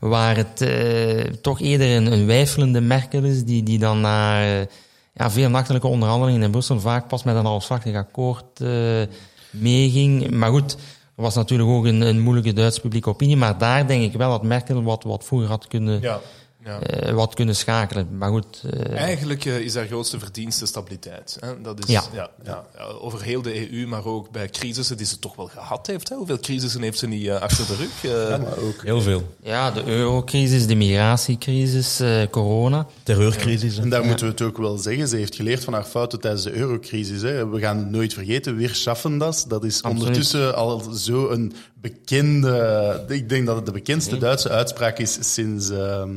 Waar 0.00 0.36
het 0.36 0.60
eh, 0.60 1.32
toch 1.40 1.60
eerder 1.60 1.96
een, 1.96 2.12
een 2.12 2.26
wijfelende 2.26 2.80
Merkel 2.80 3.22
is, 3.22 3.44
die, 3.44 3.62
die 3.62 3.78
dan 3.78 4.00
na 4.00 4.42
eh, 4.42 4.66
ja, 5.14 5.30
veel 5.30 5.48
nachtelijke 5.48 5.86
onderhandelingen 5.86 6.42
in 6.42 6.50
Brussel 6.50 6.80
vaak 6.80 7.08
pas 7.08 7.22
met 7.22 7.36
een 7.36 7.44
halfslachtig 7.44 7.94
akkoord 7.94 8.60
eh, 8.60 9.02
meeging. 9.50 10.30
Maar 10.30 10.50
goed, 10.50 10.72
er 11.16 11.22
was 11.22 11.34
natuurlijk 11.34 11.68
ook 11.68 11.84
een, 11.84 12.00
een 12.00 12.20
moeilijke 12.20 12.52
Duitse 12.52 12.80
publieke 12.80 13.08
opinie. 13.08 13.36
Maar 13.36 13.58
daar 13.58 13.86
denk 13.86 14.02
ik 14.02 14.12
wel 14.12 14.30
dat 14.30 14.42
Merkel 14.42 14.82
wat, 14.82 15.04
wat 15.04 15.24
vroeger 15.24 15.48
had 15.48 15.66
kunnen 15.66 16.00
Ja. 16.00 16.20
Ja. 16.66 16.80
eh, 16.80 17.12
wat 17.12 17.34
kunnen 17.34 17.56
schakelen. 17.56 18.08
Maar 18.18 18.30
goed, 18.30 18.62
eh, 18.70 18.96
Eigenlijk 18.98 19.44
eh, 19.44 19.58
is 19.60 19.74
haar 19.74 19.86
grootste 19.86 20.18
verdienste 20.18 20.66
stabiliteit. 20.66 21.36
Hè? 21.40 21.60
Dat 21.60 21.78
is, 21.78 21.86
Ja. 21.86 22.02
ja. 22.12 22.30
Ja, 22.44 22.64
ja, 22.76 22.84
over 22.84 23.22
heel 23.22 23.42
de 23.42 23.72
EU, 23.72 23.86
maar 23.86 24.04
ook 24.04 24.30
bij 24.30 24.48
crisissen 24.48 24.96
die 24.96 25.06
ze 25.06 25.18
toch 25.18 25.36
wel 25.36 25.46
gehad 25.46 25.86
heeft. 25.86 26.08
Hè? 26.08 26.16
Hoeveel 26.16 26.38
crisissen 26.38 26.82
heeft 26.82 26.98
ze 26.98 27.06
niet 27.06 27.30
achter 27.30 27.66
de 27.66 27.74
rug? 27.76 28.04
Eh, 28.04 28.82
Heel 28.82 29.00
veel. 29.00 29.34
ja, 29.42 29.70
de 29.70 29.84
eurocrisis, 29.86 30.66
de 30.66 30.74
migratiecrisis, 30.74 32.00
eh, 32.00 32.22
corona. 32.30 32.86
Terreurcrisis. 33.02 33.76
hè. 33.76 33.82
En 33.82 33.88
daar 33.88 34.04
moeten 34.04 34.26
we 34.26 34.32
het 34.32 34.42
ook 34.42 34.58
wel 34.58 34.76
zeggen. 34.78 35.08
Ze 35.08 35.16
heeft 35.16 35.34
geleerd 35.34 35.64
van 35.64 35.72
haar 35.72 35.84
fouten 35.84 36.20
tijdens 36.20 36.42
de 36.42 36.52
eurocrisis. 36.52 37.22
Hè. 37.22 37.48
We 37.48 37.60
gaan 37.60 37.78
het 37.78 37.90
nooit 37.90 38.14
vergeten. 38.14 38.56
Wir 38.56 38.74
schaffen 38.74 39.18
das. 39.18 39.44
Dat 39.44 39.64
is 39.64 39.74
Absoluut. 39.82 39.98
ondertussen 39.98 40.54
al 40.56 40.80
zo 40.80 41.28
een 41.28 41.52
bekende... 41.80 43.04
Ik 43.08 43.28
denk 43.28 43.46
dat 43.46 43.56
het 43.56 43.66
de 43.66 43.72
bekendste 43.72 44.18
Duitse 44.18 44.48
uitspraak 44.50 44.98
is 44.98 45.18
sinds... 45.34 45.70
ehm, 45.70 46.10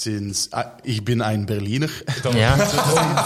sinds 0.00 0.46
ah, 0.50 0.64
ik 0.82 1.04
ben 1.04 1.20
een 1.30 1.44
Berliner. 1.44 2.02
Ja, 2.32 2.56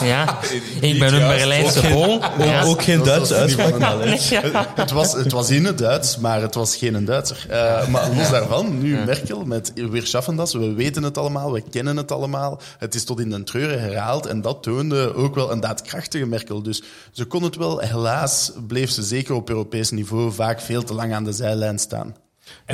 ja. 0.02 0.38
ik 0.80 0.98
ben 0.98 1.14
een. 1.14 1.28
Berlijnse 1.28 1.78
Ook 1.78 1.85
geen- 1.85 1.92
Pool. 1.92 2.14
Ook, 2.14 2.44
Ja. 2.44 2.62
ook 2.62 2.82
geen 2.82 2.98
niet 2.98 3.08
uitspraak. 3.08 4.66
Het 4.76 4.90
was, 4.90 5.12
het 5.12 5.32
was 5.32 5.50
in 5.50 5.64
het 5.64 5.78
Duits, 5.78 6.18
maar 6.18 6.40
het 6.40 6.54
was 6.54 6.76
geen 6.76 7.04
Duitser. 7.04 7.46
Eh, 7.48 7.88
maar 7.88 8.08
los 8.16 8.30
daarvan, 8.30 8.78
nu 8.78 8.96
Merkel 9.04 9.44
met 9.44 9.72
Wir 9.74 10.06
schaffen 10.06 10.37
das. 10.37 10.52
We 10.54 10.72
weten 10.72 11.02
het 11.02 11.18
allemaal, 11.18 11.52
we 11.52 11.62
kennen 11.70 11.96
het 11.96 12.12
allemaal. 12.12 12.61
Het 12.78 12.94
is 12.94 13.04
tot 13.04 13.20
in 13.20 13.30
de 13.30 13.42
treuren 13.42 13.80
herhaald 13.80 14.26
en 14.26 14.40
dat 14.40 14.62
toonde 14.62 15.14
ook 15.14 15.35
wel 15.35 15.52
een 15.52 15.61
daadkrachtige 15.61 16.26
Merkel. 16.26 16.62
Dus 16.62 16.82
ze 17.12 17.24
kon 17.24 17.42
het 17.42 17.56
wel. 17.56 17.78
Helaas 17.78 18.52
bleef 18.66 18.90
ze 18.90 19.02
zeker 19.02 19.35
op 19.35 19.48
Europees 19.48 19.90
niveau 19.90 20.32
vaak 20.32 20.61
veel 20.61 20.82
te 20.82 20.94
lang 20.94 21.14
aan 21.14 21.24
de 21.24 21.32
zijlijn 21.32 21.78
staan. 21.78 22.14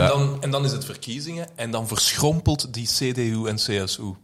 En, 0.02 0.08
dan, 0.08 0.37
en 0.42 0.50
dan 0.50 0.64
is 0.64 0.72
het 0.72 0.84
verkiezingen 0.84 1.46
en 1.54 1.70
dan 1.70 1.88
verschrompelt 1.88 2.74
die 2.74 2.87
CDU 2.87 3.46
en 3.46 3.56
CSU. 3.56 4.14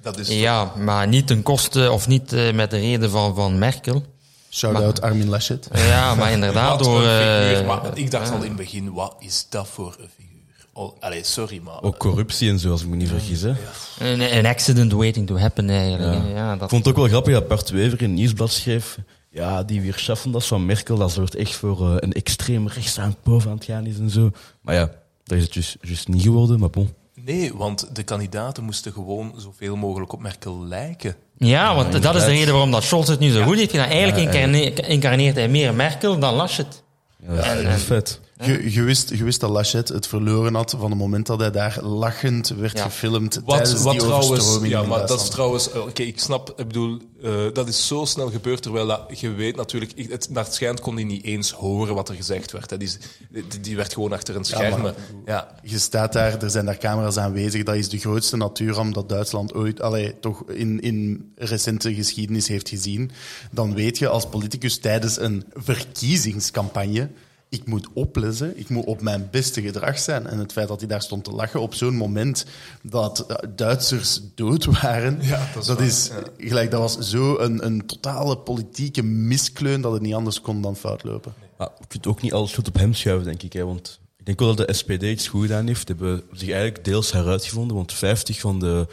Dat 0.00 0.18
is 0.18 0.28
Ja, 0.28 0.72
maar 0.78 1.08
niet 1.08 1.26
ten 1.26 1.42
koste 1.42 1.90
of 1.90 2.08
niet 2.08 2.32
eh, 2.32 2.52
met 2.52 2.70
de 2.70 2.78
reden 2.78 3.10
van, 3.10 3.34
van 3.34 3.58
Merkel. 3.58 4.04
Shout-out 4.50 5.00
Armin 5.00 5.28
Laschet. 5.28 5.68
Ja, 5.74 6.14
maar 6.14 6.32
inderdaad 6.32 6.68
Wat 6.78 6.84
door... 6.88 7.00
figuur. 7.00 7.58
eh, 7.60 7.66
Maar 7.66 7.98
ik 7.98 8.10
dacht 8.10 8.30
al 8.30 8.36
in 8.36 8.42
het 8.42 8.56
begin, 8.56 8.92
wat 8.92 9.16
is 9.18 9.46
dat 9.48 9.68
voor 9.68 9.96
een 9.98 10.08
figuur? 10.16 10.30
Oh, 10.72 10.96
allee, 11.00 11.24
sorry, 11.24 11.60
maar... 11.64 11.82
Ook 11.82 11.96
corruptie 11.98 12.50
en 12.50 12.58
zo, 12.58 12.70
als 12.70 12.82
ik 12.82 12.88
me 12.88 12.96
niet 12.96 13.08
vergis. 13.08 13.42
Hè. 13.42 13.52
een, 13.98 14.36
een 14.36 14.46
accident 14.46 14.92
waiting 14.92 15.26
to 15.26 15.36
happen 15.38 15.70
eigenlijk. 15.70 16.22
Ja, 16.34 16.52
Ik 16.52 16.60
dat, 16.60 16.70
vond 16.70 16.84
het 16.84 16.94
ook 16.94 17.00
wel 17.00 17.08
grappig 17.10 17.32
dat 17.32 17.48
Bart 17.48 17.70
Wever 17.70 18.00
in 18.02 18.08
het 18.08 18.18
nieuwsblad 18.18 18.50
schreef... 18.52 18.98
Ja, 19.30 19.62
die 19.62 19.80
weer 19.80 19.94
schaffen 19.96 20.30
dat 20.30 20.46
van 20.46 20.66
Merkel, 20.66 20.96
dat 20.96 21.10
soort 21.10 21.34
echt 21.34 21.54
voor 21.54 21.88
eh, 21.88 21.94
een 21.98 22.12
extreem 22.12 22.68
rechts 22.68 22.98
aan 22.98 23.16
boven 23.24 23.50
aan 23.50 23.56
het 23.56 23.64
gaan 23.64 23.86
is 23.86 23.98
en 23.98 24.10
zo. 24.10 24.30
Maar 24.60 24.74
ja, 24.74 24.90
dat 25.32 25.40
is 25.40 25.44
het 25.44 25.54
juist, 25.54 25.76
juist 25.80 26.08
niet 26.08 26.22
geworden, 26.22 26.60
maar 26.60 26.70
bon. 26.70 26.88
Nee, 27.24 27.54
want 27.54 27.88
de 27.96 28.02
kandidaten 28.02 28.64
moesten 28.64 28.92
gewoon 28.92 29.34
zoveel 29.36 29.76
mogelijk 29.76 30.12
op 30.12 30.20
Merkel 30.22 30.64
lijken. 30.64 31.16
ja, 31.38 31.74
want 31.74 32.02
dat 32.02 32.14
is 32.14 32.24
de 32.24 32.30
reden 32.30 32.52
waarom 32.52 32.70
dat 32.70 32.82
Scholz 32.82 33.08
het 33.08 33.18
nu 33.18 33.30
zo 33.30 33.42
goed 33.42 33.56
heeft 33.56 33.70
gedaan. 33.70 33.88
Eigenlijk 33.88 34.18
incarne- 34.34 34.72
incarneert 34.88 35.36
hij 35.36 35.48
meer 35.48 35.74
Merkel 35.74 36.18
dan 36.18 36.34
Laschet. 36.34 36.82
Ja, 37.26 37.34
dat 37.36 37.44
is 37.56 37.62
en- 37.64 37.78
vet. 37.78 38.20
Je, 38.46 38.72
je, 38.72 38.82
wist, 38.82 39.10
je 39.10 39.24
wist 39.24 39.40
dat 39.40 39.50
Laschet 39.50 39.88
het 39.88 40.06
verloren 40.06 40.54
had 40.54 40.70
van 40.78 40.90
het 40.90 40.98
moment 40.98 41.26
dat 41.26 41.40
hij 41.40 41.50
daar 41.50 41.78
lachend 41.82 42.48
werd 42.48 42.76
Ja. 42.76 42.82
gefilmd 42.84 43.40
Wat, 43.44 43.56
tijdens 43.56 43.82
wat 43.82 43.92
die 43.92 44.00
trouwens, 44.02 44.58
ja, 44.62 44.82
maar 44.82 45.06
dat 45.06 45.20
is 45.20 45.28
trouwens, 45.28 45.70
eh, 45.72 45.80
oké, 45.80 46.02
ik 46.02 46.20
snap, 46.20 46.48
ik 46.56 46.66
bedoel, 46.66 46.98
eh, 47.22 47.32
dat 47.52 47.68
is 47.68 47.86
zo 47.86 48.04
snel 48.04 48.30
gebeurd, 48.30 48.62
terwijl 48.62 48.86
dat, 48.86 49.20
je 49.20 49.30
weet 49.32 49.56
natuurlijk, 49.56 49.92
het, 50.10 50.28
naar 50.30 50.44
het 50.44 50.54
schijnt 50.54 50.80
kon 50.80 50.94
hij 50.94 51.04
niet 51.04 51.24
eens 51.24 51.50
horen 51.52 51.94
wat 51.94 52.08
er 52.08 52.14
gezegd 52.14 52.52
werd. 52.52 52.70
Hè. 52.70 52.76
Die, 52.76 52.90
die, 53.30 53.60
die 53.60 53.76
werd 53.76 53.92
gewoon 53.92 54.12
achter 54.12 54.36
een 54.36 54.44
scherm. 54.44 54.80
maar- 54.82 54.94
Ja, 55.26 55.54
Je 55.62 55.78
staat 55.78 56.12
daar, 56.12 56.42
er 56.42 56.50
zijn 56.50 56.64
daar 56.64 56.78
camera's 56.78 57.16
aanwezig. 57.16 57.62
Dat 57.62 57.74
is 57.74 57.88
de 57.88 57.98
grootste 57.98 58.36
natuurramp 58.36 58.94
dat 58.94 59.08
Duitsland 59.08 59.54
ooit, 59.54 59.80
allee, 59.80 60.20
toch 60.20 60.42
in, 60.50 60.80
in 60.80 61.32
recente 61.36 61.94
geschiedenis 61.94 62.48
heeft 62.48 62.68
gezien. 62.68 63.10
Dan 63.50 63.74
weet 63.74 63.98
je 63.98 64.08
als 64.08 64.26
politicus 64.28 64.78
tijdens 64.78 65.20
een 65.20 65.44
verkiezingscampagne. 65.54 67.08
Ik 67.52 67.66
moet 67.66 67.88
opletten, 67.92 68.58
ik 68.58 68.68
moet 68.68 68.84
op 68.84 69.00
mijn 69.00 69.28
beste 69.30 69.62
gedrag 69.62 69.98
zijn. 69.98 70.26
En 70.26 70.38
het 70.38 70.52
feit 70.52 70.68
dat 70.68 70.80
hij 70.80 70.88
daar 70.88 71.02
stond 71.02 71.24
te 71.24 71.30
lachen 71.30 71.60
op 71.60 71.74
zo'n 71.74 71.96
moment 71.96 72.44
dat 72.82 73.26
eh, 73.26 73.36
Duitsers 73.56 74.20
dood 74.34 74.64
waren, 74.80 75.18
Ja, 75.20 75.48
dat 75.54 75.60
is 75.60 75.66
dat 75.66 75.78
waar, 75.78 75.86
is 75.86 76.10
gelijk, 76.48 76.70
dat 76.70 76.80
was 76.80 76.98
zo 76.98 77.38
een, 77.38 77.66
een 77.66 77.86
totale 77.86 78.38
politieke 78.38 79.02
miskleun 79.02 79.80
dat 79.80 79.92
het 79.92 80.02
niet 80.02 80.14
anders 80.14 80.40
kon 80.40 80.62
dan 80.62 80.76
fout 80.76 81.04
lopen. 81.04 81.34
Maar 81.58 81.70
je 81.78 81.86
kunt 81.86 82.06
ook 82.06 82.22
niet 82.22 82.32
alles 82.32 82.54
goed 82.54 82.68
op 82.68 82.74
hem 82.74 82.94
schuiven, 82.94 83.24
denk 83.24 83.42
ik. 83.42 83.52
Hè, 83.52 83.64
want 83.64 84.00
ik 84.16 84.26
denk 84.26 84.38
wel 84.38 84.54
dat 84.54 84.66
de 84.66 84.74
SPD 84.74 85.02
iets 85.02 85.28
goed 85.28 85.42
gedaan 85.42 85.66
heeft. 85.66 85.86
Die 85.86 85.96
hebben 85.96 86.22
zich 86.32 86.50
eigenlijk 86.50 86.84
deels 86.84 87.12
heruitgevonden. 87.12 87.76
Want 87.76 87.92
50 87.92 88.40
van 88.40 88.58
de, 88.58 88.86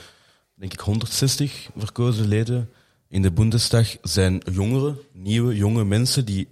denk 0.56 0.74
ik, 0.74 0.80
160 0.80 1.70
verkozen 1.78 2.28
leden 2.28 2.70
in 3.08 3.22
de 3.22 3.32
Bundestag 3.32 3.98
zijn 4.02 4.42
jongeren, 4.52 4.98
nieuwe, 5.12 5.56
jonge 5.56 5.86
mensen 5.86 6.26
die 6.26 6.48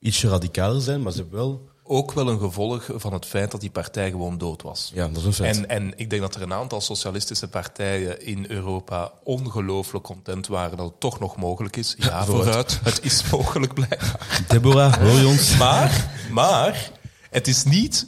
ietsje 0.00 0.28
radicaler 0.28 0.80
zijn, 0.80 1.02
maar 1.02 1.12
ze 1.12 1.18
hebben 1.18 1.38
wel... 1.38 1.68
ook 1.82 2.12
wel 2.12 2.28
een 2.28 2.38
gevolg 2.38 2.90
van 2.94 3.12
het 3.12 3.26
feit 3.26 3.50
dat 3.50 3.60
die 3.60 3.70
partij 3.70 4.10
gewoon 4.10 4.38
dood 4.38 4.62
was. 4.62 4.90
Ja, 4.94 5.08
dat 5.08 5.16
is 5.16 5.24
een 5.24 5.32
feit. 5.32 5.56
En, 5.56 5.68
en 5.68 5.92
ik 5.96 6.10
denk 6.10 6.22
dat 6.22 6.34
er 6.34 6.42
een 6.42 6.52
aantal 6.52 6.80
socialistische 6.80 7.48
partijen 7.48 8.26
in 8.26 8.44
Europa 8.48 9.12
ongelooflijk 9.24 10.04
content 10.04 10.46
waren 10.46 10.76
dat 10.76 10.86
het 10.86 11.00
toch 11.00 11.18
nog 11.18 11.36
mogelijk 11.36 11.76
is. 11.76 11.94
Ja, 11.98 12.24
Vooruit. 12.24 12.46
vooruit. 12.46 12.80
Het 12.94 13.04
is 13.04 13.30
mogelijk 13.30 13.74
blijkbaar. 13.74 14.44
Deborah, 14.48 14.94
hoor 14.94 15.18
je 15.18 15.26
ons? 15.26 15.56
Maar, 15.56 16.10
maar, 16.30 16.90
het 17.30 17.48
is 17.48 17.64
niet 17.64 18.06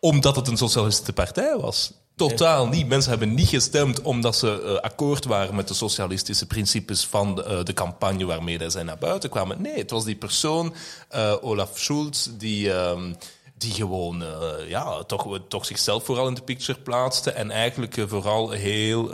omdat 0.00 0.36
het 0.36 0.48
een 0.48 0.56
socialistische 0.56 1.12
partij 1.12 1.56
was. 1.56 1.92
Totaal 2.16 2.66
niet. 2.66 2.88
Mensen 2.88 3.10
hebben 3.10 3.34
niet 3.34 3.48
gestemd 3.48 4.02
omdat 4.02 4.36
ze 4.36 4.62
eh, 4.62 4.74
akkoord 4.74 5.24
waren 5.24 5.54
met 5.54 5.68
de 5.68 5.74
socialistische 5.74 6.46
principes 6.46 7.06
van 7.06 7.34
de, 7.34 7.44
eh, 7.44 7.74
campagne 7.74 8.24
waarmee 8.24 8.70
zij 8.70 8.82
naar 8.82 8.98
buiten 8.98 9.30
kwamen. 9.30 9.62
Nee, 9.62 9.78
het 9.78 9.90
was 9.90 10.04
die 10.04 10.16
persoon, 10.16 10.74
eh, 11.08 11.34
Olaf 11.40 11.78
Schulz, 11.78 12.28
die, 12.38 12.72
ehm, 12.72 13.12
die 13.58 13.72
gewoon 13.72 14.24
ja, 14.68 15.02
toch, 15.02 15.40
toch 15.48 15.66
zichzelf 15.66 16.04
vooral 16.04 16.28
in 16.28 16.34
de 16.34 16.42
picture 16.42 16.78
plaatste 16.80 17.30
en 17.30 17.50
eigenlijk 17.50 18.04
vooral 18.06 18.50
heel 18.50 19.10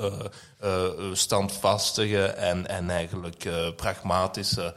standvastige 1.12 2.24
en, 2.24 2.66
en 2.66 2.90
eigenlijk 2.90 3.48
pragmatische 3.76 4.74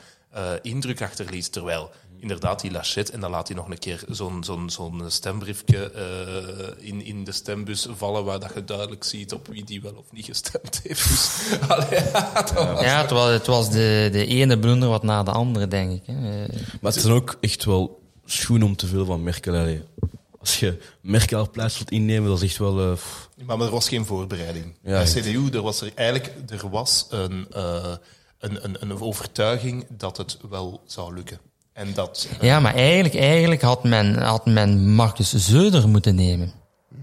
indruk 0.61 1.01
achterliet. 1.01 1.51
Terwijl 1.51 1.91
inderdaad 2.23 2.61
die 2.61 2.71
Lachette, 2.71 3.11
en 3.11 3.19
dan 3.19 3.31
laat 3.31 3.47
hij 3.47 3.57
nog 3.57 3.69
een 3.69 3.77
keer 3.79 4.03
zo'n 4.09 4.43
zo'n 4.43 4.69
zo'n 4.69 5.03
stembriefje 5.07 5.91
eh, 5.91 6.87
in, 6.87 7.05
in 7.05 7.23
de 7.23 7.31
stembus 7.31 7.87
vallen, 7.91 8.23
waar 8.25 8.39
dat 8.39 8.51
je 8.55 8.63
duidelijk 8.63 9.03
ziet 9.03 9.33
op 9.33 9.47
wie 9.47 9.63
die 9.63 9.81
wel 9.81 9.93
of 9.95 10.11
niet 10.11 10.25
gestemd 10.25 10.79
heeft. 10.83 11.07
Dus, 11.07 11.39
allee, 11.67 12.03
dat 12.33 12.53
was- 12.53 12.81
Ja, 12.81 13.01
het 13.01 13.09
was, 13.11 13.29
het 13.29 13.47
was 13.47 13.69
de, 13.71 14.09
de 14.11 14.25
ene 14.25 14.59
blunder 14.59 14.89
wat 14.89 15.03
na 15.03 15.23
de 15.23 15.31
andere, 15.31 15.67
denk 15.67 15.91
ik. 15.91 16.01
Hè. 16.05 16.45
Maar 16.81 16.91
het 16.91 17.01
zijn 17.01 17.13
ook 17.13 17.37
echt 17.41 17.65
wel 17.65 18.01
schoenen 18.25 18.67
om 18.67 18.75
te 18.75 18.87
veel 18.87 19.05
van 19.05 19.23
Merkel. 19.23 19.53
Allee. 19.55 19.83
Als 20.39 20.59
je 20.59 20.77
Merkel 21.01 21.37
haar 21.37 21.49
plaats 21.49 21.77
wilt 21.77 21.91
innemen, 21.91 22.29
dat 22.29 22.41
is 22.41 22.49
echt 22.49 22.57
wel... 22.57 22.79
eh. 22.91 22.97
Maar 23.45 23.59
er 23.59 23.69
was 23.69 23.87
geen 23.89 24.05
voorbereiding. 24.05 24.77
Ja, 24.83 24.91
Bij. 24.91 25.03
CDU, 25.05 25.49
er 25.49 25.61
was 25.61 25.81
er 25.81 25.91
eigenlijk 25.95 26.33
er 26.49 26.69
was 26.69 27.05
een, 27.09 27.47
eh, 27.51 27.93
een, 28.39 28.63
een, 28.63 28.75
een 28.79 28.99
overtuiging 29.01 29.85
dat 29.89 30.17
het 30.17 30.37
wel 30.49 30.81
zou 30.85 31.13
lukken. 31.15 31.39
En 31.73 31.87
dat... 31.93 32.27
eh, 32.39 32.47
Ja, 32.47 32.59
maar 32.59 32.73
eigenlijk, 32.75 33.15
eigenlijk 33.15 33.61
had, 33.61 33.83
men, 33.83 34.17
had 34.17 34.45
men 34.45 34.93
Marcus 34.93 35.33
Zeuder 35.35 35.89
moeten 35.89 36.15
nemen. 36.15 36.51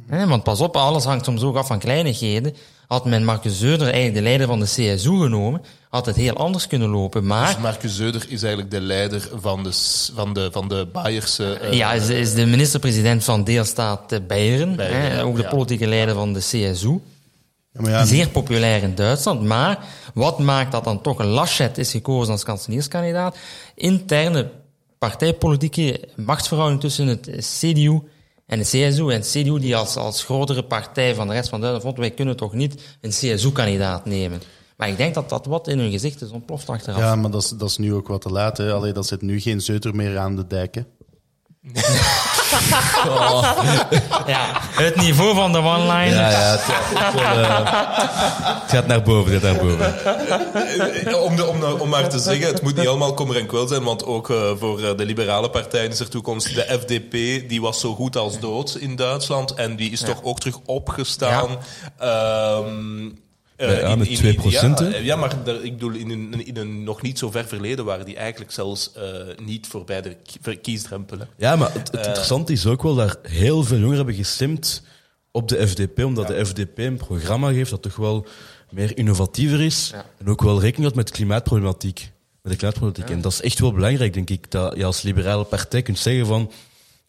Hè, 0.06 0.26
want 0.26 0.42
pas 0.42 0.60
op, 0.60 0.76
alles 0.76 1.04
hangt 1.04 1.24
soms 1.24 1.42
ook 1.42 1.56
af 1.56 1.66
van 1.66 1.78
kleinigheden. 1.78 2.54
Had 2.86 3.04
men 3.04 3.24
Marcus 3.24 3.58
Zeuder, 3.58 3.86
eigenlijk 3.86 4.14
de 4.14 4.22
leider 4.22 4.46
van 4.46 4.58
de 4.60 4.64
CSU, 4.64 5.18
genomen, 5.22 5.62
had 5.88 6.06
het 6.06 6.16
heel 6.16 6.34
anders 6.34 6.66
kunnen 6.66 6.88
lopen. 6.88 7.26
Maar 7.26 7.46
Dus 7.46 7.62
Marcus 7.62 7.96
Zeuder 7.96 8.24
is 8.28 8.42
eigenlijk 8.42 8.70
de 8.72 8.80
leider 8.80 9.28
van 9.40 9.62
de, 9.62 9.70
van 10.14 10.32
de, 10.34 10.48
van 10.52 10.68
de 10.68 10.88
Bayerse... 10.92 11.52
eh, 11.52 11.72
ja, 11.72 11.92
is, 11.92 12.08
is 12.08 12.34
de 12.34 12.46
minister-president 12.46 13.24
van 13.24 13.44
deelstaat 13.44 14.12
eh, 14.12 14.18
Beieren, 14.26 14.76
Beieren, 14.76 15.00
hè, 15.00 15.14
ja, 15.16 15.22
ook 15.22 15.36
de 15.36 15.42
ja. 15.42 15.48
politieke 15.48 15.86
leider 15.86 16.14
van 16.14 16.32
de 16.32 16.38
CSU. 16.40 17.00
Ja, 17.72 17.80
maar 17.80 17.90
ja, 17.90 18.04
Zeer 18.04 18.28
populair 18.28 18.82
in 18.82 18.94
Duitsland. 18.94 19.42
Maar 19.42 19.78
wat 20.14 20.38
maakt 20.38 20.72
dat 20.72 20.84
dan 20.84 21.00
toch 21.00 21.18
een 21.18 21.26
Laschet 21.26 21.78
is 21.78 21.90
gekozen 21.90 22.32
als 22.32 22.44
kanselierskandidaat? 22.44 23.36
Interne 23.74 24.50
partijpolitieke 25.00 26.08
machtsverhouding 26.16 26.80
tussen 26.80 27.06
het 27.06 27.28
CDU 27.58 28.00
en 28.46 28.58
de 28.58 28.64
CSU. 28.64 29.10
En 29.10 29.20
de 29.20 29.26
CDU 29.26 29.58
die 29.58 29.76
als, 29.76 29.96
als 29.96 30.24
grotere 30.24 30.64
partij 30.64 31.14
van 31.14 31.28
de 31.28 31.32
rest 31.32 31.48
van 31.48 31.60
Duitsland 31.60 31.86
vond, 31.86 31.98
wij 31.98 32.10
kunnen 32.10 32.36
toch 32.36 32.52
niet 32.52 32.82
een 33.00 33.10
CSU-kandidaat 33.10 34.04
nemen. 34.04 34.42
Maar 34.76 34.88
ik 34.88 34.96
denk 34.96 35.14
dat 35.14 35.28
dat 35.28 35.46
wat 35.46 35.68
in 35.68 35.78
hun 35.78 35.90
gezicht 35.90 36.22
is 36.22 36.30
ontploft 36.30 36.68
achteraf. 36.68 36.98
ja, 36.98 37.14
maar 37.14 37.30
dat 37.30 37.42
is, 37.42 37.48
dat 37.48 37.68
is 37.68 37.76
nu 37.76 37.94
ook 37.94 38.08
wat 38.08 38.20
te 38.20 38.30
laat. 38.30 38.56
Hè. 38.56 38.72
Allee, 38.72 38.92
dat 38.92 39.06
zit 39.06 39.22
nu 39.22 39.40
geen 39.40 39.60
zeuter 39.60 39.94
meer 39.94 40.18
aan 40.18 40.36
de 40.36 40.46
dijk. 40.46 40.74
Ja, 44.26 44.46
het 44.72 44.96
niveau 44.96 45.34
van 45.34 45.52
de 45.52 45.58
one-liner. 45.58 46.06
Ja, 46.06 46.30
ja, 46.30 46.50
het, 46.50 46.60
het, 46.64 47.20
eh, 47.20 48.62
het 48.62 48.70
gaat 48.70 48.86
naar 48.86 49.02
boven, 49.02 49.32
het 49.32 49.42
gaat 49.42 49.52
naar 49.52 49.64
boven. 49.64 51.22
Om, 51.22 51.36
de, 51.36 51.46
om, 51.46 51.62
om 51.64 51.88
maar 51.88 52.08
te 52.08 52.18
zeggen, 52.18 52.46
het 52.46 52.62
moet 52.62 52.76
niet 52.76 52.88
allemaal 52.88 53.14
kommer 53.14 53.36
en 53.36 53.46
kwel 53.46 53.66
zijn, 53.66 53.84
want 53.84 54.04
ook 54.04 54.30
eh, 54.30 54.50
voor 54.58 54.82
eh, 54.82 54.96
de 54.96 55.04
liberale 55.04 55.50
partijen 55.50 55.90
is 55.90 56.00
er 56.00 56.10
toekomst. 56.10 56.54
De 56.54 56.78
FDP, 56.80 57.12
die 57.48 57.60
was 57.60 57.80
zo 57.80 57.94
goed 57.94 58.16
als 58.16 58.40
dood 58.40 58.76
in 58.80 58.96
Duitsland 58.96 59.54
en 59.54 59.76
die 59.76 59.90
is 59.90 60.00
toch 60.00 60.22
ook 60.22 60.40
terug 60.40 60.58
opgestaan. 60.64 61.48
Ehm, 63.60 63.70
Eh, 63.70 63.80
Ja, 63.80 63.96
met 63.96 64.16
2%, 64.16 65.02
ja, 65.02 65.16
maar 65.16 65.44
daar- 65.44 65.62
ik 65.64 65.72
bedoel, 65.72 65.92
in 65.92 66.10
een, 66.10 66.46
in 66.46 66.56
een 66.56 66.82
nog 66.84 67.02
niet 67.02 67.18
zo 67.18 67.30
ver 67.30 67.46
verleden 67.46 67.84
waren 67.84 68.04
die 68.06 68.16
eigenlijk 68.16 68.52
zelfs 68.52 68.92
eh, 68.92 69.02
niet 69.44 69.66
voorbij 69.66 70.02
de 70.02 70.16
ki- 70.42 70.56
kiesdrempel. 70.56 71.18
hè. 71.18 71.24
Ja, 71.36 71.56
maar 71.56 71.72
het, 71.72 71.86
het 71.86 71.96
Eh, 72.00 72.06
interessante 72.06 72.52
is 72.52 72.66
ook 72.66 72.82
wel 72.82 72.94
dat 72.94 73.18
heel 73.22 73.62
veel 73.64 73.76
jongeren 73.76 73.96
hebben 73.96 74.14
gestemd 74.14 74.82
op 75.30 75.48
de 75.48 75.68
FDP, 75.68 76.04
omdat 76.04 76.26
de 76.26 76.46
FDP 76.46 76.78
een 76.78 76.96
programma 76.96 77.52
geeft 77.52 77.70
dat 77.70 77.82
toch 77.82 77.96
wel 77.96 78.26
meer 78.70 78.96
innovatiever 78.98 79.60
is 79.60 79.92
en 80.18 80.26
ook 80.28 80.42
wel 80.42 80.54
rekening 80.54 80.80
houdt 80.80 80.96
met 80.96 81.10
klimaatproblematiek. 81.10 82.10
Met 82.42 82.52
de 82.52 82.58
klimaatproblematiek. 82.58 83.16
En 83.16 83.22
dat 83.22 83.32
is 83.32 83.40
echt 83.40 83.58
wel 83.58 83.72
belangrijk, 83.72 84.12
denk 84.14 84.30
ik, 84.30 84.50
dat 84.50 84.76
je 84.76 84.84
als 84.84 85.02
liberale 85.02 85.44
partij 85.44 85.82
kunt 85.82 85.98
zeggen 85.98 86.26
van 86.26 86.50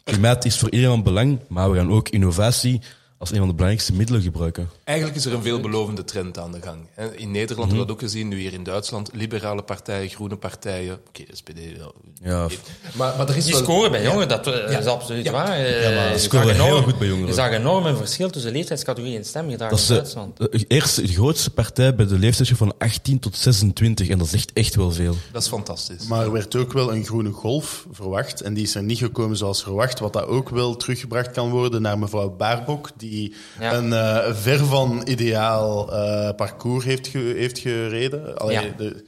klimaat 0.04 0.46
is 0.46 0.58
voor 0.58 0.70
iedereen 0.72 0.94
van 0.94 1.04
belang, 1.04 1.40
maar 1.48 1.72
we 1.72 1.78
gaan 1.78 1.92
ook 1.92 2.10
innovatie 2.10 2.82
als 3.22 3.32
een 3.32 3.38
van 3.38 3.48
de 3.48 3.54
belangrijkste 3.54 3.94
middelen 3.94 4.22
gebruiken. 4.22 4.70
Eigenlijk 4.84 5.18
is 5.18 5.26
er 5.26 5.34
een 5.34 5.42
veelbelovende 5.42 6.04
trend 6.04 6.38
aan 6.38 6.52
de 6.52 6.62
gang. 6.62 6.78
In 7.20 7.32
Nederland 7.32 7.68
hebben 7.72 7.80
we 7.80 7.86
dat 7.86 7.92
ook 7.92 8.00
gezien, 8.00 8.28
nu 8.28 8.40
hier 8.40 8.54
in 8.54 8.64
Duitsland. 8.64 9.10
Liberale 9.14 9.62
partijen, 9.64 10.10
groene 10.10 10.36
partijen. 10.36 11.00
Oké, 11.08 11.24
SPD. 11.32 11.60
Ja. 11.78 11.92
Ja. 12.24 12.48
Maar, 12.96 13.18
maar 13.18 13.30
er 13.30 13.38
is 13.38 13.44
Die 13.44 13.54
wel- 13.54 13.64
scoren 13.64 13.92
bij 13.92 14.00
Ja. 14.02 14.06
jongeren, 14.08 14.28
dat 14.28 14.48
eh, 14.48 14.72
Ja. 14.72 14.80
is 14.80 14.86
absoluut 14.86 15.26
Ja. 15.26 15.32
waar. 15.32 15.52
Eh, 15.58 15.84
Ja, 15.84 15.96
maar 15.96 16.12
je 16.12 16.18
scoren 16.20 16.48
zag 16.48 16.56
heel 16.56 16.66
enorm- 16.68 16.84
goed 16.84 16.98
bij 16.98 17.08
jongeren. 17.08 17.28
Je 17.30 17.34
zag 17.36 17.52
enorm 17.52 17.86
een 17.86 17.98
verschil 17.98 18.30
tussen 18.30 18.52
leeftijdscategorieën 18.52 19.18
en 19.18 19.26
stemgedrag 19.26 19.70
Dat 19.70 19.78
in 19.80 19.84
is 19.84 19.88
de, 19.88 19.94
Duitsland. 19.94 20.38
de, 20.38 20.66
eerste, 20.68 21.02
de 21.02 21.08
grootste 21.08 21.50
partij 21.50 21.96
bij 21.96 22.06
de 22.06 22.18
leeftijdsgroep 22.18 22.58
van 22.70 22.74
18 22.88 23.20
tot 23.20 23.36
26 23.38 24.10
en 24.10 24.18
dat 24.18 24.28
is 24.28 24.34
echt, 24.34 24.54
echt 24.54 24.76
wel 24.76 24.92
veel. 24.92 25.16
Dat 25.32 25.42
is 25.42 25.48
fantastisch. 25.48 26.08
Maar 26.08 26.22
er 26.26 26.32
werd 26.32 26.56
ook 26.56 26.74
wel 26.74 26.94
een 26.94 27.06
groene 27.06 27.32
golf 27.32 27.86
verwacht. 27.92 28.42
En 28.42 28.54
die 28.54 28.64
is 28.64 28.76
er 28.76 28.84
niet 28.84 28.98
gekomen 28.98 29.38
zoals 29.38 29.64
verwacht. 29.64 30.00
Wat 30.00 30.14
dat 30.14 30.26
ook 30.26 30.50
wel 30.50 30.76
teruggebracht 30.76 31.32
kan 31.32 31.50
worden 31.50 31.82
naar 31.82 32.00
mevrouw 32.00 32.30
Baarbok. 32.36 32.90
Die 32.98 33.11
Ja. 33.60 33.74
een 33.74 33.94
eh, 33.94 34.36
ver 34.36 34.66
van 34.66 35.02
ideaal 35.06 35.94
eh, 35.94 36.36
parcours 36.36 36.86
heeft, 36.86 37.08
ge- 37.08 37.34
heeft 37.38 37.60
gereden. 37.60 38.38
Allee, 38.38 38.56
Ja. 38.60 38.64
de, 38.78 39.06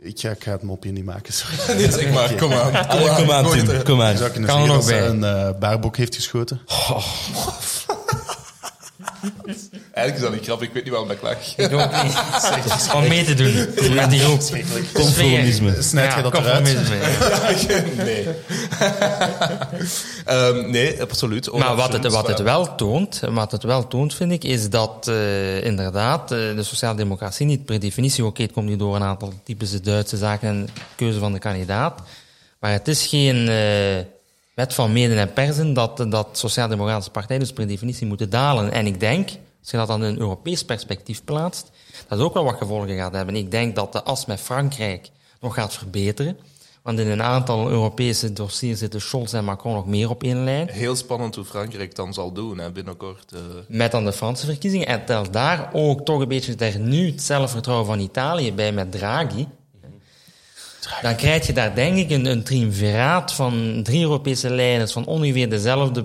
ik, 0.00 0.20
ga, 0.20 0.30
ik 0.30 0.42
ga 0.44 0.52
het 0.52 0.62
mopje 0.62 0.92
niet 0.92 1.04
maken, 1.04 1.32
sorry. 1.32 1.56
Nee, 1.80 1.90
zeg 1.90 2.10
maar, 2.12 2.24
Oké. 2.24 2.34
kom 2.34 2.52
aan. 2.52 2.88
Allee, 2.88 3.14
kom 3.14 3.30
aan, 3.30 3.44
gooi 3.44 3.60
het 3.60 3.68
Tim, 3.70 3.82
kom 3.82 4.02
aan. 4.02 4.10
Je 4.12 4.16
zou 4.18 4.30
kunnen 4.30 4.48
Kan 4.50 4.60
er 4.60 4.66
dat 4.66 4.76
nog 4.76 4.84
ze 4.84 4.90
bij. 4.90 5.06
een 5.08 5.24
eh 5.24 5.50
Baarbok 5.58 5.96
heeft 5.96 6.14
geschoten. 6.14 6.60
Eigenlijk 9.92 10.14
is 10.14 10.20
dat 10.20 10.32
niet 10.32 10.44
grappig, 10.44 10.68
ik 10.68 10.74
weet 10.74 10.82
niet 10.84 10.92
waarom 10.92 11.10
ik 11.10 11.22
lach. 11.22 11.56
Ik 11.56 11.72
ook 11.72 12.02
niet. 12.02 12.94
Om 12.94 13.08
mee 13.08 13.24
te 13.24 13.34
doen 13.34 13.54
met 13.94 14.10
die 14.10 14.20
groep. 14.20 14.42
Conformisme. 14.92 15.82
Snijd 15.82 16.14
je 16.14 16.22
dat 16.22 16.34
eruit? 16.34 16.76
nee. 17.96 18.26
Ehm, 20.24 20.70
nee, 20.70 21.02
absoluut. 21.02 21.52
Maar 21.52 21.76
wat 21.76 21.92
het, 21.92 22.06
wat 22.12 22.26
het 22.26 22.40
Olaf 22.40 22.54
wel 22.54 22.74
toont, 22.74 23.20
wat 23.30 23.52
het 23.52 23.62
wel 23.62 23.86
toont, 23.86 24.14
vind 24.14 24.32
ik, 24.32 24.44
is 24.44 24.70
dat 24.70 25.08
eh, 25.08 25.64
inderdaad 25.64 26.32
eh, 26.32 26.38
de 26.38 26.62
sociaaldemocratie 26.62 27.46
niet 27.46 27.64
per 27.64 27.80
definitie, 27.80 28.24
oké, 28.24 28.42
het 28.42 28.52
komt 28.52 28.68
nu 28.68 28.76
door 28.76 28.96
een 28.96 29.02
aantal 29.02 29.32
typische 29.44 29.80
Duitse 29.80 30.16
zaken 30.16 30.48
en 30.48 30.68
keuze 30.94 31.18
van 31.18 31.32
de 31.32 31.38
kandidaat, 31.38 32.00
maar 32.60 32.72
het 32.72 32.88
is 32.88 33.06
geen 33.06 33.48
eh, 33.48 34.04
wet 34.54 34.74
van 34.74 34.92
meden 34.92 35.18
en 35.18 35.32
persen 35.32 35.72
dat, 35.72 35.96
dat 36.08 36.28
sociaaldemocratische 36.32 37.10
partijen 37.10 37.40
dus 37.40 37.52
per 37.52 37.66
definitie 37.66 38.06
moeten 38.06 38.30
dalen. 38.30 38.72
En 38.72 38.86
ik 38.86 39.00
denk, 39.00 39.28
als 39.60 39.70
je 39.70 39.76
dat 39.76 39.86
dan 39.88 40.04
in 40.04 40.08
een 40.08 40.18
Europees 40.18 40.64
perspectief 40.64 41.24
plaatst, 41.24 41.70
dat 42.08 42.18
het 42.18 42.20
ook 42.20 42.34
wel 42.34 42.44
wat 42.44 42.56
gevolgen 42.56 42.96
gaat 42.96 43.12
hebben. 43.12 43.36
Ik 43.36 43.50
denk 43.50 43.74
dat 43.76 43.92
de 43.92 44.02
as 44.02 44.26
met 44.26 44.40
Frankrijk 44.40 45.10
nog 45.40 45.54
gaat 45.54 45.74
verbeteren. 45.74 46.38
Want 46.82 46.98
in 46.98 47.10
een 47.10 47.22
aantal 47.22 47.68
Europese 47.68 48.32
dossiers 48.32 48.78
zitten 48.78 49.00
Scholz 49.00 49.34
en 49.34 49.44
Macron 49.44 49.74
nog 49.74 49.86
meer 49.86 50.10
op 50.10 50.22
één 50.22 50.44
lijn. 50.44 50.68
Heel 50.68 50.96
spannend 50.96 51.34
hoe 51.34 51.44
Frankrijk 51.44 51.94
dan 51.94 52.14
zal 52.14 52.32
doen 52.32 52.58
hè, 52.58 52.70
binnenkort. 52.70 53.32
eh. 53.32 53.40
Met 53.68 53.90
dan 53.90 54.04
de 54.04 54.12
Franse 54.12 54.46
verkiezingen. 54.46 54.86
En 54.86 55.04
tel 55.04 55.30
daar 55.30 55.70
ook 55.72 56.04
toch 56.04 56.20
een 56.20 56.28
beetje 56.28 56.54
daar 56.54 56.78
nu 56.78 57.06
het 57.10 57.22
zelfvertrouwen 57.22 57.86
van 57.86 57.98
Italië 58.00 58.52
bij 58.52 58.72
met 58.72 58.92
Draghi. 58.92 59.46
Dan 61.02 61.16
krijg 61.16 61.46
je 61.46 61.52
daar 61.52 61.74
denk 61.74 61.96
ik 61.96 62.10
een, 62.10 62.26
een 62.26 62.42
triumviraat 62.42 63.32
van 63.32 63.80
drie 63.82 64.00
Europese 64.02 64.50
leiders 64.50 64.92
van 64.92 65.06
ongeveer 65.06 65.50
dezelfde 65.50 66.04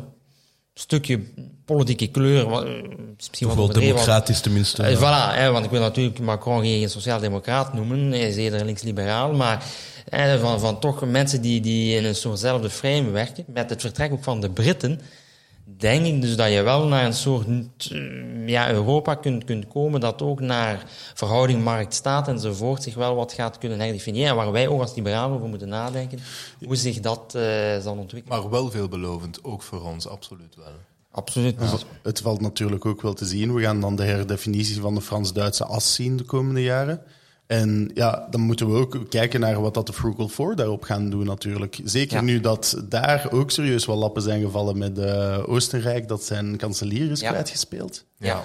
stukje 0.74 1.20
politieke 1.66 2.08
kleur. 2.08 2.52
eh, 2.52 2.74
Misschien 3.18 3.56
wel 3.56 3.68
democratisch 3.74 4.40
tenminste. 4.42 4.84
eh, 4.84 4.98
voilà, 4.98 5.36
hè, 5.38 5.52
want 5.52 5.66
ik 5.66 5.72
wil 5.72 5.80
natuurlijk 5.80 6.20
Macron 6.20 6.62
geen 6.62 6.90
sociaal-democraat 6.90 7.74
noemen. 7.74 8.12
Hij 8.12 8.28
is 8.28 8.36
eerder 8.36 8.66
links-liberaal. 8.66 9.34
Maar 9.34 9.64
hè, 10.10 10.40
van, 10.40 10.60
van 10.60 10.80
toch 10.80 11.06
mensen 11.06 11.42
die, 11.42 11.62
die 11.62 11.96
in 11.98 12.06
een 12.06 12.16
soortzelfde 12.16 12.70
frame 12.70 13.10
werken. 13.10 13.44
Met 13.48 13.70
het 13.70 13.82
vertrek 13.82 14.12
ook 14.12 14.24
van 14.24 14.42
de 14.42 14.50
Britten. 14.50 15.02
Denk 15.76 16.06
ik 16.06 16.22
dus 16.22 16.36
dat 16.36 16.52
je 16.52 16.62
wel 16.62 16.88
naar 16.88 17.06
een 17.06 17.14
soort 17.14 17.48
eh, 17.92 18.48
ja, 18.48 18.72
Europa 18.72 19.16
kunt, 19.16 19.44
kunt 19.44 19.68
komen. 19.68 20.00
Dat 20.00 20.22
ook 20.22 20.40
naar 20.40 20.84
verhouding 21.14 21.64
markt-staat 21.64 22.28
enzovoort 22.28 22.84
zich 22.84 22.96
wel 22.96 23.16
wat 23.16 23.34
gaat 23.34 23.58
kunnen 23.58 23.80
herdefiniëren. 23.80 24.30
En 24.30 24.36
waar 24.36 24.52
wij 24.52 24.68
ook 24.68 24.82
als 24.82 24.96
liberalen 24.96 25.36
over 25.36 25.50
moeten 25.50 25.70
nadenken. 25.70 26.20
Hoe 26.66 26.76
zich 26.76 27.00
dat 27.00 27.36
eh, 27.36 27.44
zal 27.80 27.98
ontwikkelen. 27.98 28.42
Maar 28.42 28.50
wel 28.50 28.72
veelbelovend, 28.72 29.44
ook 29.44 29.62
voor 29.62 29.82
ons, 29.82 30.08
absoluut 30.08 30.56
wel. 30.56 30.74
Absoluut. 31.12 31.56
Ja, 31.60 31.78
het 32.04 32.22
valt 32.22 32.42
natuurlijk 32.42 32.86
ook 32.86 33.02
wel 33.02 33.14
te 33.14 33.26
zien. 33.26 33.54
We 33.54 33.62
gaan 33.62 33.82
dan 33.82 33.96
de 33.96 34.04
herdefinitie 34.04 34.82
van 34.82 34.96
de 34.96 35.02
Frans-Duitse 35.02 35.66
as 35.66 35.94
zien 35.94 36.18
de 36.18 36.24
komende 36.24 36.62
jaren. 36.62 37.02
En 37.48 37.92
ja, 37.94 38.28
dan 38.30 38.42
moeten 38.42 38.72
we 38.72 38.78
ook 38.80 38.98
kijken 39.10 39.40
naar 39.40 39.62
wat 39.62 39.74
dat 39.74 39.88
de 39.88 39.94
Frugal 39.94 40.28
Four 40.28 40.56
daarop 40.56 40.84
gaan 40.84 41.10
doen 41.10 41.26
natuurlijk. 41.26 41.80
Zeker 41.84 42.16
Ja. 42.16 42.22
nu 42.22 42.40
dat 42.40 42.82
daar 42.90 43.28
ook 43.32 43.52
serieus 43.52 43.86
wel 43.86 43.96
lappen 43.98 44.22
zijn 44.22 44.42
gevallen 44.42 44.78
met 44.78 44.98
eh, 45.00 45.50
Oostenrijk, 45.50 46.08
dat 46.08 46.24
zijn 46.24 46.58
kanselier 46.58 47.12
is 47.12 47.20
Ja. 47.20 47.30
kwijtgespeeld. 47.30 48.04
Ja. 48.18 48.44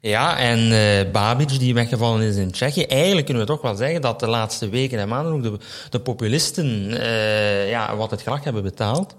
Ja, 0.00 0.38
en 0.38 0.72
eh 0.72 1.10
Babic, 1.12 1.58
die 1.58 1.74
weggevallen 1.74 2.22
is 2.22 2.36
in 2.36 2.50
Tsjechië. 2.50 2.82
Eigenlijk 2.84 3.24
kunnen 3.26 3.42
we 3.46 3.52
toch 3.52 3.62
wel 3.62 3.74
zeggen 3.74 4.00
dat 4.00 4.20
de 4.20 4.26
laatste 4.26 4.68
weken 4.68 4.98
en 4.98 5.08
maanden 5.08 5.32
ook 5.32 5.42
de, 5.42 5.58
de 5.90 6.00
populisten 6.00 7.00
eh, 7.00 7.68
ja, 7.70 7.96
wat 7.96 8.10
het 8.10 8.22
gelach 8.22 8.44
hebben 8.44 8.62
betaald. 8.62 9.14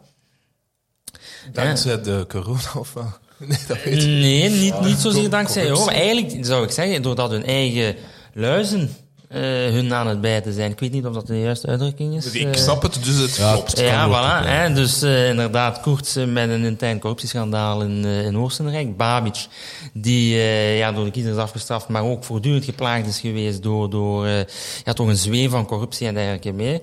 Dankzij 1.54 2.02
de 2.02 2.26
corona 2.28 2.70
of? 2.78 2.94
Nee, 3.38 3.58
dat 3.68 3.84
weet 3.84 4.02
ik 4.04 4.08
Nee, 4.10 4.50
niet, 4.50 4.82
niet 4.82 4.98
zozeer 4.98 5.30
dankzij 5.30 5.68
corruptie. 5.68 5.92
Eigenlijk 5.98 6.46
zou 6.46 6.64
ik 6.64 6.72
zeggen, 6.72 7.02
doordat 7.02 7.30
hun 7.30 7.46
eigen 7.46 7.96
luizen 8.34 8.90
eh, 9.30 9.42
hun 9.72 9.94
aan 9.94 10.08
het 10.08 10.22
bijten 10.22 10.54
zijn. 10.54 10.72
Ik 10.72 10.80
weet 10.80 10.92
niet 10.92 11.06
of 11.06 11.14
dat 11.14 11.28
de 11.28 11.40
juiste 11.40 11.68
uitdrukking 11.68 12.16
is. 12.16 12.32
Ik 12.32 12.54
eh. 12.56 12.62
snap 12.62 12.82
het, 12.82 13.04
dus 13.04 13.18
het 13.18 13.36
Ja, 13.36 13.54
klopt. 13.54 13.72
het 13.72 13.80
Ja, 13.80 14.08
voilà. 14.08 14.48
Hè, 14.48 14.74
dus 14.74 15.02
eh, 15.02 15.30
inderdaad, 15.30 15.80
Koerts 15.80 16.16
met 16.16 16.50
een 16.50 16.64
intern 16.64 17.00
corruptieschandaal 17.00 17.82
in, 17.82 18.06
eh, 18.06 18.26
in 18.26 18.38
Oostenrijk. 18.38 18.98
Babic, 18.98 19.48
die 19.94 20.36
eh, 20.36 20.78
ja, 20.78 20.92
door 20.92 21.06
de 21.06 21.12
kiezers 21.12 21.38
afgestraft, 21.38 21.88
maar 21.88 22.04
ook 22.04 22.24
voortdurend 22.24 22.66
geplaagd 22.66 23.08
is 23.08 23.20
geweest 23.20 23.64
door, 23.64 23.90
door 23.90 24.26
eh, 24.26 24.40
ja, 24.84 24.94
toch 24.94 25.08
een 25.08 25.18
zweem 25.18 25.50
van 25.50 25.66
corruptie 25.66 26.08
en 26.08 26.14
dergelijke 26.14 26.52
meer. 26.52 26.82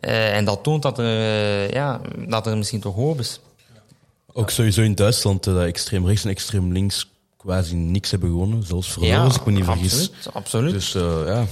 Eh, 0.00 0.36
en 0.36 0.44
dat 0.44 0.62
toont 0.62 0.82
dat 0.82 0.98
er, 0.98 1.04
eh, 1.04 1.70
ja, 1.70 2.00
dat 2.28 2.46
er 2.46 2.56
misschien 2.56 2.80
toch 2.80 2.94
hoop 2.94 3.18
is. 3.18 3.40
Ook 4.32 4.50
sowieso 4.50 4.82
in 4.82 4.94
Duitsland, 4.94 5.44
dat 5.44 5.64
extreem 5.64 6.06
rechts 6.06 6.24
en 6.24 6.30
extreem 6.30 6.72
links 6.72 7.09
quasi 7.42 7.74
niks 7.74 8.10
hebben 8.10 8.30
gewonnen. 8.30 8.62
Zelfs 8.62 8.92
verloren, 8.92 9.16
Ja, 9.16 9.22
als 9.24 9.36
ik 9.36 9.44
me 9.46 9.52
niet 9.52 9.64
vergis. 9.64 9.92
absoluut, 10.10 10.34
absoluut. 10.34 10.72
Dus 10.72 10.94
eh, 10.94 11.22
ja, 11.26 11.46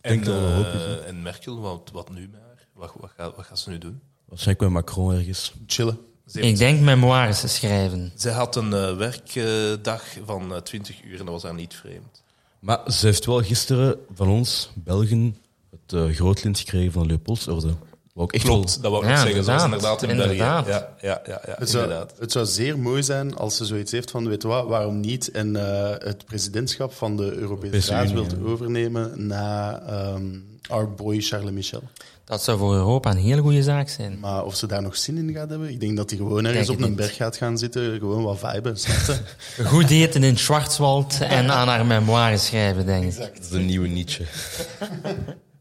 En, 0.00 0.14
denk 0.14 0.26
er 0.26 0.64
eh, 1.02 1.06
en 1.08 1.22
Merkel, 1.22 1.60
wat, 1.60 1.90
wat 1.92 2.10
nu 2.10 2.20
met 2.32 2.40
haar? 2.40 2.66
Wat, 2.72 2.92
wat, 3.00 3.10
gaat, 3.16 3.36
wat 3.36 3.46
gaat 3.46 3.58
ze 3.58 3.70
nu 3.70 3.78
doen? 3.78 4.00
waarschijnlijk 4.24 4.72
bij 4.72 4.82
Macron 4.82 5.14
ergens. 5.14 5.52
Chillen. 5.66 5.98
Ze, 6.26 6.40
Ik 6.40 6.56
denk 6.56 6.80
memoires 6.80 7.54
schrijven. 7.54 8.12
ze 8.16 8.30
had 8.30 8.56
een 8.56 8.72
eh, 8.72 8.96
werkdag 8.96 10.04
van 10.24 10.54
eh, 10.54 10.60
20 10.60 11.02
uur 11.04 11.18
en 11.18 11.24
dat 11.24 11.34
was 11.34 11.42
haar 11.42 11.54
niet 11.54 11.74
vreemd. 11.74 12.22
Maar 12.58 12.92
ze 12.92 13.06
heeft 13.06 13.26
wel 13.26 13.42
gisteren 13.42 13.96
van 14.14 14.28
ons, 14.28 14.70
Belgen, 14.74 15.36
het 15.70 15.92
uh, 15.92 16.14
grootlint 16.14 16.58
gekregen 16.58 16.92
van 16.92 17.02
de 17.02 17.08
Leopoldsorde. 17.08 17.74
Wat 18.18 18.26
ook 18.26 18.32
echt 18.32 18.44
Klopt, 18.44 18.72
wel... 18.72 18.82
dat 18.82 18.90
wou 18.90 19.04
ik 19.04 19.10
Ja, 19.10 19.14
nog 19.14 19.24
zeggen. 19.26 19.44
Zoals 19.44 19.64
inderdaad. 19.64 20.02
inderdaad 20.02 20.26
in 20.26 20.32
Inderdaad. 20.32 20.64
België. 20.64 20.84
Ja, 21.00 21.08
ja, 21.08 21.22
ja, 21.26 21.40
ja 21.46 21.54
Het 21.58 21.70
zou, 21.70 21.82
inderdaad. 21.82 22.12
het 22.18 22.32
zou 22.32 22.46
zeer 22.46 22.78
mooi 22.78 23.02
zijn 23.02 23.36
als 23.36 23.56
ze 23.56 23.64
zoiets 23.64 23.92
heeft 23.92 24.10
van, 24.10 24.28
weet 24.28 24.42
je 24.42 24.48
wat, 24.48 24.66
waarom 24.66 25.00
niet 25.00 25.30
en 25.30 25.56
eh, 25.56 25.90
het 26.08 26.24
presidentschap 26.24 26.92
van 26.92 27.16
de 27.16 27.22
Europese 27.22 27.40
Europese 27.40 27.90
Raad 27.90 28.04
Unie, 28.04 28.14
wilt 28.14 28.30
ja. 28.30 28.52
overnemen 28.52 29.26
na 29.26 29.80
ehm 29.86 30.24
our 30.68 30.94
boy 30.94 31.20
Charles 31.20 31.50
Michel. 31.50 31.82
Dat 32.24 32.42
zou 32.42 32.58
voor 32.58 32.74
Europa 32.74 33.10
een 33.10 33.16
hele 33.16 33.40
goede 33.40 33.62
zaak 33.62 33.88
zijn. 33.88 34.18
Maar 34.20 34.44
of 34.44 34.56
ze 34.56 34.66
daar 34.66 34.82
nog 34.82 34.96
zin 34.96 35.16
in 35.16 35.34
gaat 35.34 35.50
hebben, 35.50 35.68
ik 35.70 35.80
denk 35.80 35.96
dat 35.96 36.10
hij 36.10 36.18
gewoon 36.18 36.44
ergens 36.44 36.68
op 36.68 36.80
een 36.80 36.94
berg 36.94 37.16
gaat 37.16 37.36
gaan 37.36 37.58
zitten, 37.58 37.98
gewoon 37.98 38.22
wat 38.22 38.38
viben, 38.38 38.74
je? 38.76 39.18
Goed 39.64 39.90
eten 39.90 40.22
in 40.22 40.38
Schwarzwald 40.38 41.20
en 41.20 41.50
aan 41.50 41.68
haar 41.68 41.86
memoires 41.86 42.46
schrijven, 42.46 42.86
denk 42.86 43.04
ik. 43.04 43.16
Dat 43.16 43.30
is 43.40 43.48
de 43.48 43.58
nieuwe 43.58 43.88
Nietzsche. 43.88 44.24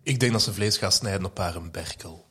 Ik 0.03 0.19
denk 0.19 0.31
dat 0.31 0.41
ze 0.41 0.53
vlees 0.53 0.77
gaat 0.77 0.93
snijden 0.93 1.25
op 1.25 1.37
haar 1.37 1.55
een 1.55 1.71
berkel. 1.71 2.26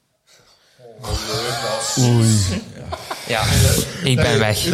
Ja, 3.26 3.44
ik 4.04 4.16
ben 4.16 4.38
weg. 4.38 4.64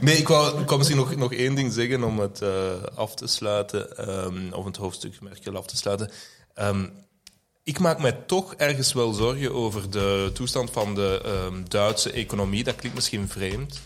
Nee, 0.00 0.16
ik 0.16 0.28
wou, 0.28 0.60
ik 0.60 0.66
wou 0.66 0.78
misschien 0.78 0.98
nog, 0.98 1.16
nog 1.16 1.32
één 1.32 1.54
ding 1.54 1.72
zeggen 1.72 2.02
om 2.04 2.18
het 2.18 2.42
eh, 2.42 2.50
af 2.94 3.14
te 3.14 3.26
sluiten, 3.26 3.96
ehm, 3.96 4.52
of 4.52 4.64
het 4.64 4.76
hoofdstuk 4.76 5.20
Merkel 5.20 5.56
af 5.56 5.66
te 5.66 5.76
sluiten. 5.76 6.10
Ehm, 6.54 6.86
ik 7.64 7.78
maak 7.78 7.98
mij 7.98 8.12
toch 8.26 8.54
ergens 8.54 8.92
wel 8.92 9.12
zorgen 9.12 9.54
over 9.54 9.90
de 9.90 10.30
toestand 10.34 10.70
van 10.70 10.94
de 10.94 11.20
ehm, 11.24 11.64
Duitse 11.68 12.12
economie. 12.12 12.64
Dat 12.64 12.76
klinkt 12.76 12.96
misschien 12.96 13.28
vreemd. 13.28 13.80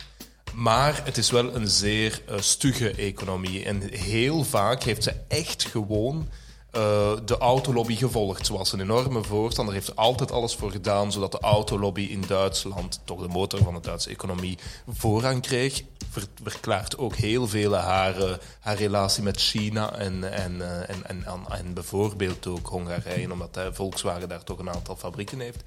maar 0.52 1.00
het 1.04 1.16
is 1.16 1.30
wel 1.30 1.54
een 1.54 1.68
zeer 1.68 2.22
eh, 2.26 2.36
stugge 2.40 2.90
economie. 2.90 3.64
En 3.64 3.82
heel 3.92 4.44
vaak 4.44 4.82
heeft 4.82 5.02
ze 5.02 5.14
echt 5.28 5.64
gewoon 5.64 6.28
eh, 6.74 7.12
de 7.24 7.38
autolobby 7.38 7.96
gevolgd. 7.96 8.46
Ze 8.46 8.52
was 8.52 8.72
een 8.72 8.80
enorme 8.80 9.22
voorstander, 9.22 9.74
heeft 9.74 9.96
altijd 9.96 10.32
alles 10.32 10.54
voor 10.54 10.70
gedaan, 10.70 11.12
zodat 11.12 11.32
de 11.32 11.40
autolobby 11.40 12.02
in 12.02 12.24
Duitsland, 12.26 13.00
toch 13.04 13.20
de 13.20 13.28
motor 13.28 13.62
van 13.62 13.74
de 13.74 13.80
Duitse 13.80 14.10
economie, 14.10 14.58
voorrang 14.88 15.42
kreeg. 15.42 15.82
Ver- 16.10 16.26
verklaart 16.42 16.98
ook 16.98 17.14
heel 17.14 17.48
veel 17.48 17.74
haar, 17.74 18.38
haar 18.60 18.76
relatie 18.76 19.22
met 19.22 19.40
China 19.40 19.92
en, 19.92 20.32
en, 20.32 20.60
eh, 20.60 20.94
en, 20.94 21.06
en, 21.06 21.24
en, 21.24 21.44
en 21.48 21.74
bijvoorbeeld 21.74 22.46
ook 22.46 22.66
Hongarije, 22.66 23.32
omdat 23.32 23.60
Volkswagen 23.72 24.28
daar 24.28 24.44
toch 24.44 24.58
een 24.58 24.70
aantal 24.70 24.96
fabrieken 24.96 25.40
heeft. 25.40 25.62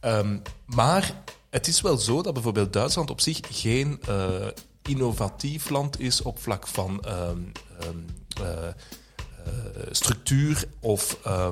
Ehm, 0.00 0.38
maar 0.66 1.14
het 1.50 1.66
is 1.66 1.80
wel 1.80 1.96
zo 1.96 2.22
dat 2.22 2.32
bijvoorbeeld 2.32 2.72
Duitsland 2.72 3.10
op 3.10 3.20
zich 3.20 3.40
geen 3.50 4.00
eh, 4.08 4.46
innovatief 4.82 5.70
land 5.70 6.00
is 6.00 6.22
op 6.22 6.38
vlak 6.38 6.66
van 6.66 7.04
ehm, 7.04 7.38
ehm, 7.80 7.98
eh, 8.42 8.68
eh, 8.68 8.74
structuur 9.90 10.64
of, 10.80 11.18
eh, 11.24 11.48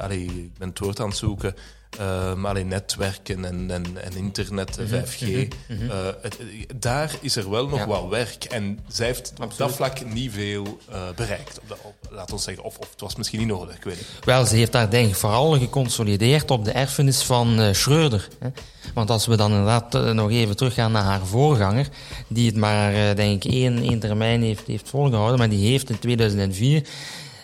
allee, 0.00 0.24
ik 0.24 0.58
ben 0.58 0.68
het 0.68 0.78
woord 0.78 1.00
aan 1.00 1.08
het 1.08 1.16
zoeken, 1.16 1.54
ehm, 1.98 2.46
allee, 2.46 2.64
netwerken 2.64 3.44
en, 3.44 3.70
en, 3.70 3.84
en 4.04 4.16
internet, 4.16 4.78
eh, 4.78 4.84
Mhm, 4.84 4.94
5G. 4.94 5.20
mhm, 5.20 5.48
mhm. 5.68 5.90
Eh, 5.90 5.96
het- 6.22 6.36
daar 6.76 7.10
is 7.20 7.36
er 7.36 7.50
wel 7.50 7.68
nog 7.68 7.78
Ja. 7.78 7.86
wel 7.88 8.08
werk. 8.08 8.44
En 8.44 8.78
zij 8.88 9.06
heeft 9.06 9.32
op 9.42 9.56
dat 9.56 9.72
vlak 9.72 10.04
niet 10.12 10.32
veel 10.32 10.78
eh, 10.90 11.00
bereikt. 11.16 11.60
Op 11.82 11.94
laat 12.10 12.32
ons 12.32 12.44
zeggen, 12.44 12.64
of, 12.64 12.78
of 12.78 12.90
het 12.90 13.00
was 13.00 13.16
misschien 13.16 13.38
niet 13.38 13.48
nodig, 13.48 13.76
ik 13.76 13.84
weet 13.84 13.98
het. 13.98 14.24
Wel, 14.24 14.44
ze 14.46 14.56
heeft 14.56 14.72
daar 14.72 14.90
denk 14.90 15.08
ik 15.08 15.14
vooral 15.14 15.58
geconsolideerd 15.58 16.50
op 16.50 16.64
de 16.64 16.70
erfenis 16.72 17.22
van 17.22 17.60
eh 17.60 17.72
Schreuder. 17.74 18.28
Hè. 18.38 18.48
Want 18.94 19.10
als 19.10 19.26
we 19.26 19.36
dan 19.36 19.50
inderdaad 19.50 19.92
nog 20.14 20.30
even 20.30 20.56
teruggaan 20.56 20.92
naar 20.92 21.02
haar 21.04 21.26
voorganger, 21.26 21.88
die 22.28 22.46
het 22.46 22.56
maar, 22.56 23.16
denk 23.16 23.44
ik, 23.44 23.52
één, 23.52 23.82
één 23.82 23.98
termijn 23.98 24.42
heeft, 24.42 24.66
heeft 24.66 24.88
volgehouden, 24.88 25.38
maar 25.38 25.48
die 25.48 25.70
heeft 25.70 25.90
in 25.90 25.98
2004 25.98 26.82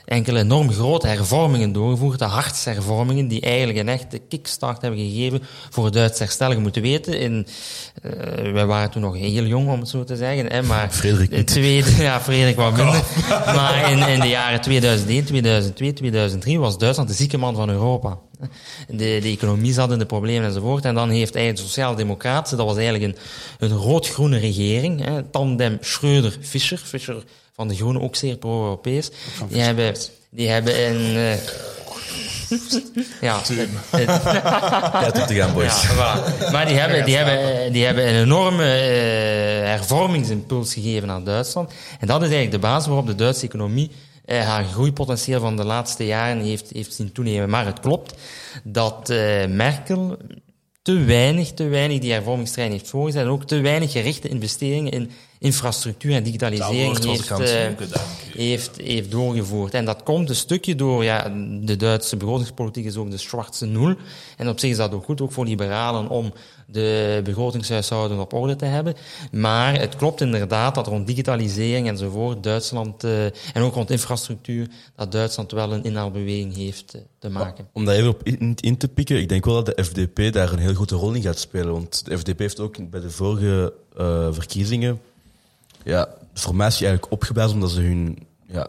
enkele 0.04 0.38
enorm 0.38 0.72
grote 0.72 1.06
hervormingen 1.06 1.72
doorgevoerd, 1.72 2.18
de 2.18 2.24
hartshervormingen, 2.24 3.28
die 3.28 3.40
eigenlijk 3.40 3.78
een 3.78 3.88
echte 3.88 4.18
kickstart 4.28 4.82
hebben 4.82 5.00
gegeven 5.00 5.42
voor 5.70 5.84
het 5.84 5.92
Duits 5.92 6.18
herstel. 6.18 6.50
Je 6.50 6.58
moet 6.58 6.76
weten, 6.76 7.18
in, 7.18 7.46
eh, 8.02 8.52
wij 8.52 8.66
waren 8.66 8.90
toen 8.90 9.02
nog 9.02 9.16
heel 9.16 9.44
jong, 9.44 9.68
om 9.68 9.80
het 9.80 9.88
zo 9.88 10.04
te 10.04 10.16
zeggen, 10.16 10.52
hè, 10.52 10.62
maar... 10.62 10.90
Frederik 10.90 11.30
niet. 11.30 11.46
tweede, 11.46 11.90
ja, 12.02 12.20
Frederik 12.20 12.56
wat 12.56 12.76
minder. 12.76 13.04
Maar 13.54 13.90
in, 13.92 14.08
in 14.08 14.20
de 14.20 14.28
jaren 14.28 14.60
2001, 14.60 15.24
2002, 15.24 15.92
2003 15.92 16.58
was 16.58 16.78
Duitsland 16.78 17.08
de 17.08 17.14
zieke 17.14 17.38
man 17.38 17.54
van 17.54 17.70
Europa. 17.70 18.18
De, 18.88 19.18
de 19.22 19.28
economie 19.28 19.72
zat 19.72 19.92
in 19.92 19.98
de 19.98 20.06
problemen 20.06 20.46
enzovoort. 20.46 20.84
En 20.84 20.94
dan 20.94 21.10
heeft 21.10 21.34
eigenlijk 21.34 21.56
de 21.56 21.72
Sociaal-Democraten, 21.72 22.56
dat 22.56 22.66
was 22.66 22.76
eigenlijk 22.76 23.04
een, 23.04 23.16
een 23.58 23.76
rood-groene 23.76 24.38
regering, 24.38 25.04
hè, 25.04 25.22
tandem 25.22 25.78
Schreuder-Fischer, 25.80 26.78
Fischer 26.78 27.24
van 27.54 27.68
de 27.68 27.74
Groenen 27.74 28.02
ook 28.02 28.16
zeer 28.16 28.36
pro-Europees. 28.36 29.10
Die 29.48 29.60
hebben, 29.60 29.94
die 30.30 30.48
hebben 30.48 30.86
een... 30.90 31.16
eh, 31.16 31.38
ja, 33.20 33.40
het- 33.90 35.14
het- 35.16 35.26
te 35.26 35.34
gaan, 35.34 35.52
boys. 35.52 35.82
Ja, 35.82 35.88
voilà. 35.94 36.50
Maar 36.52 36.66
die 36.66 36.76
hebben, 36.76 37.04
die, 37.04 37.16
hebben, 37.16 37.72
die 37.72 37.84
hebben 37.84 38.08
een 38.08 38.22
enorme 38.22 38.64
eh, 38.64 39.66
hervormingsimpuls 39.68 40.72
gegeven 40.74 41.10
aan 41.10 41.24
Duitsland. 41.24 41.70
En 42.00 42.06
dat 42.06 42.16
is 42.22 42.28
eigenlijk 42.28 42.50
de 42.62 42.68
basis 42.68 42.86
waarop 42.86 43.06
de 43.06 43.14
Duitse 43.14 43.44
economie 43.46 43.90
eh, 44.24 44.40
haar 44.40 44.64
groeipotentieel 44.64 45.40
van 45.40 45.56
de 45.56 45.64
laatste 45.64 46.06
jaren 46.06 46.42
heeft, 46.44 46.70
heeft 46.72 46.94
zien 46.94 47.12
toenemen. 47.12 47.50
Maar 47.50 47.66
het 47.66 47.80
klopt 47.80 48.14
dat 48.64 49.10
eh, 49.10 49.46
Merkel 49.48 50.16
te 50.82 50.98
weinig, 51.04 51.52
te 51.52 51.64
weinig 51.68 51.98
die 51.98 52.12
hervormingstrein 52.12 52.70
heeft 52.70 52.88
voorgezet 52.88 53.22
en 53.22 53.28
ook 53.28 53.44
te 53.44 53.60
weinig 53.60 53.92
gerichte 53.92 54.28
investeringen 54.28 54.92
in 54.92 55.10
infrastructuur 55.44 56.14
en 56.14 56.22
digitalisering 56.22 57.04
heeft, 57.04 57.30
eh, 57.30 57.68
heeft, 58.36 58.76
heeft 58.76 59.10
doorgevoerd. 59.10 59.74
En 59.74 59.84
dat 59.84 60.02
komt 60.02 60.28
een 60.28 60.36
stukje 60.36 60.74
door, 60.74 61.04
ja, 61.04 61.32
de 61.60 61.76
Duitse 61.76 62.16
begrotingspolitiek 62.16 62.84
is 62.84 62.96
ook 62.96 63.10
de 63.10 63.16
zwarte 63.16 63.66
nul. 63.66 63.94
En 64.36 64.48
op 64.48 64.58
zich 64.58 64.70
is 64.70 64.76
dat 64.76 64.92
ook 64.92 65.04
goed, 65.04 65.20
ook 65.20 65.32
voor 65.32 65.44
liberalen, 65.44 66.08
om 66.08 66.32
de 66.66 67.20
begrotingshuishouden 67.24 68.18
op 68.18 68.32
orde 68.32 68.56
te 68.56 68.64
hebben. 68.64 68.94
Maar 69.32 69.80
het 69.80 69.96
klopt 69.96 70.20
inderdaad 70.20 70.74
dat 70.74 70.86
rond 70.86 71.06
digitalisering 71.06 71.88
enzovoort 71.88 72.42
Duitsland, 72.42 73.04
eh, 73.04 73.24
en 73.24 73.62
ook 73.62 73.74
rond 73.74 73.90
infrastructuur, 73.90 74.68
dat 74.96 75.12
Duitsland 75.12 75.52
wel 75.52 75.72
een 75.72 75.84
inhaalbeweging 75.84 76.56
heeft 76.56 76.94
eh, 76.94 77.00
te 77.18 77.28
maken. 77.28 77.68
Om 77.72 77.84
daar 77.84 77.94
even 77.94 78.08
op 78.08 78.22
in, 78.22 78.54
in 78.60 78.76
te 78.76 78.88
pikken, 78.88 79.18
ik 79.18 79.28
denk 79.28 79.44
wel 79.44 79.64
dat 79.64 79.76
de 79.76 79.84
FDP 79.84 80.32
daar 80.32 80.52
een 80.52 80.58
heel 80.58 80.74
grote 80.74 80.96
rol 80.96 81.12
in 81.12 81.22
gaat 81.22 81.38
spelen. 81.38 81.72
Want 81.72 82.04
de 82.04 82.18
FDP 82.18 82.38
heeft 82.38 82.60
ook 82.60 82.90
bij 82.90 83.00
de 83.00 83.10
vorige 83.10 83.72
eh, 83.96 84.28
verkiezingen 84.30 85.00
ja, 85.84 86.04
de 86.32 86.40
formatie 86.40 86.86
eigenlijk 86.86 87.12
opgeblazen 87.12 87.54
omdat 87.54 87.70
ze 87.70 87.80
hun 87.80 88.26
ja, 88.46 88.68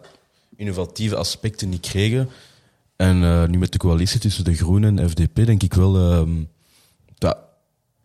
innovatieve 0.55 1.15
aspecten 1.15 1.69
niet 1.69 1.87
kregen. 1.87 2.29
En 2.95 3.23
eh, 3.23 3.45
nu 3.45 3.57
met 3.57 3.71
de 3.71 3.77
coalitie 3.77 4.19
tussen 4.19 4.43
de 4.43 4.55
Groenen 4.55 4.99
en 4.99 5.09
FDP 5.09 5.35
denk 5.35 5.63
ik 5.63 5.73
wel 5.73 6.11
ehm, 6.11 6.43
dat 7.17 7.37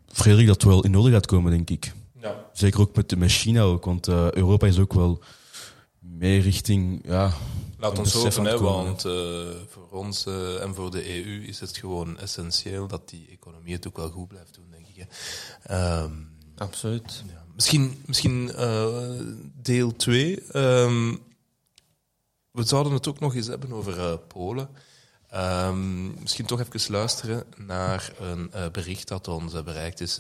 Frederik 0.07 0.47
dat 0.47 0.63
wel 0.63 0.85
in 0.85 0.97
orde 0.97 1.11
gaat 1.11 1.27
komen, 1.27 1.51
denk 1.51 1.71
ik. 1.71 1.93
Ja. 2.21 2.45
Zeker 2.53 2.81
ook 2.81 2.97
met, 2.97 3.19
met 3.19 3.31
China 3.31 3.63
ook, 3.63 3.85
want 3.85 4.09
eh, 4.09 4.31
Europa 4.33 4.67
is 4.67 4.79
ook 4.79 4.93
wel 4.93 5.23
meer 5.99 6.41
richting... 6.41 7.01
Ja, 7.05 7.33
Laat 7.79 7.99
ons 7.99 8.13
hopen, 8.13 8.45
hè, 8.45 8.59
want 8.59 9.05
eh, 9.05 9.13
voor 9.69 9.89
ons 9.91 10.27
en 10.61 10.75
voor 10.75 10.91
de 10.91 11.25
EU 11.25 11.45
is 11.45 11.61
het 11.61 11.77
gewoon 11.77 12.19
essentieel 12.19 12.87
dat 12.87 13.09
die 13.09 13.29
economie 13.31 13.75
het 13.75 13.87
ook 13.87 13.97
wel 13.97 14.11
goed 14.11 14.29
blijft 14.29 14.55
doen, 14.55 14.67
denk 14.71 14.87
ik. 14.95 15.07
Ehm, 15.63 16.13
Absoluut. 16.57 17.23
ja. 17.27 17.45
Misschien, 17.61 18.03
misschien 18.07 18.53
eh, 18.55 18.87
deel 19.63 19.97
2. 19.97 20.43
we 22.51 22.65
zouden 22.65 22.93
het 22.93 23.09
ook 23.09 23.21
nog 23.21 23.35
eens 23.35 23.47
hebben 23.47 23.73
over 23.73 23.99
eh, 23.99 24.15
Polen. 24.29 24.69
Ehm, 25.29 26.21
misschien 26.21 26.47
toch 26.47 26.61
even 26.61 26.93
luisteren 26.93 27.45
naar 27.57 28.13
een 28.21 28.53
eh, 28.53 28.71
bericht 28.71 29.09
dat 29.09 29.29
ons 29.29 29.63
bereikt 29.63 30.01
is 30.01 30.19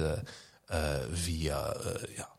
via 1.13 1.77
ja, 2.17 2.31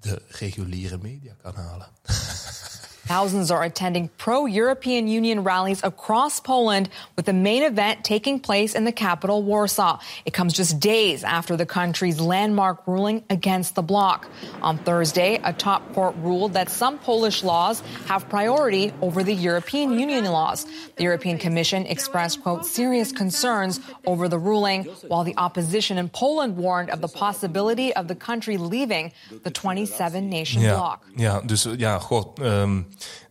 de 0.00 0.22
reguliere 0.28 0.98
mediakanalen. 0.98 1.88
Thousands 3.06 3.50
are 3.50 3.62
attending 3.62 4.08
pro 4.16 4.46
European 4.46 5.08
Union 5.08 5.44
rallies 5.44 5.82
across 5.84 6.40
Poland, 6.40 6.88
with 7.16 7.26
the 7.26 7.32
main 7.34 7.62
event 7.62 8.02
taking 8.02 8.40
place 8.40 8.74
in 8.74 8.84
the 8.84 8.92
capital, 8.92 9.42
Warsaw. 9.42 9.98
It 10.24 10.32
comes 10.32 10.54
just 10.54 10.80
days 10.80 11.22
after 11.22 11.56
the 11.56 11.66
country's 11.66 12.18
landmark 12.18 12.86
ruling 12.86 13.22
against 13.28 13.74
the 13.74 13.82
bloc. 13.82 14.26
On 14.62 14.78
Thursday, 14.78 15.38
a 15.44 15.52
top 15.52 15.92
court 15.92 16.14
ruled 16.18 16.54
that 16.54 16.70
some 16.70 16.98
Polish 16.98 17.42
laws 17.44 17.82
have 18.06 18.26
priority 18.30 18.92
over 19.02 19.22
the 19.22 19.34
European 19.34 19.98
Union 19.98 20.24
laws. 20.24 20.66
The 20.96 21.04
European 21.04 21.38
Commission 21.38 21.84
expressed, 21.86 22.42
quote, 22.42 22.64
serious 22.64 23.12
concerns 23.12 23.80
over 24.06 24.28
the 24.28 24.38
ruling, 24.38 24.84
while 25.08 25.24
the 25.24 25.36
opposition 25.36 25.98
in 25.98 26.08
Poland 26.08 26.56
warned 26.56 26.90
of 26.90 27.00
the 27.00 27.08
possibility 27.08 27.94
of 27.94 28.08
the 28.08 28.14
country 28.14 28.56
leaving 28.56 29.12
the 29.42 29.50
27 29.50 30.30
nation 30.30 30.62
bloc. 30.62 31.04
ja 31.16 31.40
dus, 31.40 31.68
ja, 31.76 31.98
goh, 31.98 32.32
ehm, 32.40 32.82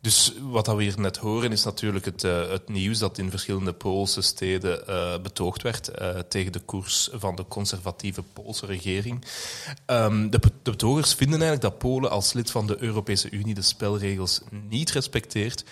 dus 0.01 0.33
wat 0.41 0.67
we 0.67 0.83
hier 0.83 0.99
net 0.99 1.17
horen 1.17 1.51
is 1.51 1.63
natuurlijk 1.63 2.05
het, 2.05 2.23
eh, 2.23 2.49
het 2.49 2.69
nieuws 2.69 2.99
dat 2.99 3.17
in 3.17 3.29
verschillende 3.29 3.73
Poolse 3.73 4.21
steden 4.21 4.87
eh, 4.87 5.19
betoogd 5.21 5.61
werd 5.61 5.87
eh, 5.87 6.19
tegen 6.19 6.51
de 6.51 6.59
koers 6.59 7.09
van 7.13 7.35
de 7.35 7.45
conservatieve 7.47 8.23
Poolse 8.33 8.65
regering. 8.65 9.25
Ehm, 9.85 10.29
de, 10.29 10.39
de 10.39 10.71
betogers 10.71 11.13
vinden 11.13 11.41
eigenlijk 11.41 11.61
dat 11.61 11.77
Polen 11.77 12.09
als 12.09 12.33
lid 12.33 12.51
van 12.51 12.67
de 12.67 12.77
Europese 12.79 13.29
Unie 13.29 13.53
de 13.53 13.61
spelregels 13.61 14.41
niet 14.69 14.91
respecteert. 14.91 15.63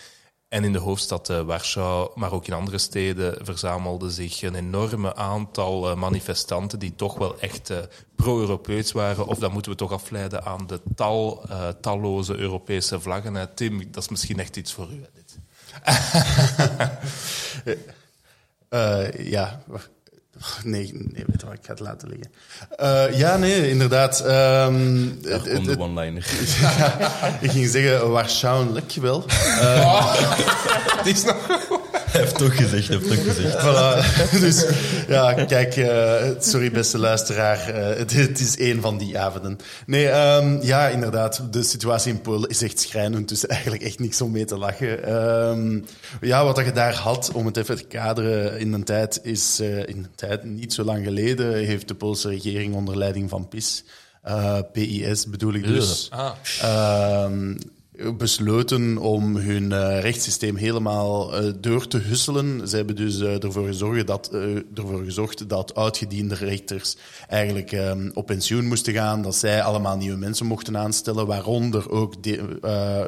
En 0.51 0.63
in 0.63 0.73
de 0.73 0.79
hoofdstad 0.79 1.29
eh, 1.29 1.41
Warschau, 1.41 2.11
maar 2.15 2.31
ook 2.31 2.47
in 2.47 2.53
andere 2.53 2.77
steden, 2.77 3.45
verzamelde 3.45 4.09
zich 4.09 4.41
een 4.41 4.55
enorme 4.55 5.15
aantal 5.15 5.89
eh, 5.89 5.95
manifestanten 5.95 6.79
die 6.79 6.95
toch 6.95 7.17
wel 7.17 7.39
echt 7.39 7.69
eh, 7.69 7.77
pro-Europees 8.15 8.91
waren. 8.91 9.27
Of 9.27 9.39
dat 9.39 9.51
moeten 9.51 9.71
we 9.71 9.77
toch 9.77 9.91
afleiden 9.91 10.45
aan 10.45 10.67
de 10.67 10.81
tal, 10.95 11.45
talloze 11.81 12.37
Europese 12.37 12.99
vlaggen. 12.99 13.53
Tim, 13.55 13.91
dat 13.91 14.03
is 14.03 14.09
misschien 14.09 14.39
echt 14.39 14.55
iets 14.55 14.73
voor 14.73 14.87
u. 14.91 15.05
Dit. 15.13 15.37
Ja. 19.31 19.63
Nee, 20.63 20.89
nee, 20.93 21.23
weet 21.27 21.41
je 21.41 21.45
wat, 21.45 21.53
ik 21.55 21.59
ga 21.65 21.71
het 21.71 21.79
laten 21.79 22.07
liggen. 22.09 22.31
Eh, 22.77 23.17
ja, 23.19 23.37
nee, 23.37 23.69
inderdaad. 23.69 24.19
ehm, 24.19 25.05
het- 25.23 25.43
de 25.43 25.49
het- 25.69 25.77
one-liner. 25.77 26.25
ik 27.41 27.51
ging 27.51 27.69
zeggen, 27.69 28.11
waarschijnlijk 28.11 28.93
wel. 29.01 29.25
Eh, 29.59 30.15
Die 31.03 31.13
is 31.13 31.23
nog... 31.23 31.35
Hij 32.11 32.21
heeft 32.21 32.37
toch 32.37 32.55
gezegd, 32.55 32.87
heeft 32.87 33.07
toch 33.07 33.23
gezegd. 33.23 33.55
Voilà. 33.61 34.19
Dus 34.45 34.65
ja, 35.07 35.33
kijk, 35.33 35.75
eh, 35.75 36.23
sorry 36.39 36.71
beste 36.71 36.97
luisteraar, 36.97 37.69
eh, 37.69 37.97
het, 37.97 38.13
het 38.13 38.39
is 38.39 38.57
één 38.57 38.81
van 38.81 38.97
die 38.97 39.19
avonden. 39.19 39.57
Nee, 39.85 40.07
ehm, 40.07 40.57
ja, 40.61 40.87
inderdaad, 40.87 41.41
de 41.51 41.63
situatie 41.63 42.11
in 42.11 42.21
Polen 42.21 42.49
is 42.49 42.61
echt 42.61 42.79
schrijnend, 42.79 43.29
dus 43.29 43.45
eigenlijk 43.47 43.83
echt 43.83 43.99
niks 43.99 44.21
om 44.21 44.31
mee 44.31 44.45
te 44.45 44.57
lachen. 44.57 45.03
Ehm, 45.03 45.79
ja, 46.21 46.43
wat 46.43 46.55
dat 46.55 46.65
je 46.65 46.71
daar 46.71 46.93
had, 46.95 47.31
om 47.33 47.45
het 47.45 47.57
even 47.57 47.75
te 47.75 47.83
kaderen, 47.83 48.59
in 48.59 48.73
een 48.73 48.83
tijd 48.83 49.19
is, 49.23 49.59
eh, 49.59 49.77
in 49.77 49.97
een 49.97 50.07
tijd 50.15 50.43
niet 50.43 50.73
zo 50.73 50.83
lang 50.83 51.03
geleden, 51.05 51.53
heeft 51.55 51.87
de 51.87 51.95
Poolse 51.95 52.29
regering 52.29 52.75
onder 52.75 52.97
leiding 52.97 53.29
van 53.29 53.47
PiS 53.47 53.83
eh, 54.21 54.57
PIS 54.73 55.25
bedoel 55.29 55.53
ik 55.53 55.67
dus, 55.67 56.07
Ah. 56.11 56.31
ehm, 56.61 57.55
besloten 58.17 58.97
om 58.97 59.35
hun 59.35 59.71
eh, 59.71 59.99
rechtssysteem 59.99 60.55
helemaal 60.55 61.35
eh, 61.35 61.53
door 61.57 61.87
te 61.87 61.97
husselen. 61.97 62.67
Ze 62.67 62.75
hebben 62.75 62.95
dus 62.95 63.19
eh, 63.19 63.43
ervoor, 63.43 63.65
gezorgd 63.65 64.07
dat, 64.07 64.31
ervoor 64.73 65.03
gezorgd 65.03 65.49
dat 65.49 65.75
uitgediende 65.75 66.35
rechters 66.35 66.95
eigenlijk 67.27 67.75
op 68.13 68.25
pensioen 68.25 68.67
moesten 68.67 68.93
gaan, 68.93 69.21
dat 69.21 69.35
zij 69.35 69.63
allemaal 69.63 69.97
nieuwe 69.97 70.17
mensen 70.17 70.45
mochten 70.45 70.77
aanstellen, 70.77 71.27
waaronder 71.27 71.91
ook 71.91 72.13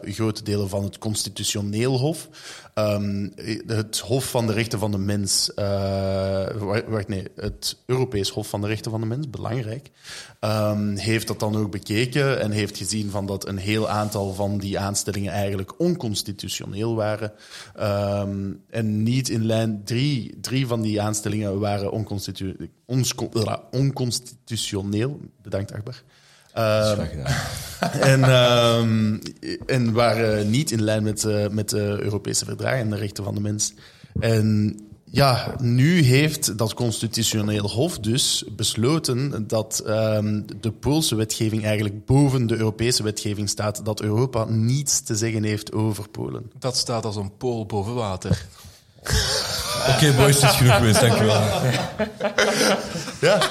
grote 0.04 0.44
delen 0.44 0.70
van 0.70 0.84
het 0.84 0.98
constitutioneel 0.98 2.00
hof. 2.00 2.30
Ehm, 2.74 3.30
het 3.68 4.00
Hof 4.00 4.30
van 4.30 4.48
de 4.48 4.54
Rechten 4.54 4.80
van 4.80 4.92
de 4.92 4.98
Mens, 4.98 5.54
eh, 5.54 5.66
wa- 6.58 6.84
wacht, 6.88 7.08
nee, 7.08 7.28
het 7.36 7.78
Europees 7.86 8.30
Hof 8.30 8.48
van 8.48 8.62
de 8.62 8.68
Rechten 8.68 8.92
van 8.92 9.00
de 9.02 9.06
Mens, 9.08 9.30
belangrijk, 9.30 9.90
ehm, 10.40 10.96
heeft 10.96 11.28
dat 11.28 11.40
dan 11.40 11.56
ook 11.56 11.72
bekeken 11.72 12.40
en 12.42 12.52
heeft 12.52 12.78
gezien 12.78 13.10
van 13.10 13.26
dat 13.26 13.48
een 13.48 13.58
heel 13.58 13.90
aantal 13.90 14.34
van 14.34 14.58
die 14.58 14.80
aanstellingen 14.80 15.32
eigenlijk 15.32 15.80
onconstitutioneel 15.80 16.96
waren. 16.96 17.32
Ehm, 17.76 18.52
en 18.70 19.04
niet 19.04 19.30
in 19.30 19.46
lijn, 19.46 19.82
drie, 19.84 20.38
drie 20.42 20.68
van 20.68 20.82
die 20.82 21.02
aanstellingen 21.02 21.60
waren 21.60 21.92
onconstitutioneel. 23.72 25.20
Bedankt, 25.42 25.72
Akbar. 25.74 26.04
Ehm, 26.54 27.02
en, 28.14 28.24
ehm, 28.24 29.18
en 29.66 29.94
waren 29.94 30.50
niet 30.50 30.72
in 30.72 30.82
lijn 30.82 31.04
met, 31.04 31.24
eh, 31.24 31.48
met 31.48 31.70
de 31.70 31.98
Europese 32.02 32.46
verdragen 32.46 32.80
en 32.80 32.90
de 32.90 32.96
rechten 32.96 33.24
van 33.24 33.36
de 33.36 33.42
mens. 33.42 33.74
En 34.20 34.78
ja, 35.04 35.56
nu 35.62 36.02
heeft 36.02 36.58
dat 36.58 36.74
constitutioneel 36.74 37.70
hof 37.70 38.00
dus 38.00 38.44
besloten 38.56 39.48
dat 39.48 39.84
ehm, 39.86 40.42
de 40.60 40.72
Poolse 40.72 41.16
wetgeving 41.16 41.66
eigenlijk 41.66 42.06
boven 42.06 42.48
de 42.48 42.56
Europese 42.56 43.04
wetgeving 43.04 43.50
staat, 43.50 43.86
dat 43.86 44.02
Europa 44.02 44.46
niets 44.46 45.02
te 45.02 45.16
zeggen 45.16 45.44
heeft 45.44 45.74
over 45.74 46.10
Polen. 46.10 46.52
Dat 46.60 46.78
staat 46.78 47.06
als 47.06 47.16
een 47.16 47.38
pool 47.38 47.66
boven 47.66 47.94
water. 47.94 48.46
Oké, 49.90 50.14
boys, 50.16 50.42
het 50.42 50.52
is 50.52 50.58
genoeg 50.58 50.76
geweest, 50.76 51.00
dankjewel. 51.00 51.42
Ja. 53.22 53.50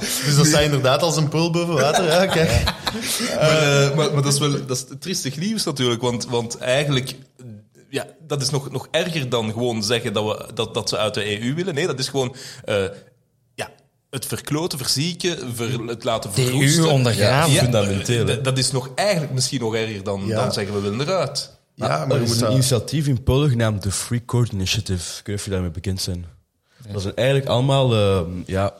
Dus 0.00 0.36
dat 0.36 0.46
staat 0.46 0.60
inderdaad 0.62 1.02
als 1.02 1.16
een 1.16 1.28
pool 1.28 1.50
boven 1.50 1.74
water. 1.74 2.04
Ja, 2.04 2.26
kijk. 2.26 2.62
Maar, 3.34 3.82
eh, 3.84 3.96
maar, 3.96 4.12
maar 4.12 4.22
dat 4.22 4.32
is 4.32 4.38
wel 4.38 4.66
dat 4.66 4.76
is 4.76 4.84
triestig 5.00 5.36
nieuws 5.36 5.64
natuurlijk, 5.64 6.02
want, 6.02 6.26
want 6.26 6.58
eigenlijk... 6.58 7.14
Ja, 7.90 8.06
dat 8.26 8.42
is 8.42 8.50
nog, 8.50 8.70
nog 8.70 8.88
erger 8.90 9.28
dan 9.28 9.52
gewoon 9.52 9.82
zeggen 9.84 10.12
dat, 10.12 10.24
we, 10.24 10.52
dat, 10.54 10.74
dat 10.74 10.88
ze 10.88 10.96
uit 10.96 11.14
de 11.14 11.40
EU 11.42 11.54
willen. 11.54 11.74
Nee, 11.74 11.86
dat 11.86 11.98
is 11.98 12.08
gewoon 12.08 12.34
eh, 12.64 12.84
ja, 13.54 13.70
het 14.10 14.26
verkloten, 14.26 14.78
verzieken, 14.78 15.54
ver- 15.54 15.80
het 15.86 16.04
laten 16.04 16.30
De 16.34 16.40
EU 16.42 16.46
verroesten. 16.48 16.90
ondergraven. 16.90 17.52
Ja, 17.52 17.62
Fundamenteel, 17.62 18.42
Dat 18.42 18.58
is 18.58 18.70
nog 18.70 18.90
eigenlijk 18.94 19.32
misschien 19.32 19.60
nog 19.60 19.74
erger 19.74 20.02
dan, 20.04 20.22
Ja. 20.26 20.36
dan 20.42 20.52
zeggen 20.52 20.74
we 20.74 20.80
willen 20.80 21.00
eruit. 21.00 21.58
Ja, 21.74 21.88
Maar 21.88 22.06
maar 22.06 22.16
er 22.16 22.22
is 22.22 22.30
een 22.30 22.38
dat- 22.38 22.52
initiatief 22.52 23.06
in 23.06 23.22
Polen 23.22 23.50
genaamd 23.50 23.82
de 23.82 23.90
Free 23.92 24.24
Court 24.24 24.52
Initiative. 24.52 25.02
Ik 25.02 25.14
weet 25.16 25.26
niet 25.26 25.36
of 25.36 25.44
je 25.44 25.50
daarmee 25.50 25.70
bekend 25.70 26.00
zijn. 26.00 26.26
Dat 26.92 27.02
zijn 27.02 27.14
eigenlijk 27.16 27.48
allemaal 27.48 27.94
eh, 27.94 28.20
ja, 28.46 28.74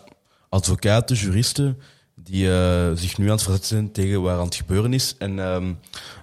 advocaten, 0.51 1.17
juristen, 1.17 1.79
die 2.15 2.53
eh, 2.53 2.91
zich 2.95 3.19
nu 3.19 3.25
aan 3.25 3.31
het 3.31 3.43
verzetten 3.43 3.69
zijn 3.69 3.93
tegen 3.93 4.23
wat 4.23 4.33
er 4.33 4.39
aan 4.39 4.45
het 4.45 4.55
gebeuren 4.55 4.93
is. 4.93 5.15
En 5.19 5.39
ehm, 5.39 5.73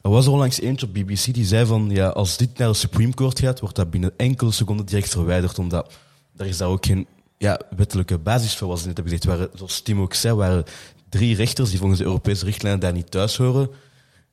er 0.02 0.10
was 0.10 0.26
er 0.26 0.32
onlangs 0.32 0.60
eentje 0.60 0.86
op 0.86 0.94
BBC 0.94 1.34
die 1.34 1.46
zei 1.46 1.66
van, 1.66 1.90
ja, 1.90 2.08
als 2.08 2.38
dit 2.38 2.58
naar 2.58 2.68
de 2.68 2.74
Supreme 2.74 3.14
Court 3.14 3.40
gaat, 3.40 3.60
wordt 3.60 3.76
dat 3.76 3.90
binnen 3.90 4.14
enkele 4.18 4.52
seconden 4.52 4.86
direct 4.86 5.10
verwijderd, 5.10 5.60
omdat 5.60 5.94
er 6.36 6.46
is 6.46 6.58
daar 6.58 6.68
ook 6.68 6.86
geen 6.86 7.08
ja, 7.38 7.60
wettelijke 7.76 8.18
basis 8.18 8.56
voor, 8.56 8.68
was 8.68 8.86
net 8.86 8.98
heb 8.98 9.06
gezegd. 9.06 9.26
Waren, 9.26 9.50
zoals 9.54 9.82
Tim 9.82 10.02
ook 10.02 10.14
zei, 10.14 10.36
waren 10.36 10.64
drie 11.10 11.36
rechters 11.36 11.70
die 11.70 11.80
volgens 11.80 12.00
de 12.00 12.06
Europese 12.06 12.46
richtlijnen 12.46 12.80
daar 12.80 12.94
niet 12.94 13.12
thuis 13.12 13.38
horen. 13.38 13.70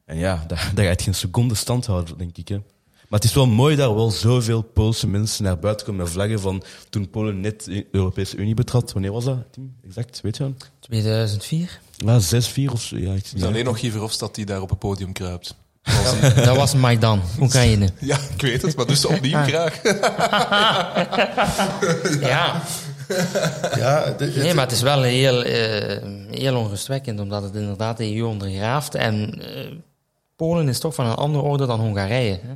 En 0.05 0.19
ja, 0.19 0.45
dat, 0.47 0.59
dat 0.75 0.85
gaat 0.85 1.03
geen 1.03 1.15
seconde 1.15 1.55
stand 1.55 1.87
houden, 1.87 2.19
denk 2.19 2.37
ik. 2.37 2.49
Hè. 2.49 2.59
Maar 3.15 3.23
het 3.23 3.33
is 3.33 3.39
wel 3.39 3.47
mooi 3.47 3.77
dat 3.77 3.89
er 3.89 3.95
wel 3.95 4.11
zoveel 4.11 4.62
Poolse 4.62 5.07
mensen 5.07 5.45
naar 5.45 5.59
buiten 5.59 5.87
komen 5.87 6.03
met 6.03 6.12
vlaggen 6.12 6.41
van 6.41 6.62
toen 6.91 7.11
Polen 7.11 7.41
net 7.41 7.65
de 7.65 7.87
Europese 7.91 8.37
Unie 8.37 8.55
betrad. 8.55 8.93
Wanneer 8.93 9.12
was 9.12 9.25
dat, 9.25 9.37
Tim? 9.51 9.75
Exact, 9.87 10.21
weet 10.21 10.37
je 10.37 10.43
wel? 10.43 10.55
2004. 10.81 11.81
Ja, 11.97 12.19
6, 12.19 12.49
4 12.49 12.73
of 12.73 12.83
zo. 12.83 12.97
Ja, 12.97 13.12
ik, 13.12 13.25
is 13.25 13.33
ja. 13.37 13.47
alleen 13.47 13.65
nog 13.65 13.81
Guy 13.81 13.91
Verhofstadt 13.91 14.35
die 14.35 14.45
daar 14.45 14.61
op 14.61 14.71
het 14.71 14.79
podium 14.79 15.12
kruipt. 15.12 15.55
Dat 16.35 16.57
was 16.57 16.75
Maidan, 16.75 17.21
Oekraïne. 17.41 17.89
Ja, 18.01 18.19
ik 18.35 18.41
weet 18.41 18.62
het, 18.62 18.77
maar 18.77 18.87
dus 18.87 19.05
opnieuw 19.05 19.37
Ah. 19.37 19.47
graag. 19.47 19.83
Ja. 22.21 22.62
Ja, 23.77 24.15
Nee, 24.19 24.55
maar 24.55 24.65
het 24.65 24.75
is 24.75 24.83
wel 24.83 25.03
heel, 25.03 25.43
eh, 25.43 26.03
heel 26.31 26.57
onrustwekkend, 26.57 27.21
omdat 27.21 27.43
het 27.43 27.55
inderdaad 27.55 27.97
de 27.97 28.17
EU 28.17 28.25
ondergraaft. 28.25 28.95
En 28.95 29.43
eh, 29.43 29.73
Polen 30.37 30.69
is 30.69 30.79
toch 30.79 30.95
van 30.95 31.07
een 31.07 31.15
andere 31.15 31.45
orde 31.45 31.67
dan 31.67 31.81
Hongarije. 31.81 32.39
Hè? 32.43 32.55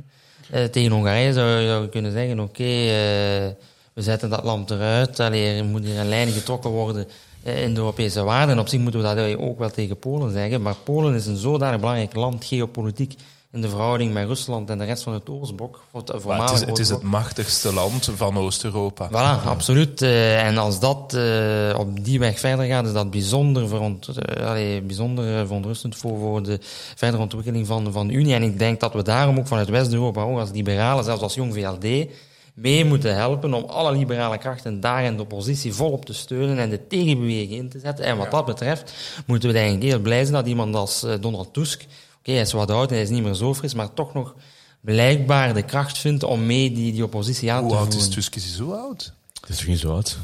Eh, 0.51 0.63
tegen 0.63 0.91
Hongarije 0.91 1.33
zou 1.33 1.47
je, 1.49 1.89
kunnen 1.89 2.11
zeggen, 2.11 2.39
oké, 2.39 2.63
eh, 2.63 3.47
we 3.93 4.01
zetten 4.01 4.29
dat 4.29 4.43
land 4.43 4.71
eruit. 4.71 5.19
Allee, 5.19 5.63
moet 5.63 5.85
hier 5.85 5.99
een 5.99 6.09
lijn 6.09 6.31
getrokken 6.31 6.69
worden 6.69 7.07
eh, 7.43 7.63
in 7.63 7.73
de 7.73 7.79
Europese 7.79 8.23
waarden. 8.23 8.55
En 8.55 8.61
op 8.61 8.67
zich 8.67 8.79
moeten 8.79 9.01
we 9.01 9.15
dat 9.15 9.37
ook 9.37 9.59
wel 9.59 9.69
tegen 9.69 9.99
Polen 9.99 10.31
zeggen. 10.31 10.61
Maar 10.61 10.75
Polen 10.83 11.15
is 11.15 11.25
een 11.25 11.37
zodanig 11.37 11.79
belangrijk 11.79 12.15
land, 12.15 12.45
geopolitiek, 12.45 13.13
in 13.51 13.61
de 13.61 13.69
verhouding 13.69 14.13
met 14.13 14.27
Rusland 14.27 14.69
en 14.69 14.77
de 14.77 14.85
rest 14.85 15.03
van 15.03 15.13
het 15.13 15.29
Oostblok. 15.29 15.83
voor 15.91 15.99
het 15.99 16.07
Maar 16.07 16.15
het, 16.15 16.23
voormalig 16.23 16.53
is, 16.53 16.59
het 16.59 16.79
is 16.79 16.89
het 16.89 17.01
machtigste 17.01 17.73
land 17.73 18.11
van 18.15 18.37
Oost-Europa. 18.37 19.09
Voilà, 19.09 19.47
absoluut. 19.47 20.01
Eh, 20.01 20.45
en 20.45 20.57
als 20.57 20.79
dat 20.79 21.13
eh, 21.13 21.79
op 21.79 22.03
die 22.03 22.19
weg 22.19 22.39
verder 22.39 22.65
gaat, 22.65 22.85
is 22.85 22.93
dat 22.93 23.11
bijzonder, 23.11 23.67
veront, 23.67 24.07
eh, 24.07 24.47
allee, 24.47 24.81
bijzonder 24.81 25.45
verontrustend 25.45 25.95
voor, 25.95 26.17
voor 26.19 26.43
de 26.43 26.59
verdere 26.95 27.23
ontwikkeling 27.23 27.67
van, 27.67 27.91
van 27.91 28.07
de 28.07 28.13
Unie. 28.13 28.33
En 28.33 28.43
ik 28.43 28.59
denk 28.59 28.79
dat 28.79 28.93
we 28.93 29.03
daarom 29.03 29.37
ook 29.37 29.47
vanuit 29.47 29.69
West-Europa, 29.69 30.21
ook 30.21 30.39
als 30.39 30.51
liberalen, 30.51 31.03
zelfs 31.03 31.21
als 31.21 31.33
Jong 31.33 31.53
VLD, 31.53 32.09
mee 32.53 32.85
moeten 32.85 33.15
helpen 33.15 33.53
om 33.53 33.63
alle 33.63 33.91
liberale 33.91 34.37
krachten 34.37 34.79
daar 34.79 35.03
in 35.03 35.15
de 35.15 35.21
oppositie 35.21 35.73
volop 35.73 36.05
te 36.05 36.13
steunen 36.13 36.57
en 36.57 36.69
de 36.69 36.87
tegenbeweging 36.87 37.51
in 37.51 37.69
te 37.69 37.79
zetten. 37.79 38.05
En 38.05 38.17
wat 38.17 38.31
dat 38.31 38.45
betreft 38.45 38.93
moeten 39.25 39.49
we 39.49 39.55
eigenlijk 39.55 39.85
heel 39.91 39.99
blij 39.99 40.21
zijn 40.21 40.33
dat 40.33 40.47
iemand 40.47 40.75
als 40.75 41.05
Donald 41.19 41.53
Tusk, 41.53 41.85
hij 42.23 42.35
is 42.41 42.51
wat 42.53 42.71
oud 42.71 42.87
en 42.89 42.93
hij 42.93 43.03
is 43.03 43.09
niet 43.09 43.23
meer 43.23 43.33
zo 43.33 43.53
fris, 43.55 43.73
maar 43.73 43.93
toch 43.93 44.13
nog 44.13 44.35
blijkbaar 44.81 45.53
de 45.53 45.61
kracht 45.61 45.97
vindt 45.97 46.23
om 46.23 46.45
mee 46.45 46.71
die, 46.71 46.91
die 46.93 47.03
oppositie 47.03 47.51
aan 47.51 47.61
Hoe 47.61 47.69
te 47.71 47.75
oud 47.77 47.85
voeren. 47.85 48.07
is 48.09 48.13
Tusk? 48.15 48.35
Is 48.35 48.43
hij 48.45 48.53
zo 48.55 48.71
oud? 48.71 49.13
Het 49.41 49.49
is 49.49 49.57
toch 49.57 49.67
niet 49.67 49.79
zo 49.79 49.91
oud? 49.93 50.17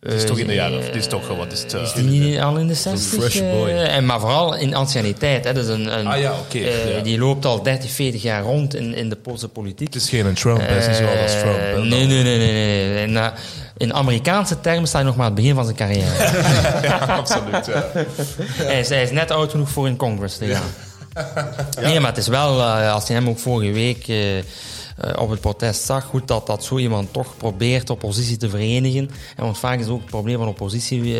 Het 0.00 0.12
is 0.12 0.24
toch 0.24 0.38
in 0.38 0.46
de 0.46 0.54
jaren... 0.54 0.84
Het 0.84 0.94
is 0.94 1.06
toch, 1.06 1.36
wat 1.36 1.52
is 1.52 1.62
het? 1.62 1.74
eh, 1.74 1.82
Is 1.82 1.92
die 1.92 2.04
niet 2.04 2.38
al 2.40 2.56
in 2.56 2.66
de 2.66 2.74
60? 2.74 3.20
fresh 3.20 3.38
boy. 3.40 3.68
eh, 3.68 3.96
en 3.96 4.06
maar 4.06 4.20
vooral 4.20 4.54
in 4.56 4.74
anciëniteit. 4.74 5.44
Hè. 5.44 5.52
Dus 5.54 5.66
een, 5.66 5.98
een, 5.98 6.06
Ah 6.06 6.20
ja, 6.20 6.32
oké, 6.38 6.58
eh, 6.58 6.96
ja. 6.96 7.02
Die 7.02 7.18
loopt 7.18 7.44
al 7.44 7.62
30, 7.62 7.90
40 7.90 8.22
jaar 8.22 8.42
rond 8.42 8.74
in, 8.74 8.94
in 8.94 9.08
de 9.08 9.16
Poolse 9.16 9.48
politiek. 9.48 9.94
Het 9.94 10.02
is 10.02 10.08
geen 10.08 10.34
Trump, 10.34 10.60
hij 10.60 10.78
is 10.78 10.86
niet 10.86 10.96
zo 10.96 11.06
oud 11.06 11.18
als 11.22 11.32
Trump. 11.32 11.56
hè. 11.56 11.72
Eh, 11.72 11.78
nee, 11.82 12.06
nee, 12.06 12.22
nee, 12.22 12.38
nee. 12.38 12.52
nee. 12.88 13.02
In, 13.06 13.16
eh, 13.16 13.26
in 13.76 13.94
Amerikaanse 13.94 14.60
termen 14.60 14.86
staat 14.88 15.00
hij 15.00 15.10
nog 15.10 15.16
maar 15.16 15.26
aan 15.26 15.32
het 15.32 15.40
begin 15.40 15.54
van 15.54 15.64
zijn 15.64 15.76
carrière. 15.76 16.10
Ja, 16.88 16.96
absoluut. 16.98 17.66
Ja. 17.66 17.90
hij, 18.54 18.80
is, 18.80 18.88
hij 18.88 19.02
is 19.02 19.10
net 19.10 19.30
oud 19.30 19.50
genoeg 19.50 19.68
voor 19.70 19.86
in 19.88 19.96
Congress 19.96 20.36
te 20.38 20.46
gaan. 20.46 20.62
Nee, 21.80 22.00
maar 22.00 22.08
het 22.10 22.18
is 22.18 22.28
wel, 22.28 22.58
eh, 22.60 22.92
als 22.92 23.06
je 23.06 23.12
hem 23.12 23.28
ook 23.28 23.38
vorige 23.38 23.72
week 23.72 24.08
eh, 24.08 24.38
eh, 24.38 24.44
op 25.16 25.30
het 25.30 25.40
protest 25.40 25.84
zag, 25.84 26.04
goed 26.04 26.28
dat, 26.28 26.46
dat 26.46 26.64
zo 26.64 26.78
iemand 26.78 27.12
toch 27.12 27.36
probeert 27.36 27.90
oppositie 27.90 28.36
te 28.36 28.48
verenigen. 28.48 29.10
En 29.36 29.44
want 29.44 29.58
vaak 29.58 29.80
is 29.80 29.86
ook 29.86 30.00
het 30.00 30.10
probleem 30.10 30.38
van 30.38 30.48
oppositie 30.48 31.18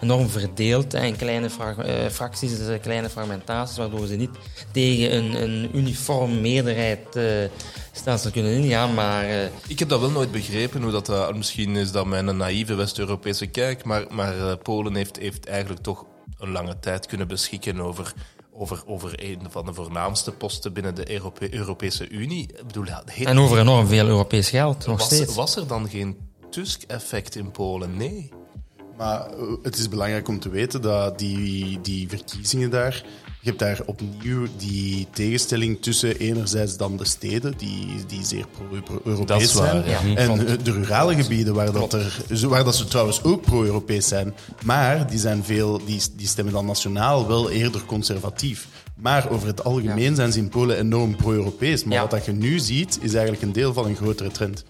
enorm 0.00 0.28
verdeeld 0.28 0.92
hè, 0.92 1.04
in 1.04 1.16
kleine 1.16 1.50
fra- 1.50 2.10
fracties, 2.10 2.50
kleine 2.82 3.08
fragmentaties, 3.08 3.76
waardoor 3.76 4.06
ze 4.06 4.14
niet 4.14 4.30
tegen 4.72 5.16
een, 5.16 5.42
een 5.42 5.70
uniform 5.76 6.40
meerderheid 6.40 7.18
stelsel 7.92 8.30
kunnen 8.30 8.52
ingaan. 8.52 8.94
Maar 8.94 9.24
Ik 9.66 9.78
heb 9.78 9.88
dat 9.88 10.00
wel 10.00 10.10
nooit 10.10 10.32
begrepen, 10.32 10.82
hoe 10.82 11.02
dat, 11.02 11.34
misschien 11.36 11.76
is 11.76 11.92
dat 11.92 12.06
mijn 12.06 12.36
naïeve 12.36 12.74
West-Europese 12.74 13.46
kijk, 13.46 13.84
maar, 13.84 14.04
maar 14.10 14.56
Polen 14.56 14.94
heeft, 14.94 15.16
heeft 15.18 15.46
eigenlijk 15.46 15.82
toch 15.82 16.04
een 16.38 16.50
lange 16.50 16.78
tijd 16.80 17.06
kunnen 17.06 17.28
beschikken 17.28 17.80
over, 17.80 18.12
over, 18.56 18.82
over 18.86 19.24
een 19.24 19.40
van 19.50 19.64
de 19.64 19.74
voornaamste 19.74 20.32
posten 20.32 20.72
binnen 20.72 20.94
de 20.94 21.12
Europe- 21.12 21.54
Europese 21.54 22.08
Unie. 22.08 22.42
Ik 22.42 22.66
bedoel, 22.66 22.86
en 23.24 23.38
over 23.38 23.58
enorm 23.58 23.86
veel 23.86 24.06
Europees 24.06 24.48
geld, 24.50 24.86
nog 24.86 24.98
was, 24.98 25.06
steeds. 25.06 25.34
was 25.34 25.56
er 25.56 25.66
dan 25.66 25.88
geen 25.88 26.16
Tusk-effect 26.50 27.34
in 27.34 27.50
Polen? 27.50 27.96
Nee. 27.96 28.30
Maar 28.96 29.26
eh, 29.26 29.42
het 29.62 29.78
is 29.78 29.88
belangrijk 29.88 30.28
om 30.28 30.40
te 30.40 30.48
weten 30.48 30.82
dat 30.82 31.18
die, 31.18 31.80
die 31.80 32.08
verkiezingen 32.08 32.70
daar. 32.70 33.04
Je 33.44 33.50
hebt 33.50 33.62
daar 33.62 33.80
opnieuw 33.86 34.46
die 34.56 35.06
tegenstelling 35.10 35.82
tussen 35.82 36.16
enerzijds 36.16 36.76
dan 36.76 36.96
de 36.96 37.06
steden, 37.06 37.54
die, 37.56 37.86
die 38.06 38.24
zeer 38.24 38.46
pro-Europees 38.84 39.52
zijn, 39.52 39.84
ja. 39.88 40.16
en 40.16 40.36
de 40.62 40.72
rurale 40.72 41.14
gebieden, 41.22 41.54
waar, 41.54 41.72
dat 41.72 41.92
er, 41.92 42.24
waar 42.48 42.64
dat 42.64 42.76
ze 42.76 42.84
trouwens 42.84 43.22
ook 43.22 43.42
pro-Europees 43.42 44.08
zijn. 44.08 44.34
Maar 44.64 45.10
die, 45.10 45.18
zijn 45.18 45.44
veel, 45.44 45.80
die, 45.84 46.00
die 46.16 46.26
stemmen 46.26 46.54
dan 46.54 46.66
nationaal 46.66 47.26
wel 47.26 47.50
eerder 47.50 47.84
conservatief. 47.84 48.68
Maar 48.94 49.30
over 49.30 49.46
het 49.46 49.64
algemeen 49.64 50.14
zijn 50.14 50.32
ze 50.32 50.38
in 50.38 50.48
Polen 50.48 50.78
enorm 50.78 51.16
pro-Europees. 51.16 51.84
Maar 51.84 51.94
Ja. 51.94 52.00
wat 52.00 52.10
dat 52.10 52.24
je 52.24 52.32
nu 52.32 52.58
ziet, 52.58 52.98
is 53.00 53.12
eigenlijk 53.14 53.42
een 53.42 53.52
deel 53.52 53.72
van 53.72 53.86
een 53.86 53.96
grotere 53.96 54.30
trend. 54.30 54.64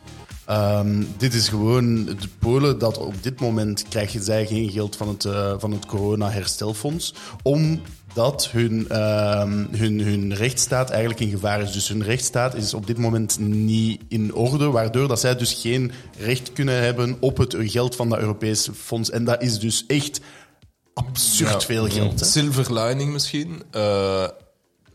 Ehm, 0.45 1.03
dit 1.16 1.35
is 1.35 1.49
gewoon 1.49 2.05
de 2.05 2.29
Polen 2.39 2.79
dat 2.79 2.99
op 2.99 3.22
dit 3.22 3.41
moment 3.41 3.85
krijgen 3.89 4.22
zij 4.22 4.47
geen 4.47 4.70
geld 4.70 4.97
van 4.97 5.09
het, 5.09 5.25
eh, 5.25 5.55
van 5.59 5.72
het 5.72 5.87
corona-herstelfonds. 5.87 7.14
Omdat 8.16 8.48
hun, 8.50 8.88
ehm, 8.88 9.64
hun, 9.70 10.00
hun 10.00 10.34
rechtsstaat 10.34 10.90
eigenlijk 10.90 11.20
in 11.20 11.30
gevaar 11.30 11.60
is. 11.62 11.72
Dus 11.72 11.88
hun 11.88 12.02
rechtsstaat 12.02 12.54
is 12.54 12.74
op 12.74 12.86
dit 12.86 12.98
moment 12.98 13.38
niet 13.38 14.02
in 14.08 14.34
orde, 14.34 14.70
waardoor 14.70 15.08
dat 15.08 15.20
zij 15.20 15.36
dus 15.36 15.52
geen 15.52 15.92
recht 16.18 16.52
kunnen 16.52 16.82
hebben 16.82 17.16
op 17.20 17.36
het 17.36 17.54
geld 17.58 17.96
van 17.96 18.08
dat 18.08 18.18
Europese 18.18 18.74
fonds. 18.74 19.10
En 19.10 19.24
dat 19.24 19.42
is 19.42 19.58
dus 19.58 19.84
echt 19.86 20.20
absurd 20.94 21.50
Ja. 21.50 21.60
veel 21.60 21.88
geld. 21.88 22.20
hè. 22.20 22.26
Silver 22.26 22.72
lining 22.82 23.12
misschien. 23.12 23.62
eh, 23.70 24.28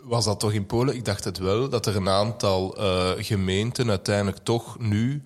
was 0.01 0.26
dat 0.26 0.39
toch 0.39 0.51
in 0.53 0.65
Polen? 0.65 0.95
Ik 0.95 1.05
dacht 1.05 1.24
het 1.24 1.38
wel. 1.38 1.70
Dat 1.70 1.86
er 1.86 1.95
een 1.95 2.09
aantal 2.09 2.78
eh, 2.78 3.09
gemeenten 3.17 3.89
uiteindelijk 3.89 4.38
toch 4.43 4.80
nu 4.80 5.22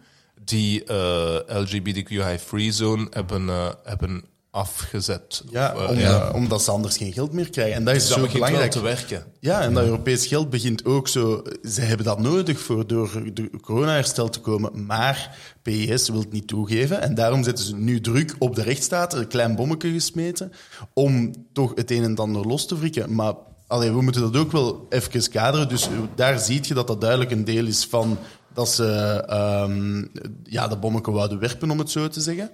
die 0.45 0.83
eh 0.83 1.35
LGBTQI-free 1.47 2.71
zone 2.71 3.07
hebben, 3.09 3.47
hebben 3.83 4.23
afgezet. 4.53 5.43
Ja, 5.51 5.73
Of, 5.75 5.81
eh, 5.81 5.89
omdat, 5.89 6.33
omdat 6.33 6.63
ze 6.63 6.71
anders 6.71 6.97
geen 6.97 7.13
geld 7.13 7.31
meer 7.33 7.49
krijgen. 7.49 7.75
En 7.75 7.85
dat 7.85 7.95
is 7.95 8.07
Dus 8.07 8.15
zo 8.17 8.27
belangrijk. 8.33 8.71
te 8.71 8.81
werken. 8.81 9.23
Ja, 9.39 9.61
en 9.61 9.73
dat 9.73 9.83
Europees 9.83 10.27
geld 10.27 10.49
begint 10.49 10.85
ook 10.85 11.07
zo. 11.07 11.41
Ze 11.63 11.81
hebben 11.81 12.05
dat 12.05 12.19
nodig 12.19 12.59
voor 12.59 12.87
door 12.87 13.21
de 13.33 13.49
corona-herstel 13.61 14.29
te 14.29 14.39
komen. 14.39 14.85
Maar 14.85 15.37
PIS 15.61 16.09
wil 16.09 16.19
het 16.19 16.31
niet 16.31 16.47
toegeven. 16.47 17.01
En 17.01 17.15
daarom 17.15 17.43
zetten 17.43 17.65
ze 17.65 17.75
nu 17.75 18.01
druk 18.01 18.35
op 18.39 18.55
de 18.55 18.61
rechtsstaat, 18.61 19.13
een 19.13 19.27
klein 19.27 19.55
bommetje 19.55 19.91
gesmeten, 19.91 20.51
om 20.93 21.33
toch 21.53 21.71
het 21.75 21.91
een 21.91 22.03
en 22.03 22.15
ander 22.15 22.47
los 22.47 22.67
te 22.67 22.77
wrikken. 22.77 23.15
Maar 23.15 23.33
allee, 23.67 23.91
we 23.91 24.01
moeten 24.01 24.21
dat 24.21 24.37
ook 24.37 24.51
wel 24.51 24.85
even 24.89 25.29
kaderen. 25.31 25.67
Dus 25.69 25.89
daar 26.15 26.39
zie 26.39 26.59
je 26.63 26.73
dat 26.73 26.87
dat 26.87 27.01
duidelijk 27.01 27.31
een 27.31 27.45
deel 27.45 27.65
is 27.65 27.85
van 27.85 28.17
dat 28.53 28.69
ze 28.69 28.85
ehm, 29.27 30.05
ja, 30.43 30.67
dat 30.67 30.79
bommetje 30.79 31.11
wouden 31.11 31.39
werpen, 31.39 31.71
om 31.71 31.79
het 31.79 31.89
zo 31.91 32.07
te 32.07 32.21
zeggen. 32.21 32.49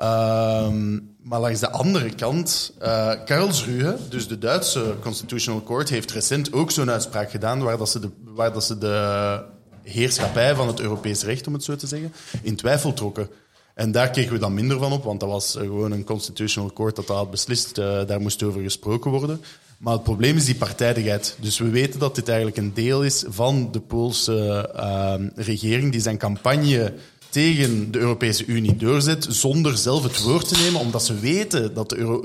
Ehm, 0.00 0.98
maar 1.22 1.40
langs 1.40 1.60
de 1.60 1.70
andere 1.70 2.14
kant, 2.14 2.72
eh 2.78 3.12
Karlsruhe, 3.24 3.96
dus 4.08 4.28
de 4.28 4.38
Duitse 4.38 4.94
Constitutional 5.00 5.62
Court, 5.62 5.88
heeft 5.88 6.10
recent 6.10 6.52
ook 6.52 6.70
zo'n 6.70 6.90
uitspraak 6.90 7.30
gedaan 7.30 7.62
waar, 7.62 7.78
dat 7.78 7.88
ze 7.88 8.00
de, 8.00 8.08
waar 8.24 8.52
dat 8.52 8.64
ze 8.64 8.78
de 8.78 9.40
heerschappij 9.82 10.54
van 10.54 10.66
het 10.66 10.80
Europees 10.80 11.22
recht, 11.22 11.46
om 11.46 11.52
het 11.52 11.64
zo 11.64 11.76
te 11.76 11.86
zeggen, 11.86 12.12
in 12.42 12.56
twijfel 12.56 12.92
trokken. 12.92 13.28
En 13.74 13.92
daar 13.92 14.10
kregen 14.10 14.32
we 14.32 14.38
dan 14.38 14.54
minder 14.54 14.78
van 14.78 14.92
op, 14.92 15.04
want 15.04 15.20
dat 15.20 15.28
was 15.28 15.54
gewoon 15.58 15.92
een 15.92 16.04
Constitutional 16.04 16.72
Court 16.72 16.96
dat 16.96 17.06
dat 17.06 17.16
had 17.16 17.30
beslist. 17.30 17.78
eh, 17.78 18.06
daar 18.06 18.20
moest 18.20 18.42
over 18.42 18.62
gesproken 18.62 19.10
worden. 19.10 19.40
Maar 19.78 19.92
het 19.92 20.02
probleem 20.02 20.36
is 20.36 20.44
die 20.44 20.54
partijdigheid. 20.54 21.36
Dus 21.40 21.58
we 21.58 21.68
weten 21.70 22.00
dat 22.00 22.14
dit 22.14 22.28
eigenlijk 22.28 22.56
een 22.58 22.74
deel 22.74 23.04
is 23.04 23.24
van 23.28 23.68
de 23.72 23.80
Poolse 23.80 24.70
ehm, 24.76 25.28
regering 25.34 25.92
die 25.92 26.00
zijn 26.00 26.18
campagne 26.18 26.92
tegen 27.30 27.92
de 27.92 27.98
Europese 27.98 28.44
Unie 28.44 28.76
doorzet 28.76 29.26
zonder 29.28 29.76
zelf 29.76 30.02
het 30.02 30.22
woord 30.22 30.48
te 30.48 30.56
nemen, 30.56 30.80
omdat 30.80 31.04
ze 31.04 31.18
weten 31.18 31.74
dat 31.74 31.88
de 31.88 31.96
Euro... 31.96 32.24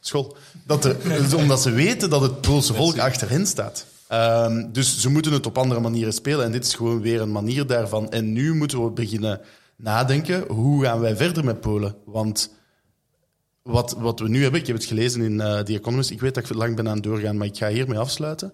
School. 0.00 0.36
Dat 0.66 0.82
de, 0.82 0.96
omdat 1.36 1.62
ze 1.62 1.70
weten 1.70 2.10
dat 2.10 2.20
het 2.20 2.40
Poolse 2.40 2.74
volk 2.74 2.98
achter 2.98 3.30
hen 3.30 3.46
staat. 3.46 3.86
Ehm, 4.06 4.72
dus 4.72 5.00
ze 5.00 5.10
moeten 5.10 5.32
het 5.32 5.46
op 5.46 5.58
andere 5.58 5.80
manieren 5.80 6.12
spelen. 6.12 6.44
En 6.44 6.52
dit 6.52 6.66
is 6.66 6.74
gewoon 6.74 7.00
weer 7.00 7.20
een 7.20 7.32
manier 7.32 7.66
daarvan. 7.66 8.10
En 8.10 8.32
nu 8.32 8.54
moeten 8.54 8.84
we 8.84 8.90
beginnen 8.90 9.40
nadenken, 9.76 10.44
hoe 10.48 10.84
gaan 10.84 11.00
wij 11.00 11.16
verder 11.16 11.44
met 11.44 11.60
Polen? 11.60 11.94
Want 12.04 12.50
wat, 13.62 13.96
wat 13.98 14.20
we 14.20 14.28
nu 14.28 14.42
hebben, 14.42 14.60
ik 14.60 14.66
heb 14.66 14.76
het 14.76 14.84
gelezen 14.84 15.22
in 15.22 15.40
eh 15.40 15.58
The 15.58 15.74
Economist, 15.74 16.10
ik 16.10 16.20
weet 16.20 16.34
dat 16.34 16.44
ik 16.44 16.54
lang 16.56 16.76
ben 16.76 16.88
aan 16.88 16.94
het 16.94 17.02
doorgaan, 17.02 17.36
maar 17.36 17.46
ik 17.46 17.56
ga 17.56 17.68
hiermee 17.68 17.98
afsluiten, 17.98 18.52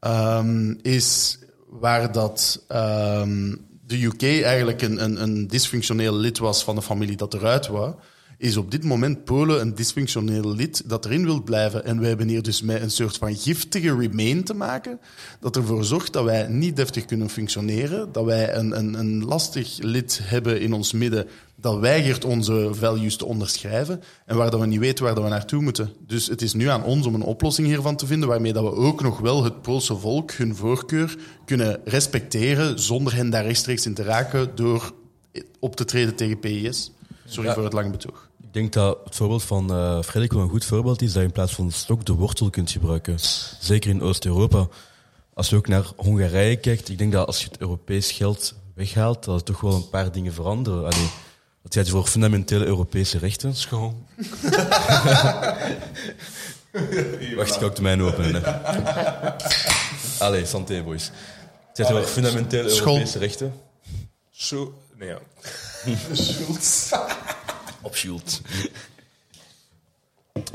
Ehm, 0.00 0.74
is 0.82 1.38
waar 1.66 2.12
dat 2.12 2.64
ehm, 2.68 3.54
de 3.86 4.02
UK 4.02 4.22
eigenlijk 4.22 4.82
een, 4.82 5.04
een, 5.04 5.22
een 5.22 5.48
dysfunctioneel 5.48 6.14
lid 6.14 6.38
was 6.38 6.64
van 6.64 6.74
de 6.74 6.82
familie 6.82 7.16
dat 7.16 7.34
eruit 7.34 7.66
wou, 7.66 7.94
is 8.38 8.56
op 8.56 8.70
dit 8.70 8.84
moment 8.84 9.24
Polen 9.24 9.60
een 9.60 9.74
dysfunctioneel 9.74 10.54
lid 10.54 10.82
dat 10.86 11.04
erin 11.04 11.24
wil 11.24 11.42
blijven. 11.42 11.84
En 11.84 11.98
wij 11.98 12.08
hebben 12.08 12.28
hier 12.28 12.42
dus 12.42 12.62
met 12.62 12.82
een 12.82 12.90
soort 12.90 13.16
van 13.16 13.36
giftige 13.36 13.96
remain 13.96 14.44
te 14.44 14.54
maken, 14.54 15.00
dat 15.40 15.56
ervoor 15.56 15.84
zorgt 15.84 16.12
dat 16.12 16.24
wij 16.24 16.46
niet 16.48 16.76
deftig 16.76 17.04
kunnen 17.04 17.30
functioneren, 17.30 18.12
dat 18.12 18.24
wij 18.24 18.54
een, 18.54 18.78
een, 18.78 18.94
een 18.94 19.24
lastig 19.24 19.78
lid 19.78 20.20
hebben 20.22 20.60
in 20.60 20.72
ons 20.72 20.92
midden 20.92 21.26
dat 21.60 21.78
weigert 21.78 22.24
onze 22.24 22.70
values 22.72 23.16
te 23.16 23.24
onderschrijven 23.24 24.02
en 24.26 24.36
waar 24.36 24.50
dat 24.50 24.60
we 24.60 24.66
niet 24.66 24.78
weten 24.78 25.04
waar 25.04 25.14
dat 25.14 25.24
we 25.24 25.30
naartoe 25.30 25.62
moeten. 25.62 25.92
Dus 26.06 26.26
het 26.26 26.42
is 26.42 26.54
nu 26.54 26.68
aan 26.68 26.84
ons 26.84 27.06
om 27.06 27.14
een 27.14 27.22
oplossing 27.22 27.66
hiervan 27.66 27.96
te 27.96 28.06
vinden 28.06 28.28
waarmee 28.28 28.52
dat 28.52 28.62
we 28.62 28.72
ook 28.72 29.02
nog 29.02 29.18
wel 29.18 29.44
het 29.44 29.62
Poolse 29.62 29.96
volk 29.96 30.32
hun 30.32 30.56
voorkeur 30.56 31.16
kunnen 31.44 31.80
respecteren 31.84 32.80
zonder 32.80 33.14
hen 33.14 33.30
daar 33.30 33.44
rechtstreeks 33.44 33.86
in 33.86 33.94
te 33.94 34.02
raken 34.02 34.50
door 34.54 34.92
op 35.58 35.76
te 35.76 35.84
treden 35.84 36.14
tegen 36.14 36.38
PIS. 36.38 36.92
Sorry 37.24 37.48
Ja. 37.48 37.54
voor 37.54 37.64
het 37.64 37.72
lange 37.72 37.90
betoog. 37.90 38.25
Ik 38.56 38.62
denk 38.62 38.74
dat 38.74 38.98
het 39.04 39.14
voorbeeld 39.14 39.42
van 39.42 39.70
eh 39.70 40.02
Frederik 40.02 40.32
wel 40.32 40.42
een 40.42 40.48
goed 40.48 40.64
voorbeeld 40.64 41.02
is 41.02 41.12
dat 41.12 41.20
je 41.20 41.28
in 41.28 41.32
plaats 41.32 41.52
van 41.52 41.70
stok 41.70 42.06
de 42.06 42.12
wortel 42.12 42.50
kunt 42.50 42.70
gebruiken. 42.70 43.18
Zeker 43.60 43.90
in 43.90 44.02
Oost-Europa. 44.02 44.68
Als 45.34 45.48
je 45.48 45.56
ook 45.56 45.68
naar 45.68 45.84
Hongarije 45.96 46.56
kijkt, 46.56 46.88
ik 46.88 46.98
denk 46.98 47.12
dat 47.12 47.26
als 47.26 47.40
je 47.40 47.48
het 47.50 47.60
Europees 47.60 48.12
geld 48.12 48.54
weghaalt, 48.74 49.24
dat 49.24 49.34
er 49.34 49.42
toch 49.42 49.60
wel 49.60 49.74
een 49.74 49.88
paar 49.88 50.12
dingen 50.12 50.32
veranderen. 50.32 50.78
Allee, 50.78 51.08
dat 51.62 51.74
gaat 51.74 51.88
voor 51.88 52.06
fundamentele 52.06 52.64
Europese 52.64 53.18
rechten. 53.18 53.54
Schoon. 53.54 54.06
Wacht, 57.36 57.54
ik 57.54 57.58
ga 57.58 57.64
ook 57.64 57.76
de 57.76 57.82
mijne 57.82 58.02
openen. 58.02 58.42
hè. 58.44 59.32
Allee, 60.18 60.46
santé, 60.46 60.82
boys. 60.82 61.10
Het 61.68 61.86
gaat 61.86 61.96
over 61.96 62.08
fundamentele. 62.08 62.68
Europese 62.68 63.18
rechten. 63.18 63.54
Zo, 64.30 64.74
nee, 64.98 65.08
ja. 65.08 65.18
Op 66.48 66.58
Schuld. 67.94 68.40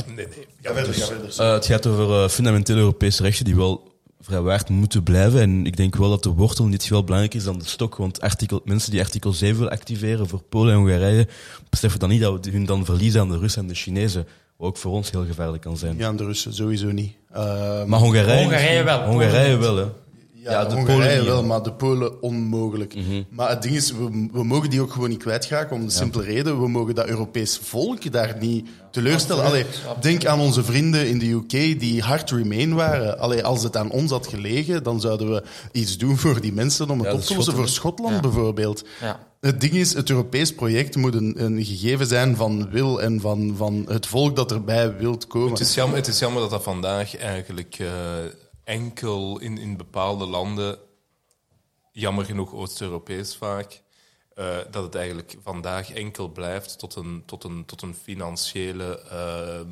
Nee, 0.06 0.28
nee. 0.28 0.48
Ga 0.62 0.74
verder, 0.74 0.94
ga 0.94 1.06
verder. 1.06 1.40
Eh, 1.40 1.54
het 1.54 1.66
gaat 1.66 1.88
over 1.88 2.24
eh, 2.24 2.30
fundamentele 2.30 2.80
Europese 2.80 3.24
rechten 3.24 3.46
die 3.46 3.56
wel 3.56 3.92
vrijwaard 4.20 4.70
moeten 4.70 5.04
blijven. 5.04 5.40
En 5.42 5.66
ik 5.66 5.78
denk 5.78 5.96
wel 5.96 6.10
dat 6.10 6.24
de 6.24 6.30
wortel 6.30 6.66
in 6.66 6.72
dit 6.72 6.84
geval 6.84 7.04
belangrijker 7.04 7.40
is 7.40 7.46
dan 7.46 7.60
de 7.60 7.66
stok. 7.66 7.96
Want 7.96 8.22
artikel, 8.22 8.62
mensen 8.64 8.92
die 8.92 9.00
artikel 9.00 9.34
7 9.34 9.58
willen 9.58 9.72
activeren 9.72 10.28
voor 10.28 10.42
Polen 10.50 10.74
en 10.74 10.80
Hongarije, 10.80 11.28
beseffen 11.70 12.00
dan 12.00 12.10
niet 12.10 12.22
dat 12.22 12.46
we 12.46 12.52
hun 12.52 12.66
dan 12.66 12.86
verliezen 12.86 13.22
aan 13.22 13.30
de 13.30 13.38
Russen 13.38 13.62
en 13.62 13.68
de 13.68 13.74
Chinezen. 13.74 14.28
Wat 14.58 14.68
ook 14.68 14.78
voor 14.78 14.92
ons 14.92 15.12
heel 15.12 15.26
gevaarlijk 15.26 15.64
kan 15.64 15.78
zijn. 15.78 15.98
Ja, 15.98 16.08
aan 16.08 16.16
de 16.16 16.26
Russen 16.26 16.54
sowieso 16.54 16.92
niet. 16.92 17.14
Uh, 17.36 17.84
Maar 17.84 18.00
Hongarije, 18.00 18.42
Hongarije 18.42 18.84
wel. 18.84 19.04
Hongarije 19.06 19.58
wel, 19.58 19.78
hè. 19.78 19.86
Ja, 20.44 20.66
de 20.66 20.76
Hongarije 20.76 21.18
Polen 21.18 21.26
wel, 21.34 21.44
maar 21.44 21.64
de 21.64 21.72
Polen 21.74 22.22
onmogelijk. 22.22 22.96
Maar 23.30 23.50
het 23.50 23.62
ding 23.62 23.76
is, 23.76 23.92
we, 23.92 24.28
we 24.32 24.44
mogen 24.44 24.70
die 24.70 24.82
ook 24.82 24.92
gewoon 24.92 25.10
niet 25.10 25.20
kwijtraken 25.24 25.76
om 25.76 25.86
de 25.86 25.92
simpele 25.92 26.24
reden. 26.24 26.62
We 26.62 26.68
mogen 26.68 26.96
dat 26.96 27.08
Europees 27.08 27.60
volk 27.64 28.12
daar 28.12 28.36
niet 28.39 28.68
teleurstellen. 28.92 29.44
Allee, 29.46 29.66
denk 30.02 30.26
aan 30.26 30.39
onze 30.39 30.64
vrienden 30.64 31.08
in 31.10 31.20
de 31.20 31.30
UK 31.30 31.80
die 31.80 32.02
hard 32.02 32.32
Remain 32.32 32.74
waren. 32.74 33.20
Allee, 33.20 33.44
als 33.44 33.64
het 33.64 33.78
aan 33.78 33.92
ons 33.92 34.12
had 34.12 34.28
gelegen, 34.28 34.84
dan 34.84 35.02
zouden 35.02 35.32
we 35.32 35.44
iets 35.72 35.98
doen 35.98 36.18
voor 36.18 36.42
die 36.42 36.54
mensen 36.54 36.89
om 36.89 37.00
het 37.00 37.08
Ja, 37.08 37.14
op 37.14 37.22
te 37.22 37.36
lossen. 37.36 37.54
Voor. 37.56 37.68
Schotland 37.68 38.16
Ja. 38.16 38.20
bijvoorbeeld. 38.22 38.84
Ja. 39.02 39.20
Het 39.42 39.62
ding 39.62 39.74
is, 39.74 39.94
het 39.94 40.10
Europees 40.10 40.54
project 40.56 40.96
moet 40.96 41.16
een, 41.16 41.44
een 41.44 41.66
gegeven 41.66 42.06
zijn 42.08 42.36
van 42.36 42.70
wil 42.70 43.02
en 43.02 43.20
van, 43.20 43.54
van 43.58 43.86
het 43.88 44.08
volk 44.08 44.36
dat 44.36 44.52
erbij 44.52 44.98
wilt 44.98 45.28
komen. 45.28 45.50
Het 45.52 45.60
is 45.60 45.74
jammer, 45.74 45.98
het 45.98 46.08
is 46.08 46.20
jammer 46.20 46.42
dat 46.42 46.50
dat 46.50 46.64
vandaag 46.64 47.18
eigenlijk 47.18 47.78
eh, 47.80 47.88
enkel 48.64 49.39
in, 49.39 49.57
in 49.57 49.78
bepaalde 49.78 50.26
landen, 50.26 50.80
jammer 51.91 52.26
genoeg 52.26 52.53
Oost-Europees 52.53 53.36
vaak, 53.36 53.82
eh, 54.36 54.57
dat 54.72 54.84
het 54.84 54.95
eigenlijk 54.95 55.38
vandaag 55.43 55.91
enkel 55.91 56.30
blijft 56.30 56.80
tot 56.80 56.95
een, 56.95 57.24
tot 57.26 57.43
een, 57.43 57.66
tot 57.66 57.82
een 57.82 57.95
financiële 57.95 59.01
ehm, 59.01 59.70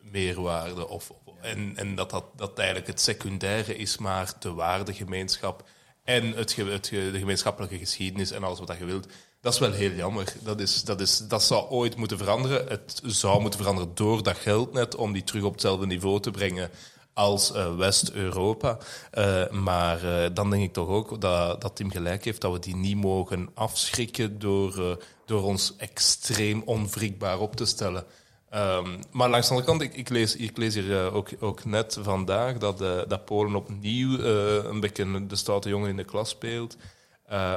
meerwaarde. 0.00 0.88
Of, 0.88 1.12
en 1.40 1.76
en 1.76 1.94
dat, 1.94 2.10
dat 2.10 2.24
dat 2.36 2.58
eigenlijk 2.58 2.88
het 2.88 3.00
secundaire 3.00 3.76
is, 3.76 3.98
maar 3.98 4.32
de 4.38 4.52
waardegemeenschap 4.52 5.68
en 6.04 6.32
het, 6.32 6.56
het, 6.56 6.84
de 6.84 7.18
gemeenschappelijke 7.18 7.78
geschiedenis 7.78 8.30
en 8.30 8.44
alles 8.44 8.58
wat 8.58 8.78
je 8.78 8.84
wilt. 8.84 9.06
Dat 9.40 9.52
is 9.52 9.58
wel 9.58 9.72
heel 9.72 9.92
jammer. 9.92 10.34
Dat, 10.40 10.60
is, 10.60 10.82
dat, 10.82 11.00
is, 11.00 11.18
dat 11.18 11.42
zou 11.42 11.68
ooit 11.68 11.96
moeten 11.96 12.18
veranderen. 12.18 12.68
Het 12.68 13.02
zou 13.04 13.40
moeten 13.40 13.60
veranderen 13.60 13.94
door 13.94 14.22
dat 14.22 14.36
geld 14.36 14.72
net 14.72 14.94
om 14.94 15.12
die 15.12 15.24
terug 15.24 15.42
op 15.42 15.52
hetzelfde 15.52 15.86
niveau 15.86 16.20
te 16.20 16.30
brengen 16.30 16.70
als 17.14 17.52
eh, 17.52 17.76
West-Europa. 17.76 18.78
Eh, 19.10 19.50
maar 19.50 20.04
eh, 20.04 20.30
dan 20.32 20.50
denk 20.50 20.62
ik 20.62 20.72
toch 20.72 20.88
ook 20.88 21.20
dat, 21.20 21.60
dat 21.60 21.76
Tim 21.76 21.90
gelijk 21.90 22.24
heeft 22.24 22.40
dat 22.40 22.52
we 22.52 22.58
die 22.58 22.76
niet 22.76 22.96
mogen 22.96 23.48
afschrikken 23.54 24.38
door, 24.38 24.98
door 25.26 25.42
ons 25.42 25.74
extreem 25.76 26.62
onwrikbaar 26.64 27.40
op 27.40 27.56
te 27.56 27.64
stellen. 27.64 28.04
Ehm, 28.50 28.88
maar 29.10 29.28
langs 29.28 29.48
de 29.48 29.54
andere 29.54 29.70
kant, 29.70 29.82
ik, 29.82 29.96
ik, 29.96 30.08
lees, 30.08 30.36
ik 30.36 30.56
lees 30.56 30.74
hier 30.74 31.12
ook, 31.12 31.28
ook 31.40 31.64
net 31.64 31.98
vandaag 32.00 32.58
dat, 32.58 32.78
dat 33.08 33.24
Polen 33.24 33.54
opnieuw 33.54 34.18
een 34.18 34.80
beetje 34.80 35.26
de 35.26 35.36
stoute 35.36 35.68
jongen 35.68 35.90
in 35.90 35.96
de 35.96 36.04
klas 36.04 36.28
speelt. 36.28 36.76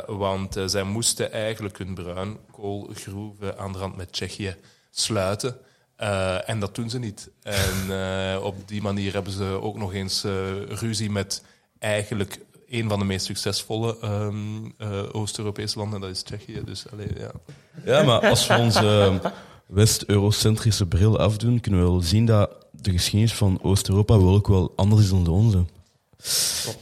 Want 0.05 0.55
zij 0.65 0.83
moesten 0.83 1.31
eigenlijk 1.31 1.77
hun 1.77 1.93
bruinkoolgroeven 1.93 3.57
aan 3.57 3.71
de 3.71 3.77
rand 3.77 3.95
met 3.95 4.11
Tsjechië 4.11 4.55
sluiten. 4.91 5.59
Eh, 5.97 6.49
en 6.49 6.59
dat 6.59 6.75
doen 6.75 6.89
ze 6.89 6.99
niet. 6.99 7.29
En 7.43 7.73
eh, 7.89 8.43
op 8.43 8.55
die 8.65 8.81
manier 8.81 9.13
hebben 9.13 9.31
ze 9.31 9.43
ook 9.43 9.77
nog 9.77 9.93
eens 9.93 10.23
eh, 10.23 10.31
ruzie 10.67 11.09
met 11.09 11.43
eigenlijk 11.79 12.39
een 12.69 12.89
van 12.89 12.99
de 12.99 13.05
meest 13.05 13.25
succesvolle 13.25 13.97
ehm, 14.01 14.35
eh, 14.77 15.03
Oost-Europese 15.11 15.77
landen, 15.77 16.01
dat 16.01 16.09
is 16.09 16.21
Tsjechië. 16.21 16.61
Dus, 16.65 16.85
allee, 16.91 17.07
ja. 17.17 17.31
Ja, 17.85 18.03
maar 18.03 18.29
als 18.29 18.47
we 18.47 18.57
onze 18.57 19.19
West-Eurocentrische 19.65 20.85
bril 20.85 21.19
afdoen, 21.19 21.59
kunnen 21.59 21.83
we 21.83 21.87
wel 21.89 22.01
zien 22.01 22.25
dat 22.25 22.49
de 22.71 22.91
geschiedenis 22.91 23.33
van 23.33 23.59
Oost-Europa 23.61 24.17
wel 24.17 24.33
ook 24.33 24.47
wel 24.47 24.73
anders 24.75 25.01
is 25.01 25.09
dan 25.09 25.23
de 25.23 25.31
onze. 25.31 25.65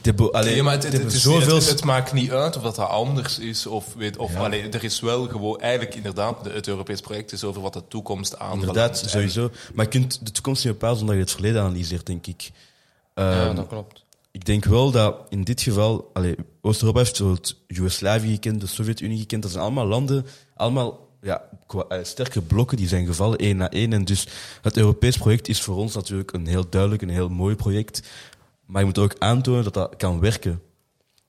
De 0.02 0.12
bo- 0.12 0.28
allee, 0.30 0.56
Ja, 0.56 0.62
maar 0.62 0.78
het, 0.82 1.12
zoveel... 1.12 1.54
het- 1.56 1.68
het 1.68 1.84
maakt 1.84 2.12
niet 2.12 2.30
uit 2.30 2.56
of 2.56 2.62
dat, 2.62 2.76
dat 2.76 2.88
anders 2.88 3.38
is. 3.38 3.66
Of, 3.66 3.94
weet, 3.96 4.16
of, 4.16 4.36
allee, 4.36 4.68
er 4.68 4.84
is 4.84 5.00
wel 5.00 5.26
gewoon, 5.28 5.60
eigenlijk 5.60 5.94
inderdaad, 5.94 6.44
de- 6.44 6.50
het 6.50 6.68
Europees 6.68 7.00
project 7.00 7.32
is 7.32 7.44
over 7.44 7.62
wat 7.62 7.72
de 7.72 7.82
toekomst 7.88 8.38
aanbelangt. 8.38 8.66
Inderdaad, 8.66 9.02
En- 9.02 9.08
sowieso. 9.08 9.50
Maar 9.74 9.84
je 9.84 9.90
kunt 9.90 10.26
de 10.26 10.32
toekomst 10.32 10.64
niet 10.64 10.72
bepalen 10.72 10.96
zonder 10.98 11.16
dat 11.16 11.24
je 11.24 11.30
het 11.32 11.40
verleden 11.42 11.62
analyseert, 11.68 12.06
denk 12.06 12.26
ik. 12.26 12.50
Ja, 13.14 13.44
Ehm, 13.46 13.54
dat 13.56 13.66
klopt. 13.66 14.04
Ik 14.30 14.44
denk 14.44 14.64
wel 14.64 14.90
dat 14.90 15.16
in 15.28 15.44
dit 15.44 15.60
geval, 15.62 16.12
Oost-Europa 16.60 16.98
heeft 17.00 17.10
bijvoorbeeld 17.18 17.56
Joegoslavië 17.66 18.30
gekend, 18.32 18.60
de 18.60 18.66
Sovjet-Unie 18.66 19.18
gekend. 19.18 19.42
Dat 19.42 19.50
zijn 19.50 19.62
allemaal 19.64 19.86
landen, 19.86 20.26
allemaal 20.56 21.08
ja, 21.22 21.42
qua, 21.66 21.84
eh, 21.88 21.98
sterke 22.04 22.40
blokken 22.40 22.76
die 22.76 22.88
zijn 22.88 23.06
gevallen 23.06 23.38
één 23.38 23.56
na 23.56 23.70
één. 23.70 23.92
En 23.92 24.04
dus 24.04 24.26
het 24.62 24.76
Europees 24.76 25.16
project 25.18 25.48
is 25.48 25.60
voor 25.62 25.76
ons 25.76 25.94
natuurlijk 25.94 26.32
een 26.32 26.46
heel 26.46 26.68
duidelijk, 26.68 27.02
een 27.02 27.08
heel 27.08 27.28
mooi 27.28 27.54
project. 27.54 28.02
Maar 28.66 28.80
je 28.80 28.86
moet 28.86 28.98
ook 28.98 29.16
aantonen 29.18 29.64
dat 29.64 29.74
dat 29.74 29.96
kan 29.96 30.20
werken. 30.20 30.62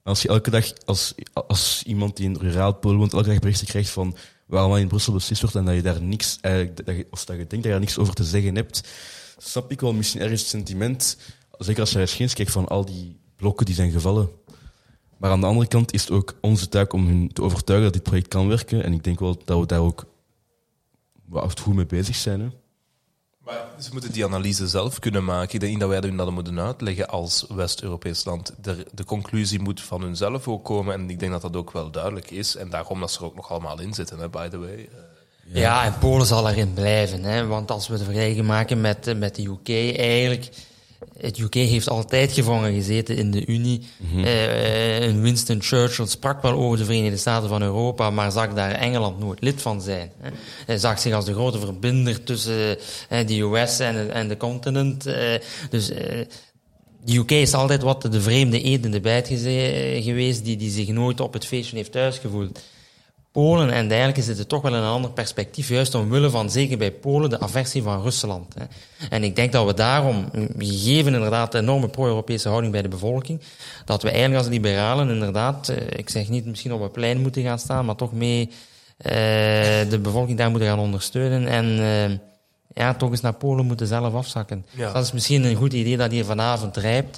Als 0.03 0.21
je 0.21 0.27
elke 0.27 0.49
dag, 0.49 0.73
als, 0.85 1.15
als 1.33 1.83
iemand 1.85 2.17
die 2.17 2.25
in 2.25 2.37
ruraal 2.37 2.73
Polen 2.73 2.97
woont, 2.97 3.13
elke 3.13 3.29
dag 3.29 3.39
berichten 3.39 3.67
krijgt 3.67 3.89
van 3.89 4.15
waar 4.45 4.59
allemaal 4.59 4.77
in 4.77 4.87
Brussel 4.87 5.13
beslist 5.13 5.41
wordt 5.41 5.55
en 5.55 5.65
dat 5.65 5.75
je 5.75 5.81
daar 5.81 6.01
niks, 6.01 6.37
eigenlijk, 6.41 6.85
dat 6.85 6.95
je, 6.95 7.07
of 7.09 7.25
dat 7.25 7.37
je 7.37 7.47
denkt 7.47 7.51
dat 7.51 7.63
je 7.63 7.69
daar 7.69 7.79
niks 7.79 7.97
over 7.97 8.13
te 8.13 8.23
zeggen 8.23 8.55
hebt, 8.55 8.87
snap 9.37 9.71
ik 9.71 9.81
wel 9.81 9.93
misschien 9.93 10.21
ergens 10.21 10.41
het 10.41 10.49
sentiment, 10.49 11.17
zeker 11.57 11.79
als 11.79 11.89
je 11.89 11.95
naar 11.95 12.05
geschiedenis 12.05 12.35
kijkt 12.35 12.51
van 12.51 12.67
al 12.67 12.85
die 12.85 13.19
blokken 13.35 13.65
die 13.65 13.75
zijn 13.75 13.91
gevallen. 13.91 14.29
Maar 15.17 15.31
aan 15.31 15.41
de 15.41 15.47
andere 15.47 15.67
kant 15.67 15.93
is 15.93 16.01
het 16.01 16.11
ook 16.11 16.37
onze 16.41 16.69
taak 16.69 16.93
om 16.93 17.07
hun 17.07 17.29
te 17.33 17.41
overtuigen 17.41 17.91
dat 17.91 17.93
dit 17.93 18.09
project 18.09 18.27
kan 18.27 18.47
werken. 18.47 18.83
En 18.83 18.93
ik 18.93 19.03
denk 19.03 19.19
wel 19.19 19.41
dat 19.45 19.59
we 19.59 19.65
daar 19.65 19.79
ook 19.79 20.05
echt 21.33 21.59
goed 21.59 21.75
mee 21.75 21.85
bezig 21.85 22.15
zijn. 22.15 22.39
Hè. 22.39 22.47
Maar 23.47 23.65
ze 23.79 23.89
moeten 23.91 24.11
die 24.11 24.25
analyse 24.25 24.67
zelf 24.67 24.99
kunnen 24.99 25.23
maken. 25.23 25.53
Ik 25.53 25.59
denk 25.59 25.79
dat 25.79 25.89
wij 25.89 25.99
hun 25.99 26.17
dat 26.17 26.31
moeten 26.31 26.59
uitleggen 26.59 27.07
als 27.07 27.45
West-Europees 27.49 28.25
land. 28.25 28.53
De, 28.61 28.85
de 28.93 29.03
conclusie 29.03 29.59
moet 29.59 29.81
van 29.81 30.01
hunzelf 30.01 30.47
ook 30.47 30.65
komen. 30.65 30.93
En 30.93 31.09
ik 31.09 31.19
denk 31.19 31.31
dat 31.31 31.41
dat 31.41 31.55
ook 31.55 31.71
wel 31.71 31.91
duidelijk 31.91 32.31
is. 32.31 32.55
En 32.55 32.69
daarom 32.69 32.99
dat 32.99 33.11
ze 33.11 33.19
er 33.19 33.25
ook 33.25 33.35
nog 33.35 33.51
allemaal 33.51 33.79
in 33.79 33.93
zitten, 33.93 34.31
by 34.31 34.47
the 34.47 34.57
way. 34.57 34.89
Ja, 35.43 35.83
en 35.83 35.97
Polen 35.97 36.25
zal 36.25 36.49
erin 36.49 36.73
blijven. 36.73 37.23
Hè? 37.23 37.45
Want 37.45 37.71
als 37.71 37.87
we 37.87 37.97
de 37.97 38.03
vergelijking 38.03 38.47
maken 38.47 38.81
met, 38.81 39.07
eh, 39.07 39.15
met 39.15 39.35
de 39.35 39.43
UK, 39.43 39.97
eigenlijk. 39.99 40.49
Het 41.19 41.37
UK 41.37 41.53
heeft 41.53 41.89
altijd 41.89 42.31
gevangen 42.31 42.73
gezeten 42.73 43.15
in 43.17 43.31
de 43.31 43.45
Unie. 43.45 43.81
Eh, 44.23 45.03
en 45.03 45.21
Winston 45.21 45.61
Churchill 45.61 46.05
sprak 46.05 46.41
wel 46.41 46.51
over 46.53 46.77
de 46.77 46.85
Verenigde 46.85 47.17
Staten 47.17 47.49
van 47.49 47.61
Europa, 47.61 48.09
maar 48.09 48.31
zag 48.31 48.53
daar 48.53 48.71
Engeland 48.71 49.19
nooit 49.19 49.41
lid 49.41 49.61
van 49.61 49.81
zijn. 49.81 50.11
Hè? 50.19 50.29
Hij 50.65 50.77
zag 50.77 50.99
zich 50.99 51.13
als 51.13 51.25
de 51.25 51.33
grote 51.33 51.59
verbinder 51.59 52.23
tussen 52.23 52.77
eh, 53.09 53.27
de 53.27 53.39
US 53.41 53.79
en, 53.79 53.93
de- 53.93 54.11
en 54.11 54.27
de 54.27 54.37
continent. 54.37 55.05
Eh, 55.05 55.33
dus 55.69 55.89
eh, 55.89 56.25
de 57.05 57.15
UK 57.17 57.31
is 57.31 57.53
altijd 57.53 57.81
wat 57.81 58.01
de 58.01 58.21
vreemde 58.21 58.61
eend 58.61 58.85
in 58.85 58.91
de 58.91 59.01
bijt 59.01 59.27
geweest, 60.03 60.45
die, 60.45 60.57
die 60.57 60.71
zich 60.71 60.87
nooit 60.87 61.19
op 61.19 61.33
het 61.33 61.45
feestje 61.45 61.75
heeft 61.75 61.91
thuisgevoeld. 61.91 62.59
Polen 63.37 63.71
en 63.71 63.87
dergelijke 63.87 64.21
zitten 64.21 64.47
toch 64.47 64.61
wel 64.61 64.75
in 64.75 64.81
een 64.81 64.89
ander 64.89 65.11
perspectief, 65.11 65.69
juist 65.69 65.95
omwille 65.95 66.29
van, 66.29 66.49
zeker 66.49 66.77
bij 66.77 66.91
Polen, 66.91 67.29
de 67.29 67.39
aversie 67.39 67.83
van 67.83 68.01
Rusland. 68.01 68.53
Hè. 68.53 68.65
En 69.09 69.23
ik 69.23 69.35
denk 69.35 69.51
dat 69.51 69.65
we 69.65 69.73
daarom, 69.73 70.29
gegeven 70.57 71.13
inderdaad 71.13 71.51
de 71.51 71.57
enorme 71.57 71.87
pro-Europese 71.87 72.47
houding 72.47 72.71
bij 72.71 72.81
de 72.81 72.87
bevolking, 72.87 73.41
dat 73.85 74.01
we 74.01 74.09
eigenlijk 74.09 74.39
als 74.39 74.47
liberalen 74.47 75.09
inderdaad, 75.09 75.69
eh, 75.69 75.77
ik 75.89 76.09
zeg 76.09 76.29
niet 76.29 76.45
misschien 76.45 76.73
op 76.73 76.81
een 76.81 76.91
plein 76.91 77.21
moeten 77.21 77.43
gaan 77.43 77.59
staan, 77.59 77.85
maar 77.85 77.95
toch 77.95 78.13
mee 78.13 78.49
eh, 78.97 79.11
de 79.89 79.99
bevolking 80.01 80.37
daar 80.37 80.49
moeten 80.49 80.69
gaan 80.69 80.79
ondersteunen 80.79 81.47
en 81.47 81.79
eh, 81.79 82.17
ja, 82.83 82.93
toch 82.93 83.11
eens 83.11 83.21
naar 83.21 83.33
Polen 83.33 83.65
moeten 83.65 83.87
zelf 83.87 84.13
afzakken. 84.13 84.65
Ja. 84.69 84.91
Dat 84.91 85.03
is 85.03 85.11
misschien 85.11 85.43
een 85.43 85.55
goed 85.55 85.73
idee 85.73 85.97
dat 85.97 86.11
hier 86.11 86.25
vanavond 86.25 86.77
rijpt. 86.77 87.17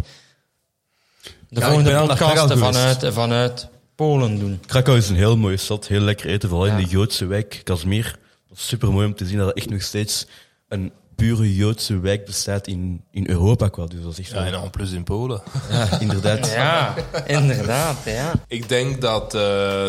De 1.50 1.62
volgende 1.62 2.06
podcast 2.06 2.54
vanuit, 2.54 3.14
vanuit 3.14 3.68
Polen 4.00 4.40
doen. 4.40 4.60
Krakau 4.66 4.98
is 4.98 5.10
een 5.10 5.16
heel 5.16 5.38
mooie 5.38 5.58
stad, 5.58 5.88
heel 5.88 6.00
lekker 6.02 6.30
eten, 6.30 6.50
vooral 6.50 6.68
Ja. 6.68 6.78
in 6.78 6.84
de 6.84 6.90
Joodse 6.90 7.26
wijk 7.26 7.62
Kazmir. 7.64 8.20
Super 8.54 8.92
mooi 8.92 9.06
om 9.08 9.16
te 9.16 9.26
zien 9.26 9.38
dat 9.38 9.48
er 9.48 9.54
echt 9.56 9.70
nog 9.70 9.82
steeds 9.82 10.26
een 10.68 10.92
pure 11.16 11.56
Joodse 11.56 12.00
wijk 12.00 12.26
bestaat 12.26 12.68
in, 12.68 13.04
in 13.12 13.30
Europa. 13.30 13.68
Qua. 13.68 13.86
Dus 13.86 14.02
dat 14.02 14.12
is 14.12 14.20
echt 14.20 14.30
ja, 14.30 14.36
wel- 14.44 14.54
en 14.54 14.64
en 14.64 14.70
plus 14.70 14.92
in 14.92 15.04
Polen. 15.04 15.42
ja, 15.70 16.00
inderdaad. 16.00 16.50
Ja, 16.56 16.96
inderdaad, 17.26 17.98
ja. 18.06 18.34
Ik 18.48 18.70
denk 18.70 19.02
dat, 19.02 19.34
eh, 19.34 19.42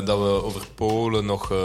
dat 0.04 0.18
we 0.18 0.42
over 0.42 0.66
Polen 0.74 1.24
nog... 1.26 1.52
eh, 1.52 1.58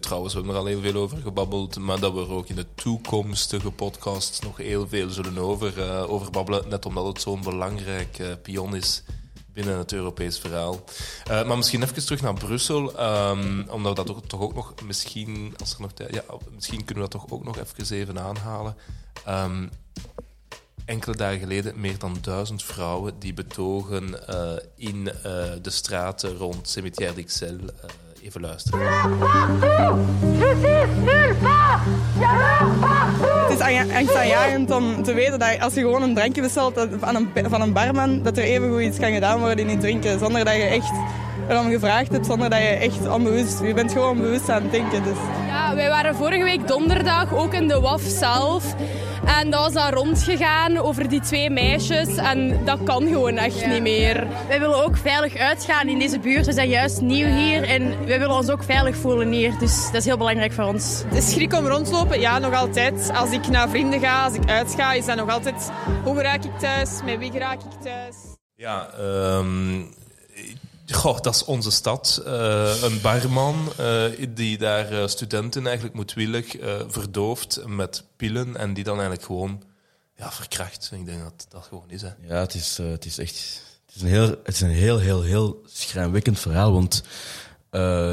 trouwens, 0.00 0.32
we 0.34 0.38
hebben 0.38 0.56
er 0.56 0.62
al 0.62 0.66
heel 0.68 0.80
veel 0.80 0.94
over 1.02 1.18
gebabbeld. 1.22 1.78
Maar 1.78 2.00
dat 2.00 2.12
we 2.12 2.20
er 2.20 2.30
ook 2.32 2.48
in 2.48 2.56
de 2.56 2.66
toekomstige 2.74 3.70
podcasts 3.70 4.40
nog 4.40 4.56
heel 4.56 4.88
veel 4.88 5.10
zullen 5.10 5.38
over, 5.38 5.80
eh, 5.82 6.10
over 6.12 6.30
babbelen. 6.30 6.68
Net 6.68 6.86
omdat 6.86 7.06
het 7.06 7.20
zo'n 7.20 7.42
belangrijk 7.42 8.18
pion 8.42 8.76
is 8.76 9.02
binnen 9.52 9.78
het 9.78 9.92
Europees 9.92 10.38
verhaal. 10.38 10.84
Eh, 11.24 11.46
maar 11.46 11.56
misschien 11.56 11.82
even 11.82 12.04
terug 12.04 12.22
naar 12.22 12.34
Brussel. 12.34 12.98
ehm, 12.98 13.68
omdat 13.68 13.98
we 13.98 14.04
dat 14.04 14.28
toch, 14.28 14.40
ook 14.40 14.54
nog... 14.54 14.74
Misschien, 14.84 15.54
als 15.58 15.74
er 15.74 15.80
nog 15.80 15.92
tijd... 15.92 16.14
Ja, 16.14 16.24
misschien 16.54 16.84
kunnen 16.84 17.04
we 17.04 17.10
dat 17.10 17.20
toch 17.20 17.30
ook 17.30 17.44
nog 17.44 17.58
even 17.58 17.96
even 17.96 18.20
aanhalen. 18.20 18.76
Ehm, 19.24 19.66
enkele 20.84 21.16
dagen 21.16 21.38
geleden 21.38 21.80
meer 21.80 21.98
dan 21.98 22.16
duizend 22.20 22.62
vrouwen 22.62 23.18
die 23.18 23.34
betogen 23.34 24.26
eh, 24.26 24.64
in 24.76 25.08
eh, 25.08 25.22
de 25.62 25.70
straten 25.70 26.36
rond 26.36 26.68
Cimetière 26.68 27.14
d'Ixelles. 27.14 27.70
Even 28.22 28.40
luisteren. 28.40 28.80
Het 33.48 33.58
is 33.58 33.60
ang- 33.60 33.96
angstaanjagend 33.96 34.70
om 34.70 35.02
te 35.02 35.12
weten 35.12 35.38
dat 35.38 35.60
als 35.60 35.74
je 35.74 35.80
gewoon 35.80 36.02
een 36.02 36.14
drankje 36.14 36.42
bestelt 36.42 36.86
van 37.00 37.14
een, 37.14 37.28
van 37.48 37.60
een 37.60 37.72
barman, 37.72 38.22
dat 38.22 38.36
er 38.36 38.44
even 38.44 38.70
goed 38.70 38.80
iets 38.80 38.98
kan 38.98 39.12
gedaan 39.12 39.38
worden 39.38 39.58
in 39.58 39.68
het 39.68 39.80
drinken. 39.80 40.18
Zonder 40.18 40.44
dat 40.44 40.54
je 40.54 40.62
echt 40.62 40.90
erom 41.50 41.70
gevraagd 41.70 42.12
hebt, 42.12 42.26
zonder 42.26 42.50
dat 42.50 42.58
je 42.58 42.64
echt 42.64 43.08
onbewust... 43.08 43.60
Je 43.62 43.74
bent 43.74 43.92
gewoon 43.92 44.18
bewust 44.18 44.48
aan 44.48 44.62
het 44.62 44.70
denken. 44.70 45.02
Dus. 45.02 45.16
Ja, 45.46 45.74
wij 45.74 45.88
waren 45.88 46.14
vorige 46.14 46.44
week 46.44 46.68
donderdag 46.68 47.34
ook 47.34 47.54
in 47.54 47.68
de 47.68 47.80
WAF 47.80 48.02
zelf. 48.02 48.74
En 49.38 49.50
dat 49.50 49.60
was 49.60 49.72
dan 49.72 49.92
rondgegaan 49.92 50.76
over 50.76 51.08
die 51.08 51.20
twee 51.20 51.50
meisjes. 51.50 52.16
En 52.16 52.64
dat 52.64 52.82
kan 52.82 53.06
gewoon 53.06 53.36
echt 53.36 53.66
niet 53.66 53.82
meer. 53.82 54.26
Wij 54.48 54.60
willen 54.60 54.84
ook 54.84 54.96
veilig 54.96 55.36
uitgaan 55.36 55.88
in 55.88 55.98
deze 55.98 56.18
buurt. 56.18 56.46
We 56.46 56.52
zijn 56.52 56.68
juist 56.68 57.00
nieuw 57.00 57.26
hier 57.26 57.62
en 57.62 58.06
wij 58.06 58.18
willen 58.18 58.36
ons 58.36 58.50
ook 58.50 58.62
veilig 58.62 58.96
voelen 58.96 59.32
hier. 59.32 59.58
Dus 59.58 59.84
dat 59.84 59.94
is 59.94 60.04
heel 60.04 60.16
belangrijk 60.16 60.52
voor 60.52 60.64
ons. 60.64 61.02
De 61.12 61.20
schrik 61.20 61.54
om 61.54 61.66
rondlopen, 61.66 62.20
ja, 62.20 62.38
nog 62.38 62.54
altijd. 62.54 63.10
Als 63.14 63.30
ik 63.30 63.48
naar 63.48 63.68
vrienden 63.68 64.00
ga, 64.00 64.24
als 64.24 64.34
ik 64.34 64.50
uitga, 64.50 64.92
is 64.92 65.06
dat 65.06 65.16
nog 65.16 65.30
altijd... 65.30 65.70
Hoe 66.04 66.22
raak 66.22 66.44
ik 66.44 66.58
thuis? 66.58 66.90
Met 67.04 67.18
wie 67.18 67.38
raak 67.38 67.60
ik 67.60 67.82
thuis? 67.82 68.16
Ja, 68.54 68.88
ehm, 68.98 69.82
goh, 70.92 71.20
dat 71.20 71.34
is 71.34 71.44
onze 71.44 71.70
stad. 71.70 72.22
Eh, 72.26 72.82
een 72.82 73.00
barman 73.00 73.72
eh, 73.76 74.04
die 74.28 74.58
daar 74.58 74.92
eh, 74.92 75.06
studenten 75.06 75.66
eigenlijk 75.66 75.94
moedwillig 75.96 76.56
verdooft 76.88 77.62
met 77.66 78.04
pillen 78.16 78.56
en 78.56 78.74
die 78.74 78.84
dan 78.84 78.94
eigenlijk 78.94 79.26
gewoon 79.26 79.62
ja, 80.16 80.32
verkracht. 80.32 80.90
Ik 80.94 81.06
denk 81.06 81.22
dat 81.22 81.46
dat 81.48 81.64
gewoon 81.64 81.90
is. 81.90 82.02
Hè. 82.02 82.10
Ja, 82.22 82.40
het 82.40 82.54
is, 82.54 82.76
het 82.76 83.04
is 83.04 83.18
echt... 83.18 83.62
Het 83.86 83.94
is 83.96 84.02
een 84.02 84.08
heel, 84.08 84.28
het 84.28 84.54
is 84.54 84.60
een 84.60 84.68
heel, 84.68 84.98
heel, 84.98 85.22
heel 85.22 85.62
schrijnwekkend 85.66 86.38
verhaal, 86.38 86.72
want 86.72 87.02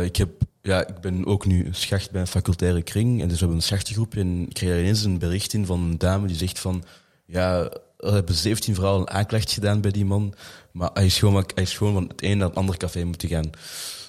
ik, 0.03 0.15
heb, 0.15 0.29
ja, 0.61 0.87
ik 0.87 0.99
ben 0.99 1.25
ook 1.25 1.45
nu 1.45 1.67
schacht 1.71 2.11
bij 2.11 2.21
een 2.21 2.27
facultaire 2.27 2.81
kring 2.81 3.21
en 3.21 3.27
dus 3.27 3.33
we 3.33 3.39
hebben 3.39 3.57
een 3.57 3.63
schachtengroep 3.63 4.15
en 4.15 4.41
ik 4.41 4.53
kreeg 4.53 4.79
ineens 4.79 5.03
een 5.03 5.19
bericht 5.19 5.53
in 5.53 5.65
van 5.65 5.79
een 5.79 5.97
dame 5.97 6.27
die 6.27 6.35
zegt 6.35 6.59
van 6.59 6.83
ja, 7.25 7.69
er 7.97 8.13
hebben 8.13 8.35
17 8.35 8.75
vrouwen 8.75 9.01
een 9.01 9.09
aanklacht 9.09 9.51
gedaan 9.51 9.81
bij 9.81 9.91
die 9.91 10.05
man, 10.05 10.33
maar 10.77 10.89
hij 10.93 11.05
is 11.05 11.17
gewoon, 11.19 11.45
hij 11.53 11.63
is 11.63 11.77
gewoon 11.77 11.93
van 11.93 12.07
het 12.07 12.21
ene 12.21 12.35
naar 12.35 12.47
het 12.47 12.55
andere 12.57 12.77
café 12.77 13.03
moeten 13.03 13.29
gaan. 13.29 13.49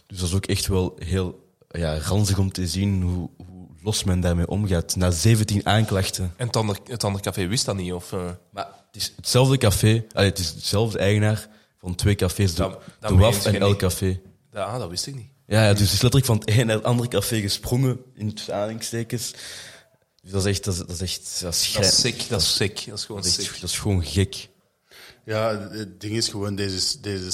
Dus 0.06 0.18
dat 0.18 0.28
is 0.28 0.34
ook 0.34 0.46
echt 0.46 0.66
wel 0.66 0.94
heel 0.98 1.52
ja, 1.70 1.98
ranzig 1.98 2.38
om 2.38 2.52
te 2.52 2.66
zien 2.66 3.02
hoe, 3.02 3.30
hoe 3.36 3.66
los 3.82 4.04
men 4.04 4.20
daarmee 4.20 4.48
omgaat. 4.48 4.96
Na 4.96 5.10
17 5.10 5.66
aanklachten. 5.66 6.32
En 6.36 6.46
het 6.46 6.56
andere, 6.56 6.78
het 6.84 7.04
andere 7.04 7.24
café 7.24 7.46
wist 7.46 7.64
dat 7.64 7.76
niet? 7.76 7.92
Of, 7.92 8.12
eh? 8.12 8.30
Maar 8.50 8.64
het 8.86 8.96
is 8.96 9.12
hetzelfde 9.16 9.56
café, 9.58 10.04
allee, 10.12 10.28
het 10.28 10.38
is 10.38 10.54
dezelfde 10.54 10.98
eigenaar 10.98 11.48
van 11.80 11.94
twee 11.94 12.14
cafés, 12.14 12.54
de, 12.54 12.62
Dat- 12.62 12.80
dat 13.00 13.10
de 13.10 13.16
meent 13.16 13.34
WAF 13.34 13.44
en 13.44 13.60
El. 13.60 13.76
Café. 13.76 14.20
Ja, 14.52 14.62
ah, 14.64 14.78
dat 14.78 14.88
wist 14.90 15.06
ik 15.06 15.14
niet. 15.14 15.28
Ja, 15.46 15.64
ja, 15.64 15.70
dus 15.72 15.80
het 15.80 15.92
is 15.92 16.02
letterlijk 16.02 16.24
van 16.26 16.38
het 16.38 16.48
ene 16.48 16.64
naar 16.64 16.76
het 16.76 16.84
andere 16.84 17.08
café 17.08 17.40
gesprongen, 17.40 18.00
in 18.14 18.34
tussen 18.34 18.54
aanhalingstekens. 18.54 19.32
Dus 20.22 20.30
dat 20.30 20.46
is 20.46 20.50
echt, 20.52 20.64
dat 20.64 20.74
is, 20.74 20.80
dat 20.80 20.90
is 20.90 21.00
echt, 21.00 21.40
dat 21.40 21.54
is, 21.54 21.72
Dat 21.72 21.84
is 21.84 22.00
sick, 22.00 22.28
dat 22.28 22.40
is 22.40 22.54
sick. 22.56 22.84
Dat 22.86 22.98
is 22.98 23.04
gewoon 23.04 23.22
dat 23.22 23.30
is, 23.30 23.34
sick. 23.44 23.60
dat 23.60 23.70
is 23.70 23.78
gewoon 23.78 24.04
gek. 24.04 24.48
Ja, 25.28 25.68
het 25.70 26.00
ding 26.00 26.16
is 26.16 26.28
gewoon, 26.28 26.54
deze 26.54 26.76
is, 26.76 27.00
deze 27.00 27.30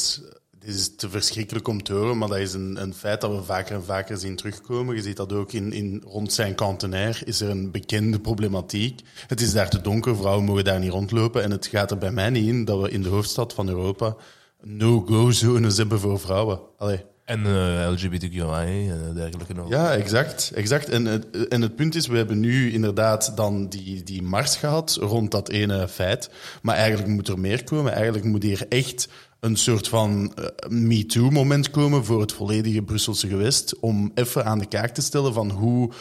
deze 0.59 0.79
is 0.79 0.97
te 0.97 1.11
verschrikkelijk 1.11 1.69
om 1.69 1.83
te 1.83 1.93
horen, 1.93 2.19
maar 2.19 2.29
dat 2.29 2.39
is 2.39 2.53
een, 2.53 2.83
een 2.83 2.95
feit 2.95 3.21
dat 3.21 3.31
we 3.31 3.43
vaker 3.43 3.75
en 3.75 3.85
vaker 3.85 4.19
zien 4.19 4.37
terugkomen. 4.37 4.95
Je 4.95 5.03
ziet 5.03 5.17
dat 5.17 5.33
ook 5.33 5.53
in, 5.53 5.73
in 5.73 6.03
rond 6.07 6.33
zijn 6.33 6.55
kantenair 6.55 7.23
is 7.25 7.41
er 7.41 7.51
een 7.51 7.71
bekende 7.71 8.21
problematiek. 8.21 9.01
Het 9.27 9.41
is 9.41 9.53
daar 9.53 9.71
te 9.71 9.81
donker, 9.81 10.17
vrouwen 10.17 10.45
mogen 10.45 10.65
daar 10.65 10.79
niet 10.79 10.91
rondlopen 10.91 11.43
en 11.43 11.51
het 11.51 11.67
gaat 11.67 11.91
er 11.91 11.99
bij 11.99 12.13
mij 12.13 12.31
niet 12.31 12.49
in 12.49 12.65
dat 12.65 12.81
we 12.81 12.91
in 12.91 13.03
de 13.03 13.09
hoofdstad 13.09 13.53
van 13.53 13.69
Europa 13.69 14.17
no-go-zones 14.61 15.77
hebben 15.77 16.01
voor 16.01 16.21
vrouwen. 16.21 16.61
Allee. 16.79 17.05
En 17.25 17.41
uh, 17.47 17.91
LGBTQI 17.91 18.89
en 18.89 19.15
dergelijke 19.15 19.55
nog. 19.55 19.69
Ja, 19.69 19.95
exact. 19.95 20.53
exact. 20.55 20.89
En, 20.89 21.25
en 21.49 21.63
het 21.63 21.77
punt 21.77 21.95
is, 21.95 22.07
we 22.07 22.17
hebben 22.17 22.41
nu 22.41 22.73
inderdaad 22.73 23.33
dan 23.37 23.69
die, 23.69 24.03
die 24.03 24.23
mars 24.23 24.57
gehad 24.57 24.99
rond 25.01 25.31
dat 25.31 25.49
ene 25.49 25.89
feit. 25.89 26.31
Maar 26.63 26.77
eigenlijk 26.77 27.09
moet 27.09 27.29
er 27.29 27.39
meer 27.39 27.65
komen. 27.65 27.93
Eigenlijk 27.93 28.25
moet 28.25 28.43
hier 28.43 28.67
echt 28.69 29.09
een 29.41 29.57
soort 29.57 29.89
van 29.89 30.35
eh, 30.35 30.69
MeToo-moment 30.69 31.71
komen 31.71 32.05
voor 32.05 32.21
het 32.21 32.33
volledige 32.33 32.83
Brusselse 32.83 33.29
gewest. 33.29 33.79
Om 33.81 34.11
even 34.15 34.45
aan 34.45 34.59
de 34.59 34.67
kaak 34.67 34.91
te 34.91 35.03
stellen 35.03 35.33
van 35.33 35.51
hoe 35.51 35.93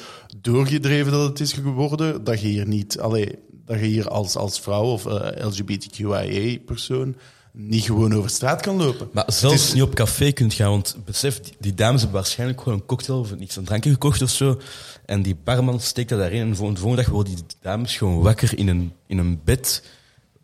doorgedreven 0.41 1.11
dat 1.11 1.29
het 1.29 1.39
is 1.39 1.53
geworden. 1.53 2.23
Dat 2.23 2.41
je 2.41 2.47
hier 2.47 2.67
niet, 2.67 2.99
allee, 2.99 3.39
dat 3.65 3.79
je 3.79 3.85
hier 3.85 4.09
als, 4.09 4.35
als 4.35 4.59
vrouw 4.59 4.85
of 4.85 5.05
eh, 5.05 5.45
LGBTQIA-persoon 5.45 7.15
niet 7.53 7.83
gewoon 7.83 8.13
over 8.13 8.29
straat 8.29 8.61
kan 8.61 8.75
lopen. 8.75 9.09
Maar 9.11 9.23
zelfs 9.27 9.67
is- 9.67 9.73
niet 9.73 9.83
op 9.83 9.95
café 9.95 10.31
kunt 10.31 10.53
gaan, 10.53 10.69
want 10.69 10.97
besef, 11.05 11.39
die, 11.59 11.73
dames 11.73 12.01
hebben 12.01 12.19
waarschijnlijk 12.19 12.61
gewoon 12.61 12.77
een 12.79 12.85
cocktail 12.85 13.19
of 13.19 13.31
iets, 13.39 13.55
een 13.55 13.63
drankje 13.63 13.89
gekocht 13.89 14.21
of 14.21 14.29
zo. 14.29 14.59
En 15.05 15.21
die 15.21 15.35
barman 15.43 15.79
steekt 15.79 16.09
dat 16.09 16.19
daarin. 16.19 16.41
En 16.41 16.49
de 16.49 16.55
volgende, 16.55 16.79
de 16.79 16.85
volgende 16.85 17.03
dag 17.03 17.13
worden 17.13 17.35
die 17.35 17.43
dames 17.61 17.97
gewoon 17.97 18.21
wakker 18.21 18.57
in 18.57 18.67
een, 18.67 18.93
in 19.07 19.17
een 19.17 19.41
bed. 19.43 19.83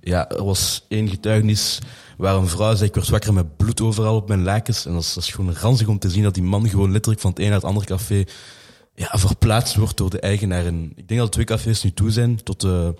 Ja, 0.01 0.29
er 0.29 0.43
was 0.43 0.85
één 0.87 1.09
getuigenis 1.09 1.79
waar 2.17 2.35
een 2.35 2.47
vrouw 2.47 2.75
zei, 2.75 2.89
ik 2.89 2.95
word 2.95 3.09
wakker 3.09 3.33
met 3.33 3.57
bloed 3.57 3.81
overal 3.81 4.15
op 4.15 4.27
mijn 4.27 4.43
lakens. 4.43 4.85
En 4.85 4.93
dat 4.93 5.01
is, 5.03 5.13
dat 5.13 5.23
is 5.23 5.31
gewoon 5.31 5.55
ranzig 5.55 5.87
om 5.87 5.99
te 5.99 6.09
zien 6.09 6.23
dat 6.23 6.33
die 6.33 6.43
man 6.43 6.69
gewoon 6.69 6.91
letterlijk 6.91 7.21
van 7.21 7.29
het 7.29 7.39
een 7.39 7.45
naar 7.45 7.55
het 7.55 7.63
andere 7.63 7.85
café 7.85 8.23
ja, 8.95 9.09
verplaatst 9.17 9.75
wordt 9.75 9.97
door 9.97 10.09
de 10.09 10.19
eigenaar. 10.19 10.65
En 10.65 10.91
ik 10.95 11.07
denk 11.07 11.19
dat 11.19 11.31
twee 11.31 11.45
cafés 11.45 11.83
nu 11.83 11.91
toe 11.93 12.11
zijn 12.11 12.43
tot 12.43 12.61
de... 12.61 12.93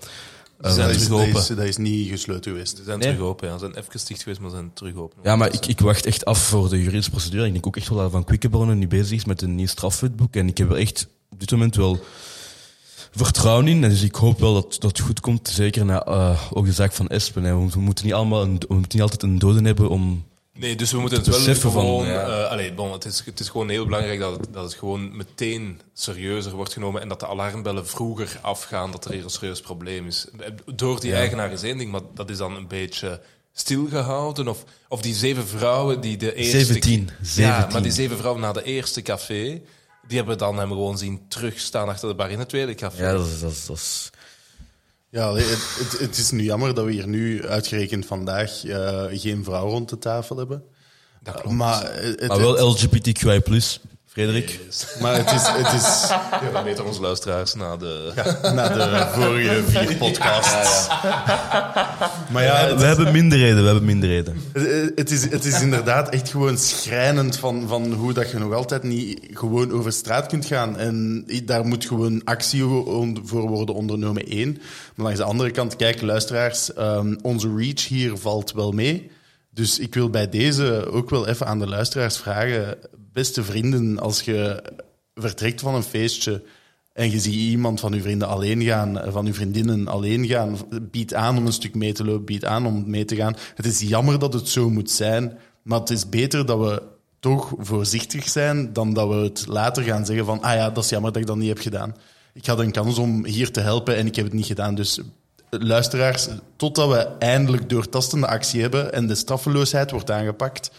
Ze 0.62 0.70
zijn 0.70 0.86
dat, 0.86 0.96
is, 0.96 1.02
terug 1.04 1.18
dat, 1.18 1.28
open. 1.28 1.40
is, 1.40 1.46
dat 1.46 1.58
is 1.66 1.76
niet 1.76 2.08
gesloten 2.08 2.52
geweest. 2.52 2.76
Ze 2.76 2.82
zijn 2.84 2.98
Nee. 2.98 3.08
terug 3.08 3.26
open, 3.26 3.48
ja. 3.48 3.52
Ze 3.52 3.58
zijn 3.58 3.70
even 3.84 4.06
dicht 4.06 4.22
geweest, 4.22 4.40
maar 4.40 4.50
ze 4.50 4.56
zijn 4.56 4.70
terug 4.74 4.94
open. 4.94 5.18
Ja, 5.22 5.36
maar 5.36 5.52
ik, 5.54 5.66
ik 5.66 5.80
wacht 5.80 6.06
echt 6.06 6.24
af 6.24 6.38
voor 6.48 6.68
de 6.68 6.78
juridische 6.82 7.10
procedure. 7.10 7.46
Ik 7.46 7.52
denk 7.52 7.66
ook 7.66 7.76
echt 7.76 7.88
wel 7.88 7.98
dat 7.98 8.10
Van 8.10 8.24
Quickenborne 8.24 8.74
nu 8.74 8.86
bezig 8.86 9.16
is 9.16 9.24
met 9.24 9.42
een 9.42 9.54
nieuw 9.54 9.66
strafwetboek. 9.66 10.34
En 10.36 10.48
ik 10.48 10.58
heb 10.58 10.70
er 10.70 10.76
echt 10.76 11.08
op 11.30 11.40
dit 11.40 11.50
moment 11.50 11.76
wel 11.76 11.98
vertrouwen 13.10 13.68
in. 13.68 13.84
En 13.84 13.90
dus 13.90 14.02
ik 14.02 14.14
hoop 14.14 14.40
wel 14.40 14.54
dat 14.54 14.76
dat 14.80 14.98
goed 15.00 15.20
komt. 15.20 15.48
Zeker 15.48 15.84
na 15.84 16.04
eh, 16.04 16.40
ook 16.52 16.64
de 16.64 16.72
zaak 16.72 16.92
van 16.92 17.08
Espen. 17.08 17.44
hè. 17.44 17.56
We, 17.58 17.70
we 17.70 17.80
moeten 17.80 18.04
niet 18.04 18.14
allemaal 18.14 18.42
een, 18.42 18.50
we 18.68 18.74
moeten 18.74 18.92
niet 18.92 19.02
altijd 19.02 19.22
een 19.22 19.38
doden 19.38 19.64
hebben 19.64 19.88
om... 19.88 20.24
Nee, 20.60 20.76
dus 20.76 20.92
we 20.92 20.98
moeten 20.98 21.18
het 21.18 21.26
wel 21.26 21.54
van, 21.54 21.70
gewoon... 21.70 22.06
ja. 22.06 22.26
eh, 22.44 22.50
allee, 22.50 22.72
bon, 22.72 22.92
het, 22.92 23.04
is, 23.04 23.22
het 23.24 23.40
is 23.40 23.48
gewoon 23.48 23.68
heel 23.68 23.84
belangrijk 23.84 24.20
dat 24.20 24.36
het, 24.36 24.52
dat 24.52 24.64
het 24.64 24.74
gewoon 24.74 25.16
meteen 25.16 25.80
serieuzer 25.94 26.52
wordt 26.52 26.72
genomen 26.72 27.00
en 27.00 27.08
dat 27.08 27.20
de 27.20 27.26
alarmbellen 27.26 27.86
vroeger 27.86 28.38
afgaan 28.42 28.90
dat 28.92 29.04
er 29.04 29.12
hier 29.12 29.24
een 29.24 29.30
serieus 29.30 29.60
probleem 29.60 30.06
is. 30.06 30.26
Door 30.74 31.00
die 31.00 31.10
Ja. 31.10 31.16
eigenaar 31.16 31.52
is 31.52 31.62
één 31.62 31.78
ding, 31.78 31.90
maar 31.90 32.00
dat 32.14 32.30
is 32.30 32.36
dan 32.38 32.56
een 32.56 32.68
beetje 32.68 33.20
stilgehouden. 33.52 34.48
Of, 34.48 34.64
of 34.88 35.02
die 35.02 35.14
zeven 35.14 35.46
vrouwen 35.46 36.00
die 36.00 36.16
de 36.16 36.34
eerste... 36.34 36.64
17. 36.64 37.08
Ja, 37.18 37.24
17. 37.24 37.72
maar 37.72 37.82
die 37.82 37.92
zeven 37.92 38.16
vrouwen 38.16 38.42
na 38.42 38.52
de 38.52 38.62
eerste 38.62 39.02
café, 39.02 39.62
die 40.06 40.16
hebben 40.16 40.38
dan 40.38 40.58
hem 40.58 40.68
gewoon 40.68 40.98
zien 40.98 41.20
terugstaan 41.28 41.88
achter 41.88 42.08
de 42.08 42.14
bar 42.14 42.30
in 42.30 42.38
het 42.38 42.48
tweede 42.48 42.74
café. 42.74 43.02
Ja, 43.02 43.12
dat 43.12 43.26
is... 43.26 43.40
Dat 43.40 43.50
is, 43.50 43.66
dat 43.66 43.76
is 43.76 44.10
Ja, 45.10 45.34
het, 45.34 45.76
het, 45.78 46.00
het 46.00 46.16
is 46.16 46.30
nu 46.30 46.42
jammer 46.42 46.74
dat 46.74 46.84
we 46.84 46.92
hier 46.92 47.08
nu 47.08 47.46
uitgerekend 47.46 48.06
vandaag 48.06 48.64
eh, 48.64 49.04
geen 49.10 49.44
vrouw 49.44 49.68
rond 49.68 49.88
de 49.88 49.98
tafel 49.98 50.36
hebben. 50.36 50.62
Dat 51.22 51.40
klopt. 51.40 51.56
Maar, 51.56 51.94
het, 51.94 52.28
maar 52.28 52.38
wel 52.38 52.68
LGBTQI+, 52.68 53.60
Frederik. 54.10 54.60
maar 55.00 55.16
het 55.16 55.32
is... 55.32 55.42
Het 55.46 55.72
is 55.72 56.08
Ja, 56.42 56.52
we 56.52 56.62
weten 56.64 56.86
onze 56.86 57.00
luisteraars 57.00 57.54
na 57.54 57.76
de... 57.76 58.12
na 58.42 58.68
de 58.68 59.06
vorige 59.20 59.62
vier 59.66 59.96
podcasts. 59.96 60.88
Maar 62.30 62.42
ja, 62.42 62.76
we 62.76 62.84
hebben 62.84 63.12
minderheden, 63.12 63.60
we 63.60 63.64
hebben 63.64 63.84
minderheden. 63.84 64.36
het, 64.52 64.92
het 64.94 65.10
is, 65.10 65.30
het 65.30 65.44
is 65.44 65.60
inderdaad 65.60 66.08
echt 66.08 66.28
gewoon 66.28 66.58
schrijnend 66.58 67.36
van, 67.36 67.68
van 67.68 67.92
hoe 67.92 68.12
dat 68.12 68.30
je 68.30 68.38
nog 68.38 68.52
altijd 68.52 68.82
niet 68.82 69.20
gewoon 69.32 69.72
over 69.72 69.92
straat 69.92 70.26
kunt 70.26 70.46
gaan. 70.46 70.78
En 70.78 71.24
daar 71.44 71.66
moet 71.66 71.84
gewoon 71.84 72.24
actie 72.24 72.62
voor 73.24 73.48
worden 73.48 73.74
ondernomen, 73.74 74.26
één. 74.26 74.52
Maar 74.94 75.04
langs 75.04 75.18
de 75.18 75.24
andere 75.24 75.50
kant, 75.50 75.76
kijk, 75.76 76.00
luisteraars, 76.00 76.72
ehm, 76.72 77.16
onze 77.22 77.54
reach 77.56 77.88
hier 77.88 78.16
valt 78.16 78.52
wel 78.52 78.72
mee. 78.72 79.10
Dus 79.50 79.78
ik 79.78 79.94
wil 79.94 80.10
bij 80.10 80.28
deze 80.28 80.90
ook 80.90 81.10
wel 81.10 81.26
even 81.26 81.46
aan 81.46 81.58
de 81.58 81.68
luisteraars 81.68 82.18
vragen, 82.18 82.78
beste 83.12 83.44
vrienden, 83.44 83.98
als 83.98 84.20
je 84.20 84.62
vertrekt 85.14 85.60
van 85.60 85.74
een 85.74 85.82
feestje 85.82 86.42
en 86.92 87.10
je 87.10 87.20
ziet 87.20 87.34
iemand 87.34 87.80
van 87.80 87.92
uw 87.92 88.00
vrienden 88.00 88.28
alleen 88.28 88.62
gaan, 88.62 89.00
van 89.12 89.26
uw 89.26 89.34
vriendinnen 89.34 89.88
alleen 89.88 90.26
gaan, 90.26 90.56
bied 90.90 91.14
aan 91.14 91.36
om 91.36 91.46
een 91.46 91.52
stuk 91.52 91.74
mee 91.74 91.92
te 91.92 92.04
lopen, 92.04 92.24
bied 92.24 92.44
aan 92.44 92.66
om 92.66 92.90
mee 92.90 93.04
te 93.04 93.16
gaan. 93.16 93.36
Het 93.54 93.66
is 93.66 93.80
jammer 93.80 94.18
dat 94.18 94.32
het 94.32 94.48
zo 94.48 94.70
moet 94.70 94.90
zijn, 94.90 95.38
maar 95.62 95.80
het 95.80 95.90
is 95.90 96.08
beter 96.08 96.46
dat 96.46 96.58
we 96.58 96.82
toch 97.20 97.54
voorzichtig 97.58 98.28
zijn 98.28 98.72
dan 98.72 98.94
dat 98.94 99.08
we 99.08 99.14
het 99.14 99.46
later 99.46 99.82
gaan 99.82 100.06
zeggen 100.06 100.24
van 100.24 100.42
ah 100.42 100.54
ja, 100.54 100.70
dat 100.70 100.84
is 100.84 100.90
jammer 100.90 101.12
dat 101.12 101.20
ik 101.20 101.28
dat 101.28 101.36
niet 101.36 101.48
heb 101.48 101.58
gedaan. 101.58 101.96
Ik 102.34 102.46
had 102.46 102.58
een 102.58 102.72
kans 102.72 102.98
om 102.98 103.24
hier 103.24 103.50
te 103.50 103.60
helpen 103.60 103.96
en 103.96 104.06
ik 104.06 104.16
heb 104.16 104.24
het 104.24 104.34
niet 104.34 104.46
gedaan. 104.46 104.74
Dus 104.74 105.00
luisteraars, 105.50 106.28
totdat 106.56 106.88
we 106.88 107.08
eindelijk 107.18 107.68
doortastende 107.68 108.26
actie 108.26 108.60
hebben 108.60 108.92
en 108.92 109.06
de 109.06 109.14
straffeloosheid 109.14 109.90
wordt 109.90 110.10
aangepakt, 110.10 110.70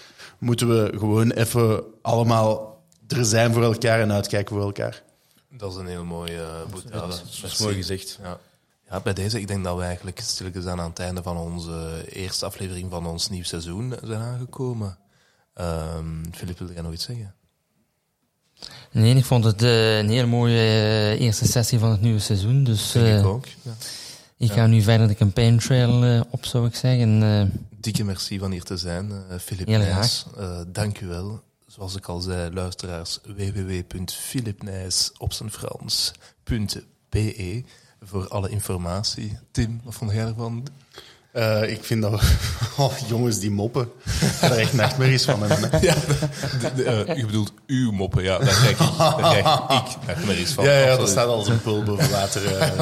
moeten 0.41 0.67
we 0.67 0.97
gewoon 0.97 1.31
even 1.31 1.83
allemaal 2.01 2.69
er 3.07 3.25
zijn 3.25 3.53
voor 3.53 3.63
elkaar 3.63 3.99
en 3.99 4.11
uitkijken 4.11 4.55
voor 4.55 4.63
elkaar. 4.65 5.03
Dat 5.49 5.71
is 5.71 5.77
een 5.77 5.87
heel 5.87 6.03
mooi 6.05 6.33
uh, 6.37 6.45
boetade. 6.71 7.07
Dat 7.07 7.23
is- 7.29 7.41
dat 7.41 7.51
is 7.51 7.57
mooi 7.59 7.75
gezegd. 7.75 8.19
Ja. 8.23 8.37
ja, 8.89 8.99
bij 8.99 9.13
deze, 9.13 9.39
ik 9.39 9.47
denk 9.47 9.63
dat 9.63 9.77
we 9.77 9.83
eigenlijk 9.83 10.19
stilletjes 10.19 10.65
aan 10.65 10.79
aan 10.79 10.89
het 10.89 10.99
einde 10.99 11.23
van 11.23 11.37
onze 11.37 12.03
eerste 12.09 12.45
aflevering 12.45 12.89
van 12.91 13.05
ons 13.05 13.29
nieuw 13.29 13.43
seizoen 13.43 13.93
zijn 14.03 14.21
aangekomen. 14.21 14.97
Ehm 15.53 16.05
Filip, 16.31 16.59
wil 16.59 16.71
jij 16.71 16.81
nog 16.81 16.93
iets 16.93 17.05
zeggen? 17.05 17.33
Nee, 18.91 19.15
ik 19.15 19.25
vond 19.25 19.43
het 19.43 19.61
eh, 19.63 19.97
een 19.97 20.09
heel 20.09 20.27
mooie 20.27 20.57
eh, 20.59 21.19
eerste 21.21 21.45
sessie 21.47 21.79
van 21.79 21.91
het 21.91 22.01
nieuwe 22.01 22.19
seizoen. 22.19 22.63
Dus 22.63 22.95
ik 22.95 23.01
eh, 23.03 23.27
ook. 23.27 23.45
Ja. 23.61 23.71
ik 24.37 24.47
Ja. 24.47 24.53
ga 24.53 24.65
nu 24.67 24.81
verder 24.81 25.07
de 25.07 25.15
campaign 25.15 25.57
trail 25.57 26.03
eh, 26.03 26.21
op, 26.29 26.45
zou 26.45 26.67
ik 26.67 26.75
zeggen. 26.75 27.19
Eh, 27.81 27.87
Dikke 27.87 28.03
merci 28.03 28.39
van 28.39 28.51
hier 28.51 28.63
te 28.63 28.77
zijn, 28.77 29.11
eh 29.29 29.39
Filip 29.39 29.67
Heel 29.67 29.79
Nijs. 29.79 30.25
Eh, 30.37 30.61
dank 30.67 30.99
u 30.99 31.07
wel. 31.07 31.43
Zoals 31.67 31.95
ik 31.95 32.05
al 32.05 32.19
zei, 32.19 32.53
luisteraars, 32.53 33.19
www.philipnijs 33.23 35.11
op 35.17 35.33
zijn 35.33 35.51
Frans.be 35.51 37.63
voor 38.01 38.27
alle 38.27 38.49
informatie. 38.49 39.37
Tim, 39.51 39.81
wat 39.83 39.93
vond 39.93 40.11
jij 40.11 40.25
ervan? 40.25 40.67
Eh, 41.31 41.69
ik 41.71 41.83
vind 41.83 42.01
dat... 42.01 42.21
Oh, 42.77 42.93
jongens, 43.07 43.39
die 43.39 43.51
moppen. 43.51 43.91
Er 44.41 44.51
echt 44.59 44.73
nachtmerries 44.73 45.23
van 45.25 45.41
hebben. 45.43 45.69
hè. 45.71 45.77
Ja, 45.87 45.93
de, 46.61 46.73
de, 46.75 46.83
eh, 46.83 47.17
u 47.17 47.25
bedoelt 47.25 47.51
uw 47.67 47.91
moppen, 47.91 48.23
ja, 48.23 48.37
daar 48.37 48.47
krijg 48.47 48.69
ik, 48.69 48.97
daar 48.97 49.15
krijg 49.15 49.37
ik 49.37 50.07
nachtmerries 50.07 50.51
van. 50.51 50.63
Ja, 50.65 50.77
ja, 50.79 50.97
dat 50.97 51.09
staat 51.09 51.27
als 51.27 51.47
een 51.47 51.61
pul 51.61 51.83
boven 51.83 52.11
water. 52.11 52.57
eh, 52.57 52.79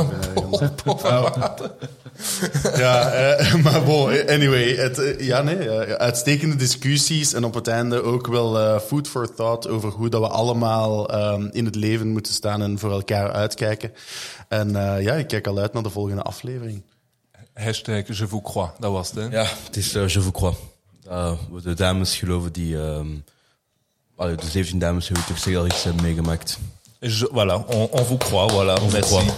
Ja, 2.77 3.09
eh, 3.11 3.53
maar 3.63 3.83
bon, 3.83 4.27
anyway. 4.27 4.75
Het, 4.75 4.97
eh, 4.99 5.19
ja, 5.27 5.41
nee, 5.41 5.69
eh, 5.69 5.93
uitstekende 5.93 6.55
discussies 6.55 7.33
en 7.33 7.43
op 7.43 7.53
het 7.53 7.67
einde 7.67 8.03
ook 8.03 8.27
wel 8.27 8.59
eh, 8.59 8.79
food 8.79 9.07
for 9.07 9.33
thought 9.35 9.67
over 9.67 9.89
hoe 9.89 10.09
dat 10.09 10.21
we 10.21 10.27
allemaal 10.27 11.09
ehm, 11.09 11.47
in 11.51 11.65
het 11.65 11.75
leven 11.75 12.07
moeten 12.07 12.33
staan 12.33 12.61
en 12.61 12.79
voor 12.79 12.91
elkaar 12.91 13.31
uitkijken. 13.31 13.91
En 14.47 14.75
eh, 14.75 15.01
ja, 15.03 15.13
ik 15.13 15.27
kijk 15.27 15.47
al 15.47 15.57
uit 15.57 15.73
naar 15.73 15.83
de 15.83 15.89
volgende 15.89 16.21
aflevering. 16.21 16.83
Hashtag 17.59 18.07
je 18.07 18.25
vous 18.25 18.41
crois, 18.41 18.71
dat 18.79 18.91
was 18.91 19.11
het, 19.11 19.15
hè? 19.17 19.37
Ja, 19.37 19.45
het 19.65 19.77
is 19.77 19.95
uh, 19.95 20.07
Je 20.07 20.21
vous 20.21 20.31
crois. 20.31 20.55
Uh, 21.07 21.31
de 21.63 21.73
dames 21.73 22.17
geloven 22.17 22.53
die... 22.53 22.75
Um, 22.75 23.23
allee, 24.15 24.35
de 24.35 24.45
17 24.45 24.79
dames, 24.79 25.09
ik 25.09 25.15
toch 25.15 25.37
zeggen, 25.37 25.57
al 25.57 25.65
iets 25.65 25.83
hebben 25.83 26.03
meegemaakt. 26.03 26.59
Je, 26.99 27.29
voilà, 27.31 27.65
on, 27.67 27.87
on 27.91 28.05
vous 28.05 28.17
croit, 28.17 28.51
voilà. 28.51 28.81
On 28.81 28.89
vous 28.89 28.91
merci. 28.91 29.29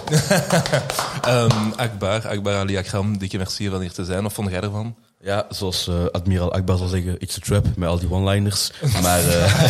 um, 1.28 1.74
Akbar, 1.86 2.28
Akbar 2.28 2.56
Ali 2.56 2.78
Akram, 2.78 3.18
dikke 3.18 3.38
merci 3.38 3.70
van 3.70 3.80
hier 3.80 3.92
te 3.92 4.06
zijn. 4.06 4.24
Wat 4.24 4.34
vond 4.34 4.50
jij 4.50 4.62
ervan? 4.62 4.96
Ja, 5.24 5.46
zoals 5.50 5.88
uh, 5.88 6.06
admiraal 6.12 6.54
Akbar 6.54 6.78
zal 6.78 6.88
zeggen, 6.88 7.16
it's 7.20 7.38
a 7.38 7.40
trap, 7.40 7.66
met 7.76 7.90
al 7.90 8.00
die 8.00 8.12
one-liners. 8.12 8.72
Maar... 9.02 9.24
Uh, 9.26 9.70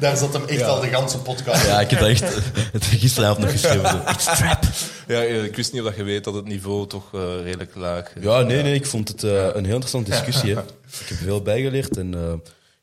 Daar 0.00 0.16
zat 0.16 0.32
hem 0.32 0.42
echt 0.46 0.60
ja. 0.60 0.66
al 0.66 0.80
de 0.80 0.88
ganse 0.88 1.18
podcast 1.18 1.66
Ja, 1.66 1.80
ik 1.80 1.90
heb 1.90 2.00
dat 2.00 2.08
echt 2.08 2.34
het 2.72 2.84
gisteravond 2.84 3.38
nog 3.38 3.50
geschreven. 3.50 4.02
It's 4.08 4.28
a 4.28 4.34
trap. 4.34 4.64
Ja, 5.06 5.20
ik 5.20 5.56
wist 5.56 5.72
niet 5.72 5.82
of 5.82 5.96
je 5.96 6.02
weet 6.02 6.24
dat 6.24 6.34
het 6.34 6.44
niveau 6.44 6.86
toch 6.86 7.12
uh, 7.14 7.20
redelijk 7.42 7.74
laag 7.74 8.14
is. 8.14 8.22
Ja, 8.22 8.40
nee, 8.40 8.62
nee, 8.62 8.74
ik 8.74 8.86
vond 8.86 9.08
het 9.08 9.22
uh, 9.22 9.30
een 9.32 9.64
heel 9.64 9.74
interessante 9.74 10.10
discussie. 10.10 10.54
Hè. 10.54 10.60
Ik 10.60 11.08
heb 11.08 11.18
veel 11.18 11.42
bijgeleerd 11.42 11.96
en 11.96 12.14
uh, 12.14 12.32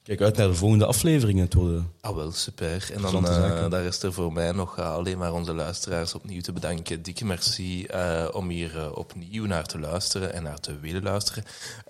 kijk 0.08 0.22
uit 0.22 0.38
naar 0.38 0.48
de 0.48 0.56
volgende 0.56 0.86
afleveringen. 0.86 1.44
Het 1.44 1.54
worden 1.54 1.94
ah, 2.02 2.16
wel, 2.16 2.32
super. 2.32 2.92
En 2.94 3.02
dan 3.02 3.26
uh, 3.26 3.70
daar 3.70 3.84
is 3.84 4.04
er 4.04 4.14
voor 4.14 4.34
mij 4.34 4.52
nog 4.52 4.80
uh, 4.80 4.94
alleen 4.94 5.18
maar 5.18 5.34
onze 5.34 5.54
luisteraars 5.54 6.14
opnieuw 6.14 6.42
te 6.42 6.54
bedanken. 6.54 7.02
Dikke 7.02 7.26
merci 7.26 7.86
uh, 7.86 8.28
om 8.32 8.50
hier 8.50 8.76
uh, 8.76 8.98
opnieuw 8.98 9.46
naar 9.46 9.66
te 9.66 9.80
luisteren 9.80 10.34
en 10.34 10.44
naar 10.44 10.60
te 10.60 10.80
willen 10.80 11.04
luisteren. 11.04 11.44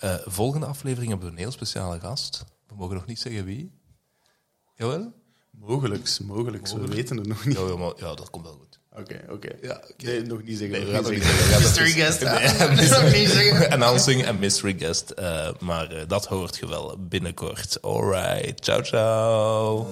Uh, 0.04 0.16
volgende 0.26 0.66
aflevering 0.66 1.10
hebben 1.10 1.28
we 1.28 1.34
een 1.34 1.42
heel 1.42 1.52
speciale 1.52 2.00
gast. 2.00 2.46
We 2.68 2.76
mogen 2.76 2.96
nog 2.96 3.06
niet 3.06 3.20
zeggen 3.20 3.46
wie. 3.46 3.72
Jawel? 4.76 5.14
Mogelijks, 5.52 6.20
mogelijks. 6.20 6.74
We 6.74 6.88
weten 6.88 7.18
het 7.18 7.28
nog 7.28 7.46
niet. 7.46 7.58
Ja, 7.58 7.76
maar, 7.76 7.94
ja 7.98 8.14
dat 8.14 8.30
komt 8.30 8.46
wel 8.46 8.54
goed. 8.54 8.67
Oké, 9.00 9.20
oké. 9.30 9.48
Ja, 9.62 9.82
Nee, 9.98 10.22
nog 10.22 10.44
niet 10.44 10.58
zeggen. 10.58 10.84
Nee, 10.84 10.92
nog 11.02 11.10
niet 11.12 11.24
zeggen. 11.24 11.62
Mystery 11.62 11.90
guest. 11.90 12.22
Niet 13.14 13.30
zeggen. 13.40 13.72
Announcing 13.72 14.24
en 14.26 14.40
mystery 14.40 14.76
guest. 14.80 15.10
eh, 15.10 15.50
maar 15.60 15.92
eh, 15.92 16.02
dat 16.08 16.26
hoort 16.26 16.58
je 16.58 16.68
wel 16.68 16.96
binnenkort. 17.00 17.78
Alright, 17.82 18.64
ciao 18.64 18.82
ciao. 18.84 19.88